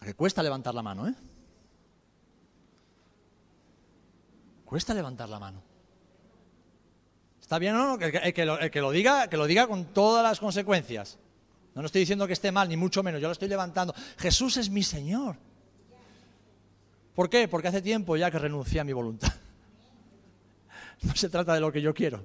Que 0.00 0.14
cuesta 0.14 0.42
levantar 0.42 0.74
la 0.74 0.82
mano, 0.82 1.06
¿eh? 1.06 1.14
Cuesta 4.64 4.94
levantar 4.94 5.28
la 5.28 5.38
mano. 5.38 5.62
¿Está 7.40 7.58
bien 7.58 7.74
o 7.76 7.86
no? 7.86 7.98
Que, 7.98 8.46
lo, 8.46 8.58
que 8.70 8.80
lo 8.80 8.90
diga, 8.90 9.28
que 9.28 9.36
lo 9.36 9.46
diga 9.46 9.66
con 9.66 9.84
todas 9.92 10.24
las 10.24 10.40
consecuencias. 10.40 11.18
No, 11.74 11.82
no 11.82 11.86
estoy 11.86 12.00
diciendo 12.00 12.26
que 12.26 12.32
esté 12.32 12.50
mal, 12.50 12.68
ni 12.68 12.76
mucho 12.76 13.02
menos. 13.02 13.20
Yo 13.20 13.28
lo 13.28 13.32
estoy 13.32 13.48
levantando. 13.48 13.94
Jesús 14.16 14.56
es 14.56 14.70
mi 14.70 14.82
Señor. 14.82 15.36
¿Por 17.14 17.28
qué? 17.28 17.48
Porque 17.48 17.68
hace 17.68 17.82
tiempo 17.82 18.16
ya 18.16 18.30
que 18.30 18.38
renuncié 18.38 18.80
a 18.80 18.84
mi 18.84 18.92
voluntad. 18.92 19.32
No 21.02 21.16
se 21.16 21.28
trata 21.28 21.52
de 21.54 21.60
lo 21.60 21.72
que 21.72 21.82
yo 21.82 21.92
quiero. 21.92 22.24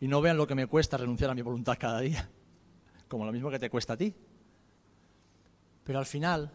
Y 0.00 0.08
no 0.08 0.20
vean 0.20 0.36
lo 0.36 0.44
que 0.44 0.56
me 0.56 0.66
cuesta 0.66 0.96
renunciar 0.96 1.30
a 1.30 1.34
mi 1.34 1.42
voluntad 1.42 1.76
cada 1.78 2.00
día. 2.00 2.28
Como 3.06 3.24
lo 3.24 3.30
mismo 3.30 3.48
que 3.48 3.60
te 3.60 3.70
cuesta 3.70 3.92
a 3.92 3.96
ti. 3.96 4.12
Pero 5.84 6.00
al 6.00 6.06
final, 6.06 6.50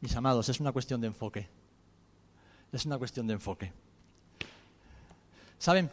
mis 0.00 0.14
amados, 0.14 0.50
es 0.50 0.60
una 0.60 0.72
cuestión 0.72 1.00
de 1.00 1.06
enfoque. 1.06 1.48
Es 2.70 2.84
una 2.84 2.98
cuestión 2.98 3.26
de 3.26 3.32
enfoque. 3.32 3.72
¿Saben? 5.58 5.90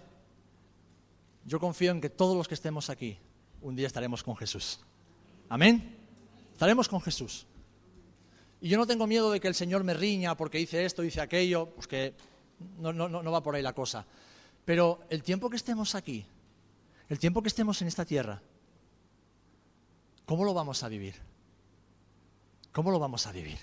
Yo 1.46 1.62
confío 1.62 1.92
en 1.92 2.02
que 2.02 2.10
todos 2.10 2.36
los 2.36 2.50
que 2.50 2.54
estemos 2.54 2.90
aquí, 2.90 3.18
un 3.62 3.78
día 3.78 3.88
estaremos 3.88 4.24
con 4.24 4.36
Jesús. 4.36 4.82
Amén. 5.48 5.96
Estaremos 6.52 6.90
con 6.90 7.00
Jesús. 7.00 7.48
Y 8.60 8.70
yo 8.70 8.78
no 8.78 8.88
tengo 8.88 9.08
miedo 9.08 9.32
de 9.32 9.40
que 9.40 9.48
el 9.48 9.56
Señor 9.56 9.84
me 9.84 9.94
riña 9.94 10.36
porque 10.36 10.60
hice 10.60 10.86
esto, 10.86 11.04
hice 11.04 11.22
aquello, 11.22 11.70
pues 11.76 11.88
que 11.88 12.16
no, 12.80 12.92
no, 12.92 13.08
no 13.08 13.32
va 13.32 13.44
por 13.44 13.56
ahí 13.56 13.62
la 13.62 13.74
cosa. 13.74 14.06
Pero 14.66 15.00
el 15.10 15.24
tiempo 15.24 15.50
que 15.50 15.56
estemos 15.56 15.96
aquí, 15.96 16.26
el 17.10 17.20
tiempo 17.20 17.42
que 17.42 17.48
estemos 17.48 17.82
en 17.82 17.88
esta 17.88 18.06
tierra, 18.06 18.42
¿cómo 20.26 20.44
lo 20.44 20.54
vamos 20.54 20.84
a 20.84 20.90
vivir? 20.90 21.16
¿Cómo 22.72 22.92
lo 22.92 23.00
vamos 23.00 23.26
a 23.28 23.32
vivir? 23.32 23.60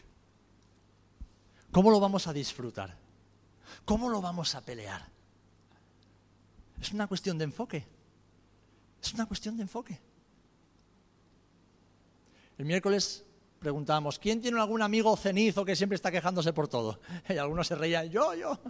¿Cómo 1.71 1.91
lo 1.91 2.01
vamos 2.01 2.27
a 2.27 2.33
disfrutar? 2.33 2.97
¿Cómo 3.85 4.09
lo 4.09 4.21
vamos 4.21 4.55
a 4.55 4.61
pelear? 4.61 5.07
Es 6.81 6.93
una 6.93 7.07
cuestión 7.07 7.37
de 7.37 7.45
enfoque. 7.45 7.85
Es 9.03 9.13
una 9.13 9.27
cuestión 9.27 9.57
de 9.57 9.63
enfoque. 9.63 10.01
El 12.59 12.65
miércoles 12.65 13.25
preguntábamos, 13.65 14.19
¿quién 14.19 14.43
tiene 14.43 14.61
algún 14.61 14.83
amigo 14.83 15.17
cenizo 15.17 15.65
que 15.65 15.75
siempre 15.75 15.97
está 15.97 16.13
quejándose 16.13 16.53
por 16.53 16.69
todo? 16.69 17.01
Y 17.29 17.39
algunos 17.39 17.67
se 17.67 17.75
reían, 17.75 18.11
yo, 18.11 18.35
yo. 18.35 18.61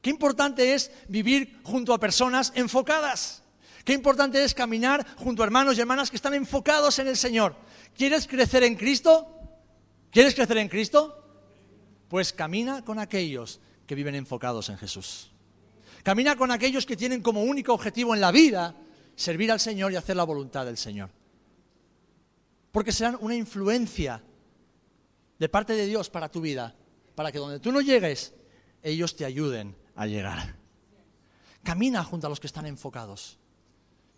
Qué 0.00 0.10
importante 0.10 0.74
es 0.74 0.92
vivir 1.08 1.60
junto 1.64 1.92
a 1.92 1.98
personas 1.98 2.52
enfocadas. 2.54 3.42
Qué 3.84 3.92
importante 3.92 4.42
es 4.44 4.54
caminar 4.54 5.04
junto 5.16 5.42
a 5.42 5.46
hermanos 5.46 5.76
y 5.76 5.80
hermanas 5.80 6.08
que 6.08 6.16
están 6.16 6.34
enfocados 6.34 6.98
en 7.00 7.08
el 7.08 7.16
Señor. 7.16 7.56
¿Quieres 7.96 8.28
crecer 8.28 8.62
en 8.62 8.76
Cristo? 8.76 9.28
¿Quieres 10.10 10.34
crecer 10.34 10.58
en 10.58 10.68
Cristo? 10.68 11.20
Pues 12.08 12.32
camina 12.32 12.84
con 12.84 13.00
aquellos 13.00 13.60
que 13.88 13.96
viven 13.96 14.14
enfocados 14.14 14.68
en 14.68 14.78
Jesús. 14.78 15.32
Camina 16.04 16.36
con 16.36 16.52
aquellos 16.52 16.86
que 16.86 16.96
tienen 16.96 17.22
como 17.22 17.42
único 17.42 17.74
objetivo 17.74 18.14
en 18.14 18.20
la 18.20 18.30
vida 18.30 18.76
servir 19.16 19.50
al 19.50 19.58
Señor 19.58 19.92
y 19.92 19.96
hacer 19.96 20.16
la 20.16 20.24
voluntad 20.24 20.64
del 20.64 20.76
Señor. 20.76 21.10
Porque 22.74 22.90
serán 22.90 23.16
una 23.20 23.36
influencia 23.36 24.20
de 25.38 25.48
parte 25.48 25.74
de 25.74 25.86
Dios 25.86 26.10
para 26.10 26.28
tu 26.28 26.40
vida, 26.40 26.74
para 27.14 27.30
que 27.30 27.38
donde 27.38 27.60
tú 27.60 27.70
no 27.70 27.80
llegues, 27.80 28.34
ellos 28.82 29.14
te 29.14 29.24
ayuden 29.24 29.76
a 29.94 30.06
llegar. 30.06 30.56
Camina 31.62 32.02
junto 32.02 32.26
a 32.26 32.30
los 32.30 32.40
que 32.40 32.48
están 32.48 32.66
enfocados. 32.66 33.38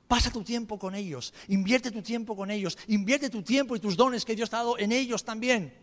Pasa 0.08 0.30
tu 0.30 0.42
tiempo 0.42 0.78
con 0.78 0.94
ellos, 0.94 1.34
invierte 1.48 1.90
tu 1.90 2.00
tiempo 2.00 2.34
con 2.34 2.50
ellos, 2.50 2.78
invierte 2.86 3.28
tu 3.28 3.42
tiempo 3.42 3.76
y 3.76 3.80
tus 3.80 3.96
dones 3.96 4.24
que 4.24 4.34
Dios 4.34 4.48
te 4.48 4.56
ha 4.56 4.60
dado 4.60 4.78
en 4.78 4.92
ellos 4.92 5.22
también. 5.22 5.74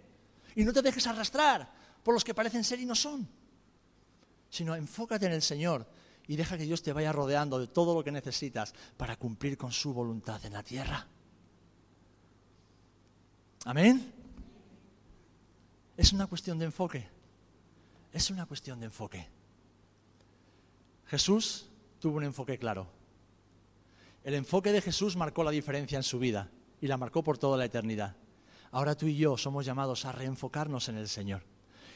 Y 0.55 0.63
no 0.63 0.73
te 0.73 0.81
dejes 0.81 1.05
arrastrar 1.05 1.71
por 2.01 2.15
los 2.15 2.23
que 2.23 2.33
parecen 2.33 2.63
ser 2.63 2.79
y 2.79 2.85
no 2.85 2.95
son 2.95 3.29
sino 4.53 4.75
enfócate 4.75 5.25
en 5.25 5.31
el 5.31 5.41
Señor 5.41 5.87
y 6.27 6.35
deja 6.35 6.59
que 6.59 6.65
Dios 6.65 6.83
te 6.83 6.93
vaya 6.93 7.11
rodeando 7.11 7.57
de 7.57 7.65
todo 7.65 7.95
lo 7.95 8.03
que 8.03 8.11
necesitas 8.11 8.71
para 8.97 9.17
cumplir 9.17 9.57
con 9.57 9.71
su 9.71 9.95
voluntad 9.95 10.45
en 10.45 10.53
la 10.53 10.61
tierra. 10.61 11.07
Amén. 13.65 14.11
Es 15.95 16.11
una 16.11 16.27
cuestión 16.27 16.59
de 16.59 16.65
enfoque. 16.65 17.07
Es 18.11 18.29
una 18.29 18.45
cuestión 18.45 18.79
de 18.79 18.87
enfoque. 18.87 19.27
Jesús 21.07 21.69
tuvo 21.99 22.17
un 22.17 22.23
enfoque 22.23 22.57
claro. 22.57 22.87
El 24.23 24.33
enfoque 24.35 24.71
de 24.71 24.81
Jesús 24.81 25.15
marcó 25.15 25.43
la 25.43 25.51
diferencia 25.51 25.97
en 25.97 26.03
su 26.03 26.19
vida 26.19 26.49
y 26.81 26.87
la 26.87 26.97
marcó 26.97 27.23
por 27.23 27.37
toda 27.37 27.57
la 27.57 27.65
eternidad. 27.65 28.15
Ahora 28.71 28.95
tú 28.95 29.07
y 29.07 29.15
yo 29.15 29.37
somos 29.37 29.65
llamados 29.65 30.05
a 30.05 30.11
reenfocarnos 30.11 30.89
en 30.89 30.97
el 30.97 31.07
Señor 31.07 31.43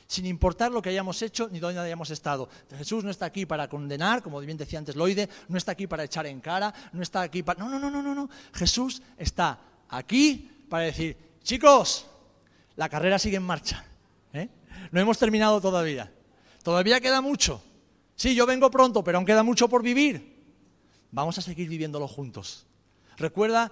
sin 0.08 0.26
importar 0.26 0.72
lo 0.72 0.82
que 0.82 0.90
hayamos 0.90 1.22
hecho 1.22 1.50
ni 1.52 1.60
dónde 1.60 1.82
hayamos 1.82 2.10
estado. 2.10 2.50
Jesús 2.78 3.04
no 3.04 3.12
está 3.12 3.26
aquí 3.26 3.46
para 3.46 3.68
condenar, 3.68 4.24
como 4.24 4.40
bien 4.40 4.58
decía 4.58 4.80
antes 4.80 4.96
Loide, 4.96 5.30
no 5.50 5.58
está 5.58 5.74
aquí 5.74 5.86
para 5.86 6.06
echar 6.06 6.26
en 6.26 6.40
cara, 6.40 6.74
no 6.94 7.04
está 7.04 7.22
aquí 7.22 7.44
para... 7.44 7.60
No, 7.60 7.70
no, 7.70 7.78
no, 7.78 7.92
no, 7.92 8.02
no, 8.02 8.16
no. 8.16 8.30
Jesús 8.54 9.02
está 9.18 9.60
aquí 9.90 10.50
para 10.70 10.86
decir, 10.86 11.18
chicos, 11.48 12.06
la 12.76 12.90
carrera 12.90 13.18
sigue 13.18 13.38
en 13.38 13.44
marcha. 13.44 13.86
¿eh? 14.34 14.50
No 14.92 15.00
hemos 15.00 15.18
terminado 15.18 15.62
todavía. 15.62 16.12
Todavía 16.62 17.00
queda 17.00 17.22
mucho. 17.22 17.64
Sí, 18.18 18.36
yo 18.36 18.46
vengo 18.46 18.70
pronto, 18.70 19.02
pero 19.02 19.18
aún 19.18 19.26
queda 19.26 19.44
mucho 19.44 19.70
por 19.70 19.82
vivir. 19.82 20.44
Vamos 21.12 21.38
a 21.38 21.42
seguir 21.42 21.70
viviéndolo 21.70 22.08
juntos. 22.08 22.66
Recuerda 23.16 23.72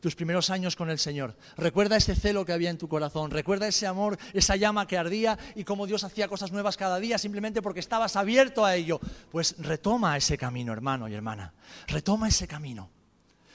tus 0.00 0.14
primeros 0.14 0.50
años 0.50 0.76
con 0.76 0.90
el 0.90 0.98
Señor. 0.98 1.34
Recuerda 1.56 1.96
ese 1.96 2.14
celo 2.14 2.44
que 2.44 2.52
había 2.52 2.68
en 2.68 2.76
tu 2.76 2.88
corazón, 2.88 3.30
recuerda 3.30 3.66
ese 3.66 3.86
amor, 3.86 4.18
esa 4.34 4.56
llama 4.56 4.86
que 4.86 4.98
ardía 4.98 5.38
y 5.54 5.64
cómo 5.64 5.86
Dios 5.86 6.04
hacía 6.04 6.28
cosas 6.28 6.52
nuevas 6.52 6.76
cada 6.76 7.00
día 7.00 7.16
simplemente 7.16 7.62
porque 7.62 7.80
estabas 7.80 8.16
abierto 8.16 8.66
a 8.66 8.76
ello. 8.76 9.00
Pues 9.32 9.54
retoma 9.60 10.14
ese 10.18 10.36
camino, 10.36 10.74
hermano 10.74 11.08
y 11.08 11.14
hermana. 11.14 11.54
Retoma 11.86 12.28
ese 12.28 12.46
camino. 12.46 12.90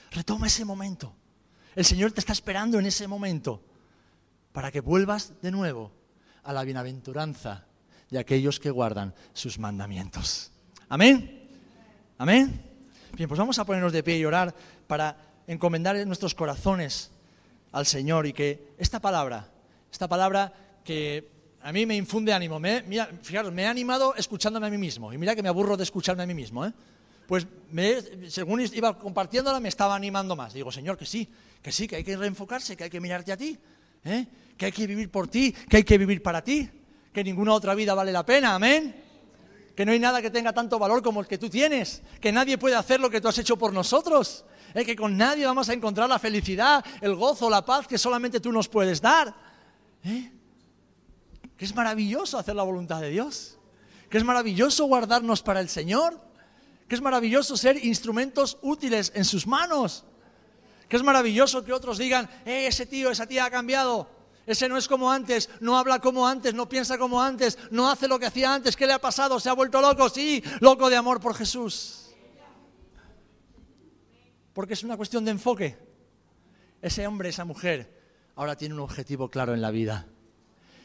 Retoma 0.10 0.48
ese 0.48 0.66
momento. 0.66 1.14
El 1.80 1.86
Señor 1.86 2.12
te 2.12 2.20
está 2.20 2.34
esperando 2.34 2.78
en 2.78 2.86
ese 2.86 3.08
momento 3.08 3.64
para 4.52 4.70
que 4.70 4.82
vuelvas 4.82 5.32
de 5.42 5.50
nuevo 5.50 5.94
a 6.44 6.52
la 6.52 6.66
bienaventuranza 6.66 7.68
de 8.10 8.20
aquellos 8.20 8.60
que 8.60 8.70
guardan 8.70 9.16
sus 9.32 9.58
mandamientos. 9.58 10.52
Amén. 10.90 11.48
Amén. 12.18 12.62
Bien, 13.14 13.30
pues 13.30 13.40
vamos 13.40 13.60
a 13.60 13.66
ponernos 13.66 13.94
de 13.94 14.04
pie 14.04 14.18
y 14.18 14.26
orar 14.26 14.54
para 14.88 15.16
encomendar 15.48 15.96
nuestros 16.06 16.36
corazones 16.36 17.12
al 17.72 17.86
Señor 17.86 18.28
y 18.28 18.34
que 18.34 18.74
esta 18.78 19.00
palabra, 19.00 19.50
esta 19.90 20.10
palabra 20.10 20.52
que 20.84 21.30
a 21.62 21.72
mí 21.72 21.86
me 21.86 21.96
infunde 21.96 22.34
ánimo, 22.34 22.60
me, 22.60 22.82
mira, 22.82 23.10
fijaros, 23.22 23.54
me 23.54 23.64
he 23.64 23.68
animado 23.68 24.16
escuchándome 24.16 24.68
a 24.68 24.70
mí 24.70 24.78
mismo 24.78 25.14
y 25.14 25.18
mira 25.18 25.34
que 25.34 25.44
me 25.44 25.48
aburro 25.48 25.78
de 25.78 25.84
escucharme 25.84 26.24
a 26.24 26.28
mí 26.28 26.34
mismo, 26.34 26.66
¿eh? 26.66 26.74
Pues 27.30 27.46
según 28.30 28.60
iba 28.74 28.98
compartiéndola 28.98 29.60
me 29.60 29.70
estaba 29.70 29.96
animando 29.96 30.36
más. 30.36 30.52
Digo, 30.52 30.72
Señor, 30.72 30.98
que 30.98 31.06
sí, 31.06 31.30
que 31.62 31.72
sí, 31.72 31.88
que 31.88 31.98
hay 31.98 32.04
que 32.04 32.18
reenfocarse, 32.18 32.76
que 32.76 32.86
hay 32.86 32.90
que 32.90 33.00
mirarte 33.00 33.32
a 33.32 33.38
ti, 33.38 33.56
¿eh? 34.04 34.26
que 34.58 34.66
hay 34.66 34.72
que 34.72 34.88
vivir 34.88 35.12
por 35.12 35.28
ti, 35.28 35.52
que 35.52 35.78
hay 35.78 35.84
que 35.84 36.00
vivir 36.00 36.24
para 36.24 36.44
ti, 36.44 36.68
que 37.14 37.24
ninguna 37.24 37.54
otra 37.54 37.76
vida 37.76 37.94
vale 37.94 38.12
la 38.12 38.26
pena, 38.26 38.56
amén. 38.56 38.96
Que 39.76 39.86
no 39.86 39.92
hay 39.92 40.00
nada 40.00 40.24
que 40.24 40.32
tenga 40.32 40.54
tanto 40.54 40.80
valor 40.80 41.04
como 41.04 41.22
el 41.22 41.28
que 41.28 41.38
tú 41.38 41.52
tienes, 41.52 42.02
que 42.20 42.32
nadie 42.32 42.58
puede 42.58 42.76
hacer 42.76 43.00
lo 43.00 43.12
que 43.12 43.22
tú 43.22 43.28
has 43.28 43.38
hecho 43.38 43.58
por 43.58 43.74
nosotros, 43.74 44.44
es 44.74 44.84
que 44.84 44.96
con 44.96 45.16
nadie 45.16 45.46
vamos 45.46 45.70
a 45.70 45.74
encontrar 45.74 46.10
la 46.10 46.18
felicidad, 46.18 46.84
el 47.00 47.14
gozo, 47.14 47.48
la 47.48 47.64
paz 47.64 47.86
que 47.86 48.00
solamente 48.00 48.40
tú 48.40 48.52
nos 48.52 48.68
puedes 48.68 49.02
dar. 49.02 49.36
¿Eh? 50.04 50.32
Que 51.56 51.66
es 51.66 51.76
maravilloso 51.76 52.40
hacer 52.40 52.56
la 52.56 52.64
voluntad 52.64 53.02
de 53.02 53.12
Dios. 53.12 53.60
Que 54.10 54.18
es 54.18 54.24
maravilloso 54.24 54.86
guardarnos 54.86 55.44
para 55.44 55.60
el 55.60 55.70
Señor. 55.70 56.29
Que 56.90 56.96
es 56.96 57.02
maravilloso 57.02 57.56
ser 57.56 57.86
instrumentos 57.86 58.58
útiles 58.62 59.14
en 59.16 59.24
sus 59.24 59.48
manos. 59.48 60.04
Que 60.90 60.98
es 60.98 61.04
maravilloso 61.04 61.64
que 61.64 61.72
otros 61.72 61.98
digan, 61.98 62.30
eh, 62.46 62.68
ese 62.68 62.86
tío, 62.86 63.12
esa 63.12 63.28
tía 63.28 63.46
ha 63.46 63.50
cambiado. 63.50 64.10
Ese 64.46 64.68
no 64.68 64.76
es 64.76 64.88
como 64.88 65.10
antes, 65.12 65.50
no 65.62 65.78
habla 65.78 66.00
como 66.00 66.28
antes, 66.28 66.54
no 66.54 66.68
piensa 66.68 66.98
como 66.98 67.22
antes, 67.22 67.58
no 67.72 67.90
hace 67.90 68.08
lo 68.08 68.20
que 68.20 68.26
hacía 68.26 68.54
antes. 68.54 68.76
¿Qué 68.76 68.88
le 68.88 68.94
ha 68.94 69.00
pasado? 69.00 69.40
¿Se 69.40 69.48
ha 69.48 69.54
vuelto 69.54 69.80
loco? 69.80 70.10
Sí, 70.10 70.44
loco 70.60 70.90
de 70.90 70.98
amor 70.98 71.22
por 71.22 71.36
Jesús 71.36 72.00
porque 74.60 74.74
es 74.74 74.84
una 74.84 74.98
cuestión 74.98 75.24
de 75.24 75.32
enfoque. 75.32 75.78
Ese 76.82 77.08
hombre, 77.08 77.30
esa 77.30 77.46
mujer, 77.46 77.98
ahora 78.36 78.58
tiene 78.58 78.76
un 78.76 78.82
objetivo 78.82 79.30
claro 79.30 79.54
en 79.54 79.62
la 79.62 79.72
vida. 79.72 80.08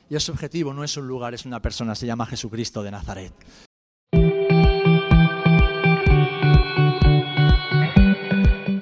Y 0.09 0.15
ese 0.15 0.31
objetivo 0.31 0.73
no 0.73 0.85
es 0.85 0.97
un 0.97 1.09
lugar, 1.09 1.35
es 1.35 1.45
una 1.45 1.61
persona, 1.61 1.97
se 1.97 2.07
llama 2.07 2.25
Jesucristo 2.25 2.85
de 2.85 2.93
Nazaret. 2.93 3.33